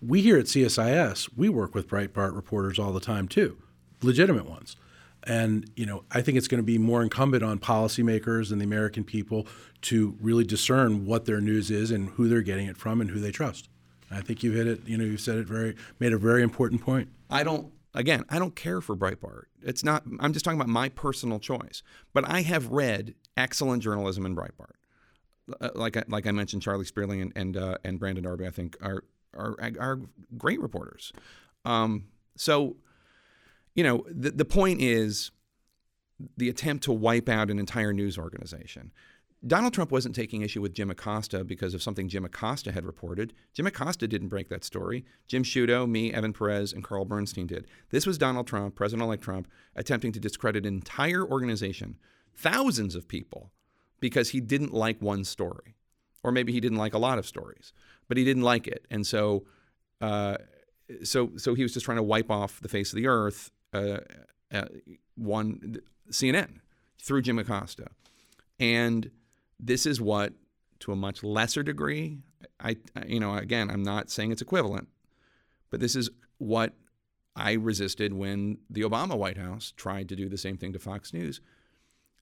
We 0.00 0.22
here 0.22 0.38
at 0.38 0.46
CSIS, 0.46 1.30
we 1.36 1.48
work 1.48 1.74
with 1.74 1.88
Breitbart 1.88 2.34
reporters 2.34 2.78
all 2.78 2.92
the 2.92 3.00
time 3.00 3.28
too, 3.28 3.58
legitimate 4.02 4.48
ones. 4.48 4.76
And 5.26 5.68
you 5.74 5.86
know, 5.86 6.04
I 6.10 6.22
think 6.22 6.38
it's 6.38 6.48
going 6.48 6.60
to 6.60 6.66
be 6.66 6.78
more 6.78 7.02
incumbent 7.02 7.42
on 7.42 7.58
policymakers 7.58 8.52
and 8.52 8.60
the 8.60 8.64
American 8.64 9.02
people 9.04 9.46
to 9.82 10.16
really 10.20 10.44
discern 10.44 11.04
what 11.04 11.24
their 11.24 11.40
news 11.40 11.70
is 11.70 11.90
and 11.90 12.10
who 12.10 12.28
they're 12.28 12.42
getting 12.42 12.68
it 12.68 12.76
from 12.76 13.00
and 13.00 13.10
who 13.10 13.18
they 13.18 13.32
trust. 13.32 13.68
I 14.10 14.20
think 14.20 14.42
you've 14.42 14.54
hit 14.54 14.68
it. 14.68 14.86
You 14.86 14.96
know, 14.96 15.04
you've 15.04 15.20
said 15.20 15.36
it 15.38 15.46
very, 15.46 15.74
made 15.98 16.12
a 16.12 16.18
very 16.18 16.42
important 16.42 16.80
point. 16.80 17.08
I 17.28 17.42
don't. 17.42 17.72
Again, 17.92 18.24
I 18.28 18.38
don't 18.38 18.54
care 18.54 18.80
for 18.80 18.94
Breitbart. 18.94 19.44
It's 19.62 19.82
not. 19.82 20.04
I'm 20.20 20.32
just 20.32 20.44
talking 20.44 20.60
about 20.60 20.68
my 20.68 20.90
personal 20.90 21.40
choice. 21.40 21.82
But 22.12 22.28
I 22.28 22.42
have 22.42 22.68
read 22.70 23.14
excellent 23.36 23.82
journalism 23.82 24.26
in 24.26 24.36
Breitbart. 24.36 24.74
Uh, 25.60 25.70
like 25.74 25.96
I, 25.96 26.04
like 26.06 26.26
I 26.26 26.30
mentioned, 26.30 26.62
Charlie 26.62 26.84
Spiering 26.84 27.22
and 27.22 27.32
and, 27.34 27.56
uh, 27.56 27.78
and 27.84 27.98
Brandon 27.98 28.24
Darby, 28.24 28.46
I 28.46 28.50
think 28.50 28.76
are 28.80 29.02
are 29.34 29.56
are 29.80 30.00
great 30.36 30.60
reporters. 30.60 31.12
Um, 31.64 32.04
so 32.36 32.76
you 33.76 33.84
know, 33.84 34.04
the, 34.10 34.30
the 34.30 34.44
point 34.44 34.80
is 34.80 35.30
the 36.36 36.48
attempt 36.48 36.82
to 36.84 36.92
wipe 36.92 37.28
out 37.28 37.50
an 37.50 37.58
entire 37.58 37.92
news 37.92 38.18
organization. 38.18 38.90
Donald 39.46 39.74
Trump 39.74 39.92
wasn't 39.92 40.14
taking 40.14 40.40
issue 40.40 40.62
with 40.62 40.72
Jim 40.72 40.90
Acosta 40.90 41.44
because 41.44 41.74
of 41.74 41.82
something 41.82 42.08
Jim 42.08 42.24
Acosta 42.24 42.72
had 42.72 42.86
reported. 42.86 43.34
Jim 43.52 43.66
Acosta 43.66 44.08
didn't 44.08 44.28
break 44.28 44.48
that 44.48 44.64
story. 44.64 45.04
Jim 45.28 45.44
Sciutto, 45.44 45.88
me, 45.88 46.12
Evan 46.12 46.32
Perez, 46.32 46.72
and 46.72 46.82
Carl 46.82 47.04
Bernstein 47.04 47.46
did. 47.46 47.66
This 47.90 48.06
was 48.06 48.16
Donald 48.16 48.46
Trump, 48.46 48.74
President-elect 48.74 49.22
Trump, 49.22 49.46
attempting 49.76 50.10
to 50.12 50.18
discredit 50.18 50.64
an 50.64 50.74
entire 50.74 51.24
organization, 51.24 51.96
thousands 52.34 52.94
of 52.94 53.06
people, 53.06 53.52
because 54.00 54.30
he 54.30 54.40
didn't 54.40 54.72
like 54.72 55.00
one 55.02 55.22
story, 55.22 55.76
or 56.24 56.32
maybe 56.32 56.52
he 56.52 56.60
didn't 56.60 56.78
like 56.78 56.94
a 56.94 56.98
lot 56.98 57.18
of 57.18 57.26
stories, 57.26 57.74
but 58.08 58.16
he 58.16 58.24
didn't 58.24 58.42
like 58.42 58.66
it, 58.66 58.86
and 58.90 59.06
so, 59.06 59.44
uh, 60.00 60.38
so, 61.04 61.32
so 61.36 61.54
he 61.54 61.62
was 61.62 61.74
just 61.74 61.84
trying 61.84 61.98
to 61.98 62.02
wipe 62.02 62.30
off 62.30 62.58
the 62.60 62.68
face 62.68 62.90
of 62.90 62.96
the 62.96 63.06
earth 63.06 63.50
uh, 63.72 63.98
uh, 64.52 64.66
one 65.16 65.78
CNN 66.10 66.58
through 67.00 67.22
Jim 67.22 67.38
Acosta, 67.38 67.86
and 68.58 69.10
this 69.58 69.86
is 69.86 70.00
what, 70.00 70.32
to 70.80 70.92
a 70.92 70.96
much 70.96 71.22
lesser 71.22 71.62
degree, 71.62 72.18
I 72.60 72.76
you 73.06 73.20
know 73.20 73.34
again 73.34 73.70
I'm 73.70 73.82
not 73.82 74.10
saying 74.10 74.32
it's 74.32 74.42
equivalent, 74.42 74.88
but 75.70 75.80
this 75.80 75.96
is 75.96 76.10
what 76.38 76.74
I 77.34 77.52
resisted 77.52 78.12
when 78.12 78.58
the 78.70 78.82
Obama 78.82 79.16
White 79.16 79.36
House 79.36 79.72
tried 79.76 80.08
to 80.08 80.16
do 80.16 80.28
the 80.28 80.38
same 80.38 80.56
thing 80.56 80.72
to 80.72 80.78
Fox 80.78 81.12
News. 81.12 81.40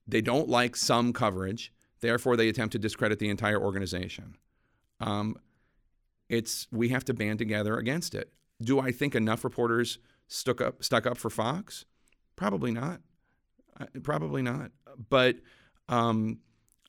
They 0.07 0.21
don't 0.21 0.49
like 0.49 0.77
some 0.77 1.13
coverage, 1.13 1.73
therefore 2.01 2.37
they 2.37 2.49
attempt 2.49 2.73
to 2.73 2.79
discredit 2.79 3.19
the 3.19 3.29
entire 3.29 3.61
organization. 3.61 4.37
Um, 5.01 5.37
it's 6.29 6.67
we 6.73 6.89
have 6.89 7.05
to 7.05 7.15
band 7.15 7.39
together 7.39 7.77
against 7.77 8.15
it. 8.15 8.33
Do 8.61 8.81
I 8.81 8.93
think 8.93 9.15
enough 9.15 9.45
reporters 9.45 9.99
stuck 10.29 10.61
up 10.61 10.83
stuck 10.83 11.07
up 11.07 11.17
for 11.17 11.31
Fox? 11.31 11.85
Probably 12.37 12.71
not. 12.71 13.01
Probably 14.03 14.43
not. 14.43 14.71
But 15.09 15.37
um, 15.89 16.39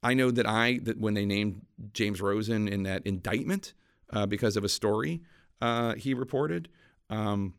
I 0.04 0.14
know 0.14 0.32
that 0.32 0.48
I 0.48 0.80
that 0.84 1.00
when 1.00 1.14
they 1.14 1.26
named 1.26 1.66
James 1.94 2.22
Rosen 2.22 2.68
in 2.68 2.84
that 2.84 3.06
indictment 3.06 3.74
uh, 4.12 4.26
because 4.26 4.56
of 4.58 4.64
a 4.64 4.70
story 4.70 5.22
uh, 5.62 5.96
he 5.96 6.14
reported. 6.14 6.70
Um, 7.10 7.56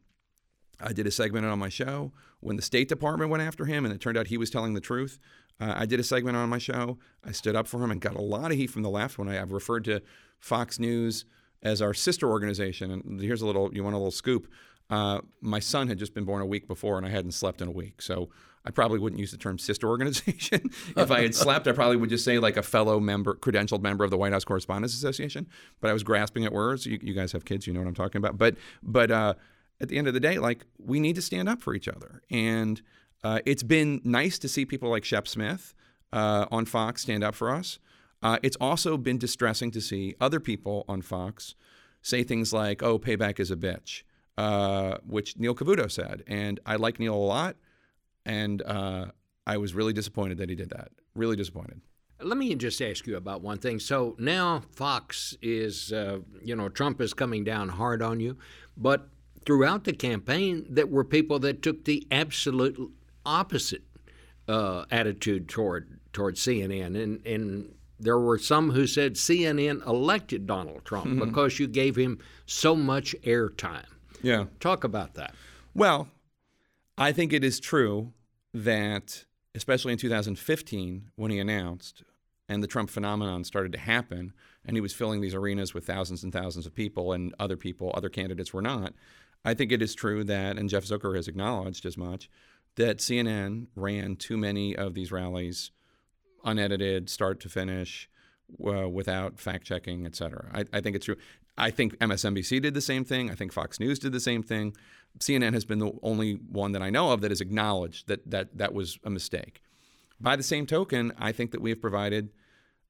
I 0.81 0.93
did 0.93 1.07
a 1.07 1.11
segment 1.11 1.47
on 1.47 1.59
my 1.59 1.69
show 1.69 2.13
when 2.41 2.57
the 2.57 2.63
State 2.63 2.89
Department 2.89 3.31
went 3.31 3.43
after 3.43 3.65
him, 3.65 3.85
and 3.85 3.95
it 3.95 4.01
turned 4.01 4.19
out 4.19 4.27
he 4.27 4.37
was 4.37 4.51
telling 4.51 4.75
the 4.75 4.81
truth. 4.81 5.19
Uh, 5.59 5.73
I 5.75 5.87
did 5.87 6.01
a 6.01 6.05
segment 6.05 6.37
on 6.37 6.51
my 6.51 6.59
show. 6.59 6.99
I 7.25 7.33
stood 7.33 7.57
up 7.57 7.67
for 7.67 7.83
him 7.83 7.91
and 7.91 8.01
got 8.01 8.15
a 8.15 8.23
lot 8.23 8.51
of 8.51 8.59
heat 8.59 8.69
from 8.69 8.83
the 8.83 8.91
left 8.91 9.17
when 9.17 9.29
I, 9.29 9.35
have 9.35 9.53
referred 9.53 9.85
to 9.87 10.03
Fox 10.39 10.79
News 10.79 11.25
as 11.63 11.81
our 11.81 11.95
sister 11.95 12.29
organization. 12.29 12.91
And 12.91 13.21
here's 13.21 13.41
a 13.41 13.47
little, 13.47 13.75
you 13.75 13.83
want 13.83 13.95
a 13.95 13.99
little 13.99 14.11
scoop? 14.11 14.49
Uh, 14.89 15.21
my 15.41 15.59
son 15.59 15.89
had 15.89 15.99
just 15.99 16.15
been 16.15 16.25
born 16.25 16.43
a 16.43 16.47
week 16.47 16.69
before, 16.69 16.97
and 16.97 17.07
I 17.07 17.11
hadn't 17.11 17.33
slept 17.33 17.61
in 17.61 17.69
a 17.69 17.73
week. 17.73 18.01
So 18.01 18.29
I 18.67 18.71
probably 18.71 18.99
wouldn't 18.99 19.21
use 19.21 19.31
the 19.31 19.37
term 19.37 19.59
sister 19.59 19.89
organization. 19.89 20.71
if 20.97 21.11
I 21.11 21.23
had 21.23 21.35
slept, 21.35 21.69
I 21.69 21.73
probably 21.73 21.97
would 21.97 22.11
just 22.11 22.25
say 22.25 22.39
like 22.39 22.57
a 22.57 22.63
fellow 22.63 22.99
member, 22.99 23.35
credentialed 23.35 23.81
member 23.81 24.05
of 24.05 24.11
the 24.11 24.19
White 24.19 24.33
House 24.33 24.45
Correspondents 24.45 24.95
Association. 24.95 25.47
But 25.81 25.91
I 25.91 25.93
was 25.93 26.03
grasping 26.03 26.45
at 26.45 26.53
words. 26.53 26.85
You, 26.85 26.99
you 27.01 27.15
guys 27.15 27.33
have 27.33 27.45
kids, 27.45 27.67
you 27.67 27.73
know 27.73 27.81
what 27.81 27.89
I'm 27.89 27.95
talking 27.95 28.19
about. 28.19 28.37
But 28.37 28.57
but 28.83 29.11
uh, 29.11 29.35
at 29.81 29.89
the 29.89 29.99
end 29.99 30.09
of 30.09 30.15
the 30.15 30.21
day, 30.21 30.39
like 30.39 30.67
we 30.79 30.99
need 30.99 31.15
to 31.15 31.23
stand 31.23 31.49
up 31.49 31.63
for 31.63 31.75
each 31.75 31.87
other, 31.87 32.23
and 32.29 32.83
uh, 33.23 33.39
it's 33.47 33.63
been 33.63 34.01
nice 34.03 34.39
to 34.41 34.49
see 34.49 34.65
people 34.65 34.91
like 34.91 35.05
Shep 35.05 35.29
Smith 35.29 35.75
uh, 36.13 36.47
on 36.51 36.67
Fox 36.67 37.03
stand 37.03 37.23
up 37.23 37.37
for 37.37 37.51
us. 37.51 37.79
Uh, 38.21 38.39
it's 38.43 38.57
also 38.61 38.97
been 38.97 39.19
distressing 39.19 39.71
to 39.71 39.81
see 39.81 40.17
other 40.21 40.41
people 40.41 40.85
on 40.89 41.03
Fox 41.03 41.55
say 42.03 42.25
things 42.25 42.53
like, 42.53 42.83
"Oh, 42.83 42.99
payback 42.99 43.39
is 43.39 43.53
a 43.53 43.57
bitch." 43.57 44.03
Uh, 44.37 44.99
which 45.07 45.37
Neil 45.37 45.55
Cavuto 45.55 45.91
said. 45.91 46.23
And 46.27 46.61
I 46.67 46.77
like 46.77 46.99
Neil 46.99 47.15
a 47.15 47.17
lot. 47.17 47.57
And 48.25 48.63
uh, 48.63 49.07
I 49.47 49.57
was 49.57 49.75
really 49.75 49.93
disappointed 49.93 50.39
that 50.39 50.49
he 50.49 50.57
did 50.57 50.71
that. 50.71 50.91
Really 51.15 51.37
disappointed. 51.37 51.81
Let 52.21 52.39
me 52.39 52.55
just 52.55 52.81
ask 52.81 53.07
you 53.07 53.17
about 53.17 53.43
one 53.43 53.59
thing. 53.59 53.79
So 53.79 54.17
now 54.19 54.63
Fox 54.73 55.37
is, 55.43 55.93
uh, 55.93 56.21
you 56.43 56.57
know, 56.57 56.69
Trump 56.69 57.01
is 57.01 57.13
coming 57.13 57.45
down 57.45 57.69
hard 57.69 58.03
on 58.03 58.21
you, 58.21 58.39
but 58.77 59.09
throughout 59.45 59.85
the 59.85 59.93
campaign, 59.93 60.67
there 60.69 60.87
were 60.87 61.05
people 61.05 61.39
that 61.41 61.63
took 61.63 61.85
the 61.85 62.07
absolute 62.11 62.79
opposite 63.25 63.85
uh, 64.49 64.85
attitude 64.91 65.49
toward 65.49 65.99
toward 66.13 66.37
CNN, 66.37 67.01
and 67.01 67.27
and 67.27 67.75
there 67.99 68.19
were 68.19 68.39
some 68.39 68.71
who 68.71 68.87
said 68.87 69.15
CNN 69.15 69.87
elected 69.87 70.47
Donald 70.47 70.85
Trump 70.85 71.07
mm-hmm. 71.07 71.25
because 71.25 71.59
you 71.59 71.67
gave 71.67 71.97
him 71.97 72.19
so 72.47 72.77
much 72.77 73.15
airtime. 73.23 73.87
Yeah. 74.27 74.47
Talk 74.59 74.83
about 74.83 75.15
that. 75.15 75.37
Well, 75.73 76.09
I 76.99 77.13
think 77.13 77.33
it 77.33 77.45
is 77.45 77.61
true 77.61 78.13
that, 78.53 79.25
especially 79.55 79.93
in 79.93 79.99
2015, 79.99 81.13
when 81.15 81.31
he 81.31 81.39
announced 81.39 82.03
and 82.49 82.61
the 82.61 82.67
Trump 82.67 82.91
phenomenon 82.91 83.45
started 83.45 83.71
to 83.73 83.79
happen, 83.79 84.33
and 84.65 84.77
he 84.77 84.81
was 84.81 84.93
filling 84.93 85.21
these 85.21 85.35
arenas 85.35 85.75
with 85.75 85.87
thousands 85.87 86.25
and 86.25 86.33
thousands 86.33 86.67
of 86.67 86.75
people, 86.75 87.13
and 87.13 87.35
other 87.39 87.57
people, 87.57 87.93
other 87.95 88.09
candidates 88.09 88.53
were 88.53 88.63
not. 88.63 88.95
I 89.45 89.55
think 89.55 89.71
it 89.71 89.81
is 89.81 89.95
true 89.95 90.25
that, 90.25 90.59
and 90.59 90.69
Jeff 90.69 90.85
Zucker 90.85 91.15
has 91.15 91.29
acknowledged 91.29 91.87
as 91.87 91.97
much, 91.97 92.29
that 92.75 92.99
CNN 92.99 93.69
ran 93.77 94.17
too 94.17 94.37
many 94.37 94.75
of 94.75 94.95
these 94.95 95.13
rallies 95.13 95.71
unedited, 96.45 97.09
start 97.09 97.39
to 97.41 97.49
finish, 97.49 98.09
uh, 98.65 98.89
without 98.89 99.39
fact 99.39 99.67
checking, 99.67 100.05
et 100.05 100.17
cetera. 100.17 100.51
I, 100.53 100.65
I 100.73 100.81
think 100.81 100.97
it's 100.97 101.07
true. 101.07 101.17
I 101.59 101.71
think 101.71 101.99
MSNBC 101.99 102.61
did 102.61 102.75
the 102.75 102.81
same 102.81 103.05
thing. 103.05 103.31
I 103.31 103.35
think 103.35 103.53
Fox 103.53 103.81
News 103.81 103.99
did 103.99 104.13
the 104.13 104.21
same 104.21 104.43
thing. 104.43 104.77
CNN 105.19 105.55
has 105.55 105.65
been 105.65 105.79
the 105.79 105.93
only 106.03 106.35
one 106.35 106.73
that 106.73 106.83
I 106.83 106.91
know 106.91 107.13
of 107.13 107.23
that 107.23 107.31
has 107.31 107.41
acknowledged 107.41 108.09
that 108.09 108.31
that 108.31 108.59
that 108.59 108.75
was 108.75 108.99
a 109.05 109.11
mistake. 109.11 109.63
By 110.21 110.37
the 110.37 110.43
same 110.43 110.67
token, 110.67 111.13
I 111.19 111.33
think 111.33 111.51
that 111.51 111.61
we 111.61 111.71
have 111.71 111.81
provided 111.81 112.31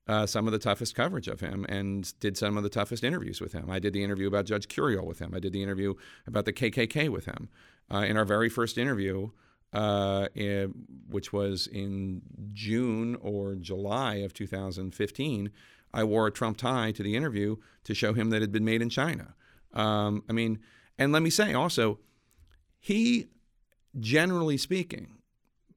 uh, 0.08 0.26
some 0.26 0.46
of 0.46 0.52
the 0.52 0.58
toughest 0.58 0.94
coverage 0.94 1.28
of 1.28 1.40
him 1.40 1.66
and 1.68 2.18
did 2.20 2.36
some 2.36 2.56
of 2.56 2.62
the 2.62 2.68
toughest 2.68 3.02
interviews 3.02 3.40
with 3.40 3.52
him. 3.52 3.70
I 3.70 3.78
did 3.78 3.92
the 3.92 4.04
interview 4.04 4.28
about 4.28 4.46
Judge 4.46 4.68
Curiel 4.68 5.04
with 5.04 5.18
him. 5.18 5.32
I 5.34 5.40
did 5.40 5.52
the 5.52 5.62
interview 5.62 5.94
about 6.26 6.44
the 6.44 6.52
KKK 6.52 7.08
with 7.08 7.24
him. 7.24 7.48
Uh, 7.92 7.98
in 7.98 8.16
our 8.16 8.24
very 8.24 8.48
first 8.48 8.78
interview, 8.78 9.30
uh, 9.72 10.28
in, 10.34 10.72
which 11.08 11.32
was 11.32 11.66
in 11.66 12.22
June 12.52 13.16
or 13.20 13.54
July 13.56 14.16
of 14.16 14.32
2015, 14.32 15.50
I 15.96 16.04
wore 16.04 16.26
a 16.26 16.30
Trump 16.30 16.58
tie 16.58 16.92
to 16.92 17.02
the 17.02 17.16
interview 17.16 17.56
to 17.84 17.94
show 17.94 18.12
him 18.12 18.28
that 18.28 18.36
it 18.36 18.42
had 18.42 18.52
been 18.52 18.66
made 18.66 18.82
in 18.82 18.90
China. 18.90 19.34
Um, 19.72 20.22
I 20.28 20.34
mean, 20.34 20.58
and 20.98 21.10
let 21.10 21.22
me 21.22 21.30
say 21.30 21.54
also, 21.54 21.98
he, 22.78 23.28
generally 23.98 24.58
speaking, 24.58 25.16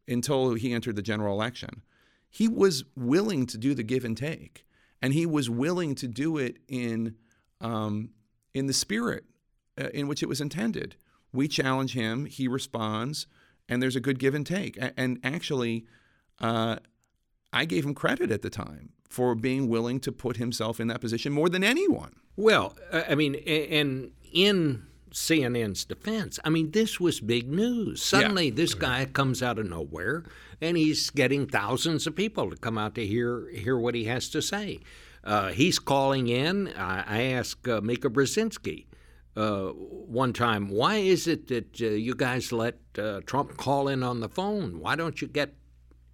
until 0.09 0.55
he 0.55 0.73
entered 0.73 0.97
the 0.97 1.01
general 1.01 1.33
election, 1.33 1.83
he 2.29 2.49
was 2.49 2.83
willing 2.97 3.45
to 3.45 3.57
do 3.57 3.73
the 3.73 3.81
give 3.81 4.03
and 4.03 4.17
take, 4.17 4.65
and 5.01 5.13
he 5.13 5.25
was 5.25 5.49
willing 5.49 5.95
to 5.95 6.07
do 6.07 6.37
it 6.37 6.57
in 6.67 7.15
um, 7.61 8.09
in 8.53 8.67
the 8.67 8.73
spirit 8.73 9.23
uh, 9.79 9.87
in 9.93 10.09
which 10.09 10.21
it 10.21 10.27
was 10.27 10.41
intended. 10.41 10.97
We 11.31 11.47
challenge 11.47 11.93
him, 11.93 12.25
he 12.25 12.47
responds, 12.49 13.25
and 13.69 13.81
there's 13.81 13.95
a 13.95 14.01
good 14.01 14.19
give 14.19 14.35
and 14.35 14.45
take. 14.45 14.77
And 14.97 15.19
actually, 15.23 15.85
uh, 16.39 16.77
I 17.53 17.63
gave 17.65 17.85
him 17.85 17.93
credit 17.93 18.31
at 18.31 18.41
the 18.41 18.49
time 18.49 18.91
for 19.09 19.35
being 19.35 19.67
willing 19.67 19.99
to 20.01 20.11
put 20.11 20.37
himself 20.37 20.79
in 20.79 20.87
that 20.87 21.01
position 21.01 21.33
more 21.33 21.49
than 21.49 21.63
anyone. 21.63 22.15
Well, 22.35 22.75
I 22.91 23.15
mean, 23.15 23.35
and 23.35 24.11
in 24.31 24.85
CNN's 25.11 25.83
defense, 25.83 26.39
I 26.45 26.49
mean, 26.49 26.71
this 26.71 26.99
was 26.99 27.19
big 27.19 27.49
news. 27.49 28.01
Suddenly, 28.01 28.49
yeah. 28.49 28.55
this 28.55 28.73
guy 28.73 29.05
comes 29.05 29.41
out 29.41 29.59
of 29.59 29.67
nowhere, 29.67 30.23
and 30.61 30.77
he's 30.77 31.09
getting 31.09 31.47
thousands 31.47 32.05
of 32.07 32.15
people 32.15 32.49
to 32.49 32.55
come 32.55 32.77
out 32.77 32.95
to 32.95 33.05
hear 33.05 33.49
hear 33.49 33.77
what 33.77 33.95
he 33.95 34.05
has 34.05 34.29
to 34.29 34.41
say. 34.41 34.79
Uh, 35.23 35.49
he's 35.49 35.79
calling 35.79 36.27
in. 36.27 36.69
I, 36.77 37.03
I 37.05 37.21
asked 37.23 37.67
uh, 37.67 37.81
Mika 37.81 38.09
Brzezinski 38.09 38.85
uh, 39.35 39.69
one 39.69 40.33
time, 40.33 40.69
why 40.69 40.95
is 40.95 41.27
it 41.27 41.47
that 41.47 41.81
uh, 41.81 41.85
you 41.85 42.13
guys 42.15 42.51
let 42.51 42.77
uh, 42.97 43.21
Trump 43.25 43.57
call 43.57 43.87
in 43.87 44.03
on 44.03 44.19
the 44.19 44.29
phone? 44.29 44.79
Why 44.79 44.95
don't 44.95 45.21
you 45.21 45.27
get 45.27 45.53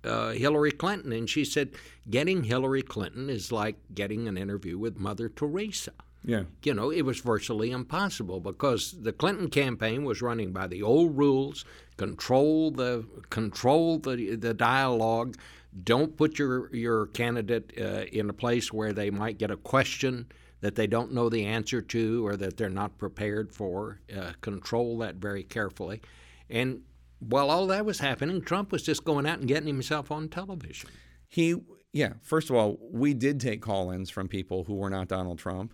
uh, 0.06 0.32
Hillary 0.32 0.72
Clinton? 0.72 1.12
And 1.12 1.30
she 1.30 1.44
said, 1.44 1.72
getting 2.10 2.44
Hillary 2.44 2.82
Clinton 2.82 3.30
is 3.30 3.52
like 3.52 3.76
getting 3.94 4.28
an 4.28 4.38
interview 4.38 4.78
with 4.78 5.00
Mother 5.00 5.30
Teresa. 5.30 5.92
Yeah. 6.24 6.44
You 6.64 6.74
know, 6.74 6.90
it 6.90 7.04
was 7.04 7.20
virtually 7.20 7.72
impossible 7.72 8.40
because 8.40 8.96
the 9.00 9.14
Clinton 9.14 9.50
campaign 9.50 10.04
was 10.04 10.22
running 10.22 10.52
by 10.52 10.68
the 10.68 10.82
old 10.82 11.16
rules, 11.18 11.66
control 11.98 12.72
the 12.72 13.06
control 13.30 14.00
the 14.00 14.36
the 14.36 14.54
dialogue, 14.54 15.38
don't 15.84 16.16
put 16.18 16.40
your 16.40 16.74
your 16.74 17.08
candidate 17.08 17.74
uh, 17.80 18.06
in 18.12 18.30
a 18.30 18.34
place 18.34 18.74
where 18.74 18.94
they 18.94 19.12
might 19.12 19.38
get 19.38 19.52
a 19.52 19.58
question 19.58 20.26
that 20.62 20.76
they 20.76 20.88
don't 20.88 21.14
know 21.14 21.30
the 21.30 21.46
answer 21.46 21.82
to 21.82 22.26
or 22.26 22.36
that 22.38 22.58
they're 22.58 22.70
not 22.70 22.98
prepared 22.98 23.54
for. 23.54 24.00
Uh, 24.16 24.32
control 24.42 24.98
that 24.98 25.16
very 25.16 25.44
carefully. 25.44 26.02
And 26.50 26.82
while 27.28 27.50
all 27.50 27.68
that 27.68 27.86
was 27.86 28.00
happening, 28.00 28.42
Trump 28.42 28.72
was 28.72 28.84
just 28.84 29.04
going 29.04 29.26
out 29.26 29.40
and 29.40 29.48
getting 29.48 29.68
himself 29.68 30.12
on 30.12 30.30
television. 30.30 30.90
He, 31.28 31.56
yeah, 31.92 32.14
first 32.22 32.50
of 32.50 32.56
all, 32.56 32.78
we 32.92 33.14
did 33.14 33.40
take 33.40 33.62
call 33.62 33.92
ins 33.92 34.10
from 34.10 34.28
people 34.28 34.66
who 34.66 34.76
were 34.76 34.90
not 34.90 35.08
Donald 35.08 35.40
Trump. 35.40 35.74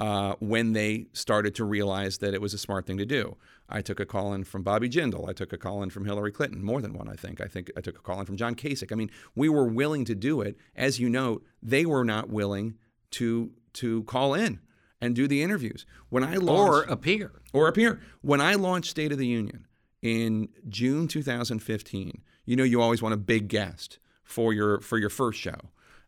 Uh, 0.00 0.34
when 0.40 0.72
they 0.72 1.06
started 1.12 1.54
to 1.54 1.64
realize 1.64 2.18
that 2.18 2.34
it 2.34 2.40
was 2.40 2.52
a 2.52 2.58
smart 2.58 2.86
thing 2.86 2.98
to 2.98 3.06
do. 3.06 3.36
I 3.68 3.82
took 3.82 4.00
a 4.00 4.06
call 4.06 4.32
in 4.34 4.42
from 4.42 4.64
Bobby 4.64 4.88
Jindal. 4.88 5.28
I 5.28 5.32
took 5.32 5.52
a 5.52 5.56
call 5.56 5.80
in 5.84 5.90
from 5.90 6.06
Hillary 6.06 6.32
Clinton, 6.32 6.60
more 6.60 6.82
than 6.82 6.92
one, 6.92 7.08
I 7.08 7.14
think. 7.14 7.40
I 7.40 7.44
think 7.44 7.70
I 7.76 7.80
took 7.80 7.96
a 7.96 8.02
call 8.02 8.18
in 8.18 8.26
from 8.26 8.36
John 8.36 8.56
Kasich. 8.56 8.90
I 8.90 8.96
mean, 8.96 9.12
we 9.36 9.48
were 9.48 9.66
willing 9.66 10.04
to 10.06 10.16
do 10.16 10.40
it. 10.40 10.56
As 10.74 10.98
you 10.98 11.08
know, 11.08 11.42
they 11.62 11.86
were 11.86 12.04
not 12.04 12.30
willing 12.30 12.78
to 13.12 13.52
to 13.74 14.02
call 14.04 14.34
in 14.34 14.58
and 15.00 15.14
do 15.14 15.28
the 15.28 15.40
interviews. 15.40 15.86
When 16.08 16.24
I 16.24 16.34
launched, 16.34 16.88
or 16.88 16.92
appear 16.92 17.30
or 17.52 17.68
appear 17.68 18.00
when 18.22 18.40
I 18.40 18.54
launched 18.54 18.90
State 18.90 19.12
of 19.12 19.18
the 19.18 19.26
Union 19.28 19.66
in 20.02 20.48
June 20.68 21.08
2015. 21.08 22.20
You 22.44 22.56
know, 22.56 22.64
you 22.64 22.82
always 22.82 23.00
want 23.00 23.14
a 23.14 23.18
big 23.18 23.48
guest 23.48 23.98
for 24.24 24.52
your 24.52 24.80
for 24.80 24.98
your 24.98 25.10
first 25.10 25.40
show. 25.40 25.56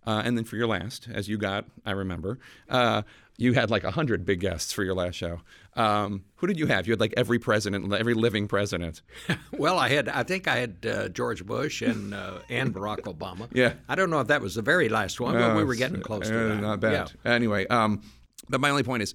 Uh, 0.07 0.21
and 0.25 0.37
then 0.37 0.45
for 0.45 0.57
your 0.57 0.67
last, 0.67 1.09
as 1.11 1.29
you 1.29 1.39
got, 1.39 1.65
I 1.87 1.93
remember, 1.93 2.39
uh, 2.69 3.03
you 3.39 3.55
had 3.55 3.71
like 3.71 3.85
100 3.85 4.25
big 4.25 4.41
guests 4.41 4.73
for 4.73 4.85
your 4.85 4.95
last 4.95 5.15
show. 5.15 5.41
Um, 5.77 6.25
who 6.37 6.47
did 6.47 6.59
you 6.59 6.67
have? 6.67 6.87
You 6.87 6.93
had 6.93 7.01
like 7.01 7.15
every 7.17 7.39
president, 7.39 7.91
every 7.93 8.15
living 8.15 8.47
president. 8.47 9.01
well, 9.53 9.79
I 9.79 9.89
had, 9.89 10.09
I 10.09 10.23
think 10.23 10.47
I 10.47 10.57
had 10.57 10.87
uh, 10.87 11.09
George 11.09 11.45
Bush 11.45 11.81
and 11.83 12.15
uh, 12.15 12.41
and 12.51 12.75
Barack 12.75 13.03
Obama. 13.03 13.49
Yeah. 13.53 13.75
I 13.89 13.95
don't 13.95 14.11
know 14.11 14.21
if 14.21 14.29
that 14.29 14.43
was 14.43 14.55
the 14.55 14.63
very 14.63 14.89
last 14.89 15.21
one, 15.21 15.35
but 15.35 15.57
we 15.57 15.65
were 15.65 15.75
getting 15.75 16.03
close 16.03 16.29
to 16.29 16.39
uh, 16.39 16.49
that. 16.49 16.61
Not 16.61 16.81
bad. 16.81 17.13
Yeah. 17.25 17.33
Anyway, 17.33 17.67
um, 17.69 18.03
but 18.49 18.61
my 18.61 18.71
only 18.71 18.83
point 18.83 19.03
is, 19.03 19.15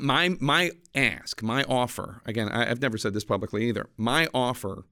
my 0.00 0.36
my 0.40 0.72
ask, 0.94 1.42
my 1.42 1.64
offer. 1.64 2.22
Again, 2.26 2.48
I, 2.48 2.70
I've 2.70 2.82
never 2.82 2.98
said 2.98 3.14
this 3.14 3.24
publicly 3.24 3.68
either. 3.68 3.88
My 3.96 4.28
offer 4.34 4.84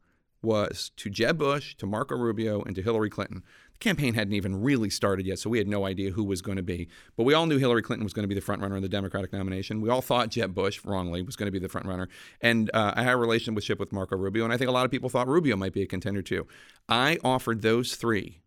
was 0.42 0.92
to 0.96 1.10
Jeb 1.10 1.38
Bush, 1.38 1.74
to 1.76 1.86
Marco 1.86 2.16
Rubio, 2.16 2.62
and 2.62 2.74
to 2.76 2.82
Hillary 2.82 3.10
Clinton 3.10 3.42
The 3.72 3.78
campaign 3.78 4.14
hadn't 4.14 4.34
even 4.34 4.62
really 4.62 4.88
started 4.88 5.26
yet, 5.26 5.40
so 5.40 5.50
we 5.50 5.58
had 5.58 5.66
no 5.66 5.84
idea 5.84 6.12
who 6.12 6.22
was 6.22 6.42
going 6.42 6.56
to 6.56 6.62
be. 6.62 6.88
But 7.16 7.24
we 7.24 7.34
all 7.34 7.46
knew 7.46 7.58
Hillary 7.58 7.82
Clinton 7.82 8.04
was 8.04 8.12
going 8.12 8.22
to 8.22 8.28
be 8.28 8.34
the 8.34 8.40
front 8.40 8.62
runner 8.62 8.76
in 8.76 8.82
the 8.82 8.88
Democratic 8.88 9.32
nomination. 9.32 9.80
We 9.80 9.90
all 9.90 10.00
thought 10.00 10.30
Jeb 10.30 10.54
Bush, 10.54 10.84
wrongly, 10.84 11.22
was 11.22 11.34
going 11.34 11.48
to 11.48 11.52
be 11.52 11.58
the 11.58 11.68
front 11.68 11.86
runner. 11.86 12.08
And 12.40 12.70
uh, 12.72 12.92
I 12.94 13.02
had 13.02 13.14
a 13.14 13.16
relationship 13.16 13.80
with 13.80 13.92
Marco 13.92 14.16
Rubio, 14.16 14.44
and 14.44 14.52
I 14.52 14.56
think 14.56 14.68
a 14.68 14.72
lot 14.72 14.84
of 14.84 14.90
people 14.90 15.08
thought 15.08 15.26
Rubio 15.26 15.56
might 15.56 15.72
be 15.72 15.82
a 15.82 15.86
contender 15.86 16.22
too. 16.22 16.46
I 16.88 17.18
offered 17.24 17.62
those 17.62 17.96
three, 17.96 18.40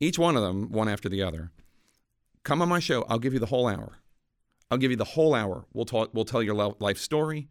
each 0.00 0.18
one 0.18 0.36
of 0.36 0.42
them, 0.42 0.72
one 0.72 0.88
after 0.88 1.10
the 1.10 1.22
other. 1.22 1.50
Come 2.44 2.62
on 2.62 2.68
my 2.68 2.80
show. 2.80 3.04
I'll 3.08 3.18
give 3.18 3.34
you 3.34 3.40
the 3.40 3.46
whole 3.46 3.68
hour. 3.68 3.98
I'll 4.70 4.78
give 4.78 4.90
you 4.90 4.96
the 4.96 5.04
whole 5.04 5.34
hour. 5.34 5.66
We'll 5.72 5.84
talk. 5.84 6.10
We'll 6.12 6.24
tell 6.24 6.42
your 6.42 6.54
life 6.54 6.98
story. 6.98 7.48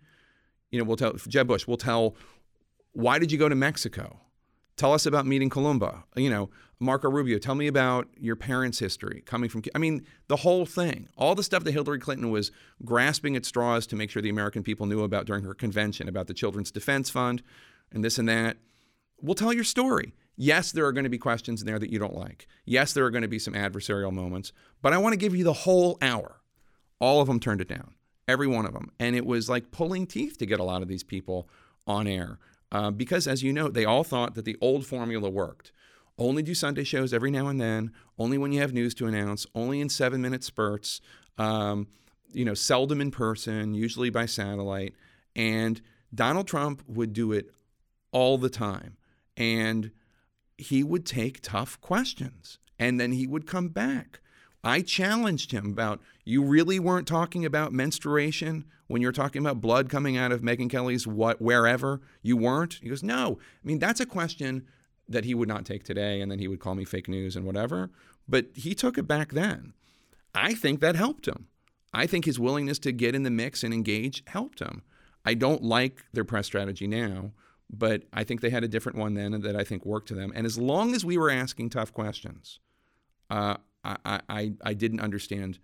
You 0.72 0.80
know, 0.80 0.86
we'll 0.86 0.98
tell 0.98 1.14
Jeb 1.14 1.48
Bush. 1.48 1.68
We'll 1.68 1.78
tell 1.78 2.16
why 2.94 3.20
did 3.20 3.32
you 3.32 3.38
go 3.38 3.50
to 3.50 3.56
Mexico? 3.56 4.20
Tell 4.76 4.94
us 4.94 5.06
about 5.06 5.28
meeting 5.28 5.50
Columba. 5.50 6.04
You 6.16 6.30
know, 6.30 6.50
Marco 6.80 7.10
Rubio, 7.10 7.38
tell 7.38 7.56
me 7.56 7.68
about 7.68 8.08
your 8.18 8.36
parents' 8.36 8.80
history 8.80 9.22
coming 9.26 9.50
from. 9.50 9.64
I 9.76 9.78
mean, 9.78 10.06
the 10.28 10.38
whole 10.38 10.66
thing, 10.66 11.10
all 11.16 11.36
the 11.36 11.44
stuff 11.44 11.64
that 11.64 11.72
Hillary 11.72 12.00
Clinton 12.00 12.32
was 12.32 12.52
grasping 12.84 13.36
at 13.36 13.46
straws 13.46 13.86
to 13.88 13.96
make 13.96 14.10
sure 14.10 14.22
the 14.22 14.30
American 14.30 14.64
people 14.64 14.86
knew 14.86 15.04
about 15.04 15.26
during 15.26 15.44
her 15.44 15.54
convention 15.54 16.08
about 16.08 16.28
the 16.28 16.34
Children's 16.34 16.72
Defense 16.72 17.10
Fund 17.10 17.44
and 17.92 18.04
this 18.04 18.18
and 18.18 18.28
that. 18.28 18.58
We'll 19.22 19.36
tell 19.36 19.54
your 19.54 19.64
story. 19.64 20.14
Yes, 20.36 20.72
there 20.72 20.86
are 20.86 20.92
going 20.92 21.04
to 21.04 21.10
be 21.10 21.20
questions 21.20 21.62
in 21.62 21.68
there 21.68 21.80
that 21.80 21.92
you 21.92 22.00
don't 22.00 22.16
like. 22.16 22.48
Yes, 22.66 22.94
there 22.94 23.06
are 23.06 23.12
going 23.12 23.22
to 23.22 23.28
be 23.28 23.40
some 23.40 23.54
adversarial 23.54 24.12
moments, 24.12 24.52
but 24.82 24.92
I 24.92 24.98
want 24.98 25.14
to 25.14 25.18
give 25.18 25.36
you 25.36 25.44
the 25.44 25.54
whole 25.54 25.98
hour. 26.02 26.42
All 27.04 27.20
of 27.20 27.28
them 27.28 27.42
turned 27.42 27.60
it 27.60 27.68
down, 27.68 27.96
every 28.30 28.48
one 28.48 28.66
of 28.66 28.72
them. 28.72 28.90
And 28.98 29.14
it 29.14 29.26
was 29.26 29.50
like 29.50 29.72
pulling 29.72 30.08
teeth 30.08 30.38
to 30.38 30.46
get 30.46 30.62
a 30.62 30.64
lot 30.64 30.82
of 30.82 30.88
these 30.88 31.04
people 31.04 31.50
on 31.86 32.08
air. 32.08 32.40
Uh, 32.72 32.92
because, 32.92 33.28
as 33.28 33.44
you 33.44 33.52
know, 33.52 33.68
they 33.68 33.84
all 33.84 34.06
thought 34.06 34.36
that 34.36 34.46
the 34.46 34.56
old 34.62 34.86
formula 34.86 35.30
worked. 35.30 35.74
Only 36.18 36.42
do 36.42 36.56
Sunday 36.56 36.86
shows 36.86 37.14
every 37.14 37.30
now 37.30 37.50
and 37.50 37.60
then, 37.60 37.92
only 38.18 38.38
when 38.38 38.54
you 38.54 38.62
have 38.62 38.72
news 38.72 38.94
to 38.94 39.06
announce, 39.06 39.46
only 39.54 39.82
in 39.82 39.90
seven 39.90 40.22
minute 40.22 40.46
spurts, 40.46 41.02
um, 41.38 41.88
you 42.32 42.46
know, 42.46 42.54
seldom 42.54 43.02
in 43.02 43.12
person, 43.12 43.74
usually 43.74 44.10
by 44.10 44.26
satellite. 44.26 44.94
And 45.36 45.82
Donald 46.16 46.48
Trump 46.48 46.84
would 46.88 47.12
do 47.12 47.34
it 47.34 47.52
all 48.14 48.38
the 48.38 48.50
time. 48.50 48.96
And 49.36 49.92
he 50.58 50.86
would 50.86 51.06
take 51.06 51.42
tough 51.42 51.82
questions 51.82 52.60
and 52.80 52.98
then 52.98 53.12
he 53.12 53.28
would 53.28 53.46
come 53.46 53.68
back. 53.68 54.22
I 54.64 54.82
challenged 54.82 55.52
him 55.52 55.72
about 55.72 56.02
you 56.24 56.44
really 56.44 56.80
weren't 56.80 57.08
talking 57.08 57.46
about 57.46 57.74
menstruation 57.74 58.66
when 58.88 59.02
you're 59.02 59.12
talking 59.12 59.42
about 59.42 59.62
blood 59.62 59.90
coming 59.90 60.18
out 60.18 60.32
of 60.32 60.42
Megyn 60.42 60.70
Kelly's 60.70 61.06
what 61.06 61.42
wherever 61.42 62.02
you 62.22 62.38
weren't. 62.38 62.76
He 62.76 62.90
goes, 62.90 63.04
no. 63.04 63.40
I 63.42 63.68
mean, 63.68 63.80
that's 63.80 64.00
a 64.00 64.06
question 64.06 64.66
that 65.10 65.26
he 65.26 65.36
would 65.36 65.50
not 65.50 65.66
take 65.66 65.84
today, 65.84 66.22
and 66.22 66.32
then 66.32 66.40
he 66.40 66.48
would 66.48 66.60
call 66.60 66.76
me 66.76 66.86
fake 66.86 67.10
news 67.10 67.36
and 67.36 67.46
whatever. 67.46 67.92
But 68.28 68.48
he 68.54 68.74
took 68.74 68.98
it 68.98 69.08
back 69.08 69.34
then. 69.34 69.74
I 70.34 70.54
think 70.54 70.80
that 70.80 70.96
helped 70.96 71.28
him. 71.28 71.48
I 71.94 72.08
think 72.08 72.26
his 72.26 72.40
willingness 72.40 72.80
to 72.80 72.92
get 72.92 73.16
in 73.16 73.24
the 73.24 73.30
mix 73.30 73.64
and 73.64 73.74
engage 73.74 74.24
helped 74.28 74.60
him. 74.60 74.82
I 75.26 75.34
don't 75.34 75.64
like 75.64 76.06
their 76.14 76.24
press 76.24 76.46
strategy 76.48 76.88
now, 76.88 77.32
but 77.70 78.04
I 78.14 78.24
think 78.24 78.42
they 78.42 78.50
had 78.50 78.64
a 78.64 78.68
different 78.68 78.98
one 78.98 79.14
then 79.14 79.40
that 79.42 79.56
I 79.56 79.64
think 79.64 79.86
worked 79.86 80.08
to 80.08 80.16
them. 80.16 80.32
And 80.36 80.46
as 80.46 80.58
long 80.58 80.96
as 80.96 81.06
we 81.06 81.18
were 81.18 81.30
asking 81.30 81.70
tough 81.70 81.94
questions, 81.94 82.60
uh, 83.30 83.58
I, 83.84 84.22
I, 84.30 84.54
I 84.64 84.74
didn't 84.74 85.02
understand 85.02 85.60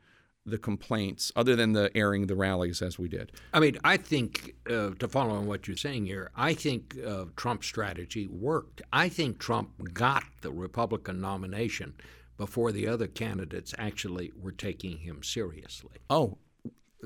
the 0.45 0.57
complaints 0.57 1.32
other 1.36 1.55
than 1.55 1.74
the 1.74 1.95
airing 1.95 2.28
the 2.28 2.36
rallies 2.36 2.82
as 2.82 2.97
we 2.97 3.07
did. 3.07 3.32
I 3.53 3.59
mean, 3.59 3.78
I 3.84 3.97
think 3.97 4.55
uh, 4.70 4.91
to 4.99 5.07
follow 5.07 5.36
on 5.36 5.47
what 5.47 5.67
you're 5.67 5.78
saying 5.78 6.05
here, 6.05 6.32
I 6.36 6.53
think 6.53 6.97
uh, 7.05 7.26
Trump's 7.36 7.67
strategy 7.67 8.28
worked. 8.28 8.82
I 8.91 9.09
think 9.09 9.39
Trump 9.39 9.93
got 9.93 10.24
the 10.41 10.51
Republican 10.51 11.22
nomination 11.22 11.93
before 12.38 12.72
the 12.72 12.88
other 12.88 13.07
candidates 13.07 13.74
actually 13.78 14.32
were 14.39 14.51
taking 14.51 14.99
him 14.99 15.22
seriously. 15.24 15.97
Oh, 16.09 16.38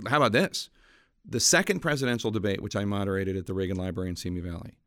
how 0.07 0.18
about 0.18 0.32
this? 0.32 0.70
The 1.26 1.39
second 1.39 1.80
presidential 1.80 2.32
debate, 2.32 2.61
which 2.61 2.76
I 2.76 2.86
moderated 2.86 3.36
at 3.38 3.45
the 3.45 3.53
Reagan 3.53 3.78
Library 3.78 4.09
in 4.09 4.16
Simi 4.16 4.41
Valley, 4.41 4.78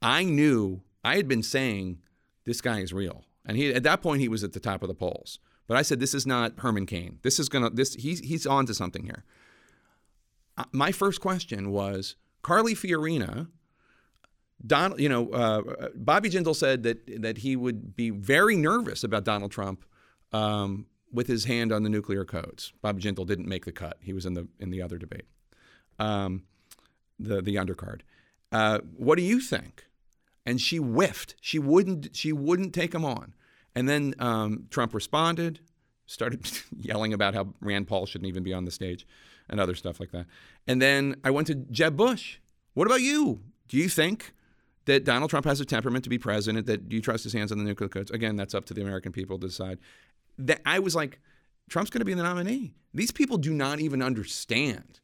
I 0.00 0.24
knew 0.24 0.82
I 1.02 1.16
had 1.16 1.26
been 1.26 1.42
saying 1.42 1.98
this 2.44 2.60
guy 2.60 2.80
is 2.80 2.92
real 2.92 3.24
and 3.46 3.56
he 3.56 3.72
at 3.72 3.82
that 3.82 4.02
point 4.02 4.20
he 4.20 4.28
was 4.28 4.44
at 4.44 4.52
the 4.52 4.60
top 4.60 4.82
of 4.82 4.88
the 4.88 4.94
polls. 4.94 5.38
But 5.66 5.76
I 5.76 5.82
said, 5.82 5.98
this 5.98 6.14
is 6.14 6.26
not 6.26 6.58
Herman 6.58 6.86
Cain. 6.86 7.18
This 7.22 7.38
is 7.38 7.48
gonna 7.48 7.70
this 7.70 7.94
he's 7.94 8.20
he's 8.20 8.46
on 8.46 8.66
to 8.66 8.74
something 8.74 9.04
here. 9.04 9.24
Uh, 10.56 10.64
my 10.72 10.92
first 10.92 11.20
question 11.20 11.70
was 11.70 12.16
Carly 12.42 12.74
Fiorina. 12.74 13.48
Donald, 14.64 15.00
you 15.00 15.08
know, 15.08 15.30
uh, 15.30 15.88
Bobby 15.94 16.30
Jindal 16.30 16.56
said 16.56 16.82
that 16.84 17.22
that 17.22 17.38
he 17.38 17.56
would 17.56 17.96
be 17.96 18.10
very 18.10 18.56
nervous 18.56 19.04
about 19.04 19.24
Donald 19.24 19.50
Trump 19.50 19.84
um, 20.32 20.86
with 21.12 21.26
his 21.26 21.44
hand 21.44 21.72
on 21.72 21.82
the 21.82 21.90
nuclear 21.90 22.24
codes. 22.24 22.72
Bobby 22.80 23.02
Jindal 23.02 23.26
didn't 23.26 23.48
make 23.48 23.64
the 23.64 23.72
cut; 23.72 23.98
he 24.00 24.12
was 24.12 24.26
in 24.26 24.34
the 24.34 24.48
in 24.58 24.70
the 24.70 24.80
other 24.80 24.98
debate, 24.98 25.26
um, 25.98 26.44
the 27.18 27.42
the 27.42 27.56
undercard. 27.56 28.00
Uh, 28.52 28.78
what 28.96 29.16
do 29.16 29.22
you 29.22 29.40
think? 29.40 29.86
And 30.46 30.60
she 30.60 30.76
whiffed. 30.76 31.36
She 31.40 31.58
wouldn't. 31.58 32.14
She 32.14 32.32
wouldn't 32.32 32.74
take 32.74 32.94
him 32.94 33.04
on. 33.04 33.34
And 33.74 33.88
then 33.88 34.14
um, 34.18 34.66
Trump 34.70 34.94
responded, 34.94 35.60
started 36.06 36.48
yelling 36.78 37.12
about 37.12 37.34
how 37.34 37.54
Rand 37.60 37.88
Paul 37.88 38.06
shouldn't 38.06 38.28
even 38.28 38.42
be 38.42 38.52
on 38.52 38.64
the 38.64 38.70
stage, 38.70 39.06
and 39.48 39.58
other 39.58 39.74
stuff 39.74 40.00
like 40.00 40.12
that. 40.12 40.26
And 40.66 40.80
then 40.80 41.16
I 41.24 41.30
went 41.30 41.46
to 41.48 41.54
Jeb 41.54 41.96
Bush. 41.96 42.38
What 42.74 42.86
about 42.86 43.00
you? 43.00 43.40
Do 43.68 43.76
you 43.76 43.88
think 43.88 44.32
that 44.84 45.04
Donald 45.04 45.30
Trump 45.30 45.46
has 45.46 45.60
a 45.60 45.64
temperament 45.64 46.04
to 46.04 46.10
be 46.10 46.18
president? 46.18 46.66
That 46.66 46.88
do 46.88 46.96
you 46.96 47.02
trust 47.02 47.24
his 47.24 47.32
hands 47.32 47.50
on 47.50 47.58
the 47.58 47.64
nuclear 47.64 47.88
codes? 47.88 48.10
Again, 48.10 48.36
that's 48.36 48.54
up 48.54 48.64
to 48.66 48.74
the 48.74 48.82
American 48.82 49.12
people 49.12 49.38
to 49.38 49.46
decide. 49.46 49.78
That 50.38 50.60
I 50.66 50.78
was 50.78 50.94
like, 50.94 51.20
Trump's 51.68 51.90
going 51.90 52.00
to 52.00 52.04
be 52.04 52.14
the 52.14 52.22
nominee. 52.22 52.74
These 52.92 53.10
people 53.10 53.38
do 53.38 53.52
not 53.52 53.80
even 53.80 54.02
understand 54.02 55.00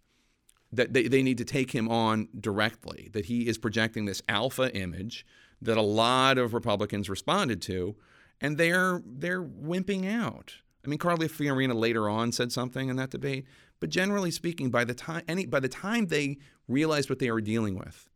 that 0.72 0.92
they, 0.92 1.08
they 1.08 1.22
need 1.22 1.38
to 1.38 1.44
take 1.44 1.72
him 1.72 1.88
on 1.88 2.28
directly, 2.38 3.10
that 3.12 3.26
he 3.26 3.48
is 3.48 3.58
projecting 3.58 4.04
this 4.04 4.22
alpha 4.28 4.74
image 4.74 5.26
that 5.62 5.76
a 5.76 5.82
lot 5.82 6.38
of 6.38 6.54
Republicans 6.54 7.10
responded 7.10 7.60
to, 7.62 7.96
and 8.40 8.56
they're 8.56 9.02
they're 9.04 9.42
wimping 9.42 10.10
out. 10.10 10.54
I 10.84 10.88
mean, 10.88 10.98
Carly 10.98 11.28
Fiorina 11.28 11.74
later 11.74 12.08
on 12.08 12.32
said 12.32 12.52
something 12.52 12.88
in 12.88 12.96
that 12.96 13.10
debate, 13.10 13.44
but 13.80 13.90
generally 13.90 14.30
speaking, 14.30 14.70
by 14.70 14.84
the 14.84 14.94
time 14.94 15.22
any 15.28 15.46
by 15.46 15.60
the 15.60 15.68
time 15.68 16.06
they 16.06 16.38
realized 16.68 17.10
what 17.10 17.18
they 17.18 17.30
were 17.30 17.40
dealing 17.40 17.76
with, 17.76 18.08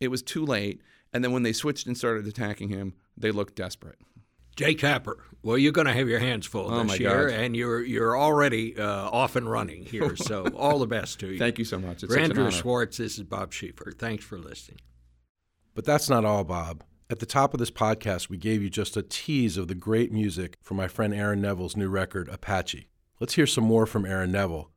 it 0.00 0.08
was 0.08 0.22
too 0.22 0.44
late. 0.44 0.80
And 1.12 1.24
then 1.24 1.32
when 1.32 1.42
they 1.42 1.54
switched 1.54 1.86
and 1.86 1.96
started 1.96 2.26
attacking 2.26 2.68
him, 2.68 2.94
they 3.16 3.30
looked 3.30 3.54
desperate. 3.54 3.98
Jake 4.58 4.80
Tapper. 4.80 5.18
Well, 5.42 5.56
you're 5.56 5.72
going 5.72 5.86
to 5.86 5.92
have 5.92 6.08
your 6.08 6.18
hands 6.18 6.44
full 6.46 6.68
Oh, 6.72 6.82
this 6.82 6.98
year, 6.98 7.28
God. 7.30 7.38
and 7.38 7.56
you're 7.56 7.80
you're 7.82 8.18
already 8.18 8.76
uh, 8.76 9.08
off 9.08 9.36
and 9.36 9.48
running 9.48 9.84
here. 9.84 10.16
So 10.16 10.46
all 10.56 10.80
the 10.80 10.86
best 10.86 11.20
to 11.20 11.28
you. 11.32 11.38
Thank 11.38 11.58
you 11.58 11.64
so 11.64 11.78
much. 11.78 12.02
It's 12.02 12.14
Andrew. 12.14 12.50
Schwartz, 12.50 12.96
this 12.96 13.18
is 13.18 13.24
Bob 13.24 13.52
Schieffer. 13.52 13.96
Thanks 13.96 14.24
for 14.24 14.36
listening. 14.36 14.80
But 15.74 15.84
that's 15.84 16.10
not 16.10 16.24
all, 16.24 16.42
Bob. 16.42 16.82
At 17.08 17.20
the 17.20 17.26
top 17.26 17.54
of 17.54 17.60
this 17.60 17.70
podcast, 17.70 18.28
we 18.28 18.36
gave 18.36 18.60
you 18.62 18.68
just 18.68 18.96
a 18.96 19.02
tease 19.02 19.56
of 19.56 19.68
the 19.68 19.74
great 19.76 20.12
music 20.12 20.56
from 20.60 20.76
my 20.76 20.88
friend 20.88 21.14
Aaron 21.14 21.40
Neville's 21.40 21.76
new 21.76 21.88
record, 21.88 22.28
Apache. 22.28 22.88
Let's 23.20 23.34
hear 23.34 23.46
some 23.46 23.64
more 23.64 23.86
from 23.86 24.04
Aaron 24.04 24.32
Neville. 24.32 24.70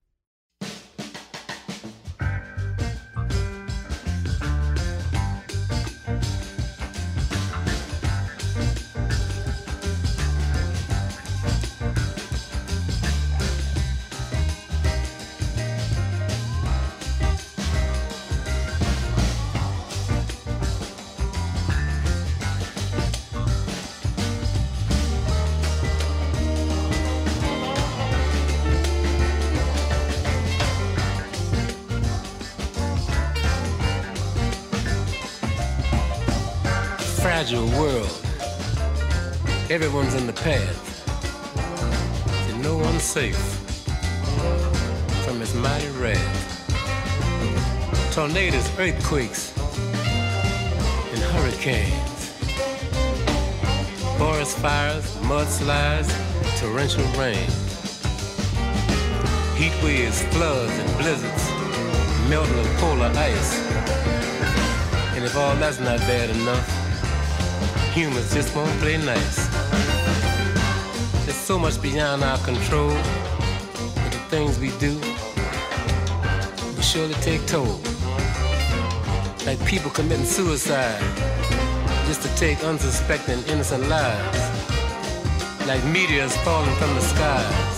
Tornadoes, 48.62 48.80
earthquakes, 48.80 49.53
and 51.12 51.22
hurricanes. 51.34 52.30
Forest 54.18 54.57
fires, 54.57 55.05
mudslides, 55.22 56.09
torrential 56.59 57.05
rain. 57.20 57.47
Heat 59.55 59.74
waves, 59.84 60.24
floods, 60.34 60.72
and 60.78 60.97
blizzards, 60.97 61.49
melting 62.30 62.59
of 62.59 62.68
polar 62.78 63.12
ice. 63.16 63.59
And 65.16 65.24
if 65.24 65.36
all 65.36 65.55
that's 65.55 65.80
not 65.80 65.99
bad 65.99 66.30
enough, 66.30 66.68
humans 67.93 68.34
just 68.34 68.55
won't 68.55 68.72
play 68.80 68.97
nice. 68.97 69.47
There's 71.26 71.36
so 71.36 71.57
much 71.57 71.82
beyond 71.82 72.24
our 72.24 72.38
control, 72.39 72.89
but 72.89 74.12
the 74.12 74.22
things 74.30 74.59
we 74.59 74.72
do 74.78 74.99
will 76.76 76.82
surely 76.82 77.16
take 77.16 77.45
toll. 77.47 77.80
Like 79.52 79.68
people 79.68 79.91
committing 79.91 80.24
suicide 80.24 81.04
just 82.08 82.22
to 82.22 82.34
take 82.38 82.64
unsuspecting 82.64 83.43
innocent 83.49 83.86
lives. 83.89 84.39
Like 85.68 85.84
meteors 85.88 86.34
falling 86.38 86.74
from 86.76 86.95
the 86.95 87.02
skies. 87.02 87.78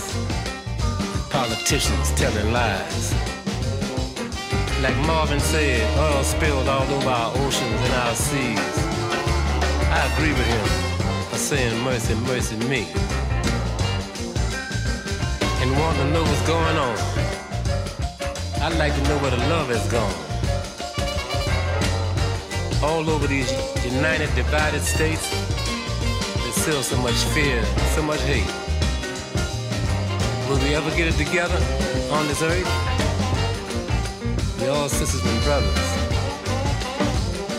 Politicians 1.30 2.12
telling 2.12 2.52
lies. 2.52 3.12
Like 4.84 4.96
Marvin 4.98 5.40
said, 5.40 5.82
oil 5.98 6.22
spilled 6.22 6.68
all 6.68 6.88
over 6.94 7.08
our 7.10 7.32
oceans 7.38 7.80
and 7.86 7.94
our 8.04 8.14
seas. 8.14 8.74
I 9.90 10.08
agree 10.14 10.30
with 10.30 10.46
him 10.46 10.66
for 11.28 11.38
saying 11.38 11.82
mercy, 11.82 12.14
mercy 12.30 12.56
me. 12.68 12.86
And 15.60 15.72
want 15.80 15.96
to 15.98 16.04
know 16.12 16.22
what's 16.22 16.46
going 16.46 16.76
on. 16.76 16.98
I'd 18.62 18.78
like 18.78 18.94
to 18.94 19.02
know 19.08 19.18
where 19.18 19.32
the 19.32 19.44
love 19.48 19.70
has 19.70 19.90
gone. 19.90 20.33
All 22.84 23.08
over 23.08 23.26
these 23.26 23.50
united, 23.82 24.28
divided 24.34 24.82
states, 24.82 25.30
there's 26.36 26.54
still 26.54 26.82
so 26.82 26.98
much 26.98 27.14
fear, 27.32 27.64
so 27.94 28.02
much 28.02 28.20
hate. 28.20 28.46
Will 30.48 30.58
we 30.62 30.74
ever 30.74 30.90
get 30.90 31.08
it 31.08 31.16
together 31.16 31.56
on 32.12 32.28
this 32.28 32.42
earth? 32.42 32.68
We're 34.60 34.70
all 34.70 34.90
sisters 34.90 35.24
and 35.24 35.42
brothers. 35.44 35.84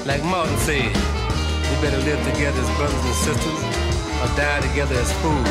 Like 0.06 0.24
Martin 0.26 0.58
said, 0.60 0.94
we 0.94 1.76
better 1.82 2.02
live 2.06 2.22
together 2.32 2.62
as 2.62 2.78
brothers 2.78 3.04
and 3.04 3.16
sisters 3.16 3.62
or 4.22 4.30
die 4.38 4.62
together 4.62 4.96
as 4.96 5.12
fools. 5.24 5.50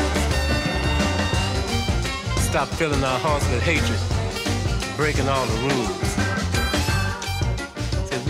Stop 2.47 2.69
filling 2.79 3.03
our 3.03 3.19
hearts 3.19 3.45
with 3.49 3.61
hatred, 3.61 3.99
breaking 4.95 5.27
all 5.27 5.45
the 5.45 5.57
rules. 5.67 6.04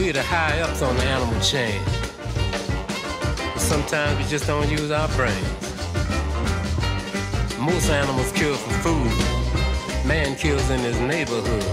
We're 0.06 0.14
the 0.14 0.22
high 0.22 0.60
ups 0.60 0.84
on 0.84 0.96
the 0.98 1.04
animal 1.04 1.42
chain. 1.42 1.82
But 3.54 3.60
sometimes 3.60 4.20
we 4.20 4.26
just 4.30 4.46
don't 4.46 4.70
use 4.70 4.92
our 4.92 5.08
brains. 5.18 5.60
Most 7.58 7.90
animals 7.90 8.32
kill 8.34 8.54
for 8.54 8.74
food. 8.86 9.12
Man 10.06 10.36
kills 10.36 10.70
in 10.70 10.82
his 10.82 11.00
neighborhood. 11.00 11.66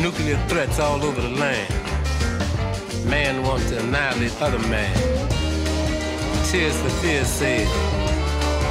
Nuclear 0.00 0.38
threats 0.46 0.78
all 0.78 1.02
over 1.02 1.22
the 1.22 1.34
land. 1.42 1.74
Man 3.10 3.42
wants 3.42 3.70
to 3.70 3.80
annihilate 3.80 4.40
other 4.40 4.60
man. 4.68 4.94
Tears 6.46 6.80
for 6.80 6.90
Fears 7.00 7.26
said, 7.26 7.66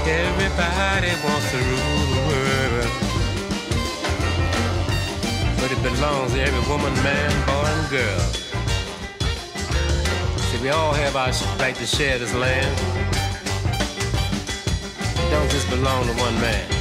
Everybody 0.08 1.12
wants 1.28 1.52
to 1.52 1.58
rule 1.58 2.06
the 2.16 2.28
world. 2.30 2.47
But 5.68 5.80
it 5.80 5.84
belongs 5.84 6.32
to 6.32 6.42
every 6.42 6.72
woman, 6.72 6.94
man, 7.04 7.30
boy, 7.46 7.68
and 7.68 7.90
girl. 7.90 8.20
See, 10.40 10.62
we 10.62 10.70
all 10.70 10.94
have 10.94 11.18
our 11.18 11.30
right 11.60 11.76
to 11.76 11.86
share 11.86 12.18
this 12.18 12.34
land. 12.34 12.74
It 15.20 15.30
don't 15.30 15.52
just 15.52 15.70
belong 15.70 16.06
to 16.06 16.14
one 16.14 16.36
man. 16.40 16.72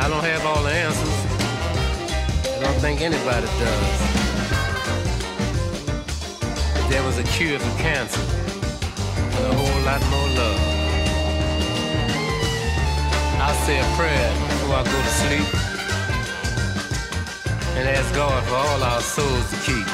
I 0.00 0.08
don't 0.08 0.24
have 0.24 0.44
all 0.46 0.60
the 0.64 0.72
answers. 0.72 1.14
I 2.56 2.60
don't 2.60 2.80
think 2.80 3.02
anybody 3.02 3.46
does. 3.46 4.00
If 6.74 6.88
there 6.90 7.04
was 7.04 7.18
a 7.18 7.24
cure 7.38 7.60
for 7.60 7.78
cancer 7.78 8.20
and 9.36 9.46
a 9.46 9.54
whole 9.54 9.82
lot 9.84 10.02
more 10.10 10.28
love, 10.40 10.60
I'll 13.38 13.54
say 13.64 13.78
a 13.78 13.96
prayer 13.96 14.32
before 14.48 14.74
I 14.74 14.82
go 14.82 14.90
to 14.90 15.08
sleep 15.08 15.59
and 17.80 17.88
ask 17.88 18.14
God 18.14 18.44
for 18.44 18.56
all 18.56 18.82
our 18.82 19.00
souls 19.00 19.50
to 19.50 19.56
keep. 19.64 19.86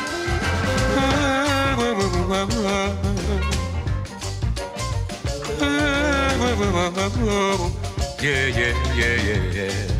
Yeah, 8.21 8.47
yeah, 8.59 8.75
yeah, 8.95 9.17
yeah, 9.27 9.43
yeah. 9.53 9.97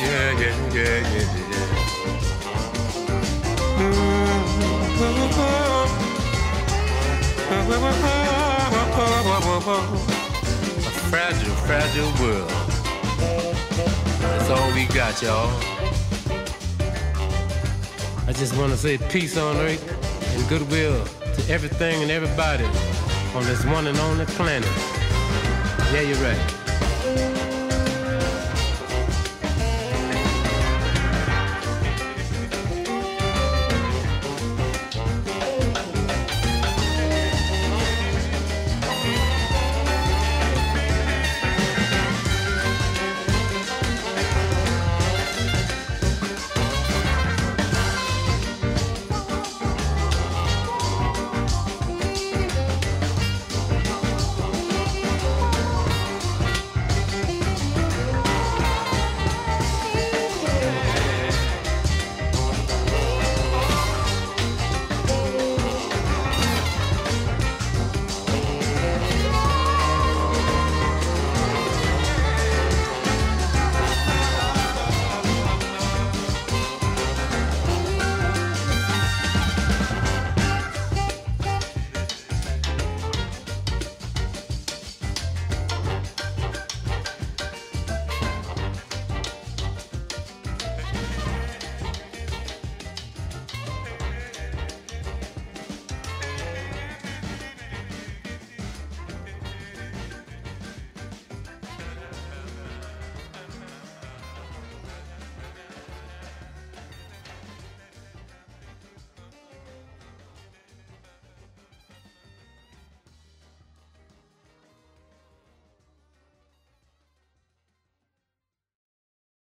Yeah, 0.00 0.30
yeah, 0.38 0.54
yeah, 0.72 0.98
yeah, 7.60 8.27
A 9.38 9.40
fragile, 11.10 11.54
fragile 11.64 12.10
world. 12.20 12.50
That's 14.20 14.50
all 14.50 14.74
we 14.74 14.86
got, 14.86 15.22
y'all. 15.22 15.48
I 18.26 18.32
just 18.32 18.56
want 18.56 18.72
to 18.72 18.76
say 18.76 18.98
peace 18.98 19.36
on 19.36 19.56
earth 19.58 20.34
and 20.34 20.48
goodwill 20.48 21.04
to 21.04 21.52
everything 21.52 22.02
and 22.02 22.10
everybody 22.10 22.64
on 23.36 23.44
this 23.44 23.64
one 23.66 23.86
and 23.86 23.96
only 23.98 24.26
planet. 24.26 24.68
Yeah, 25.92 26.00
you're 26.00 26.18
right. 26.18 27.57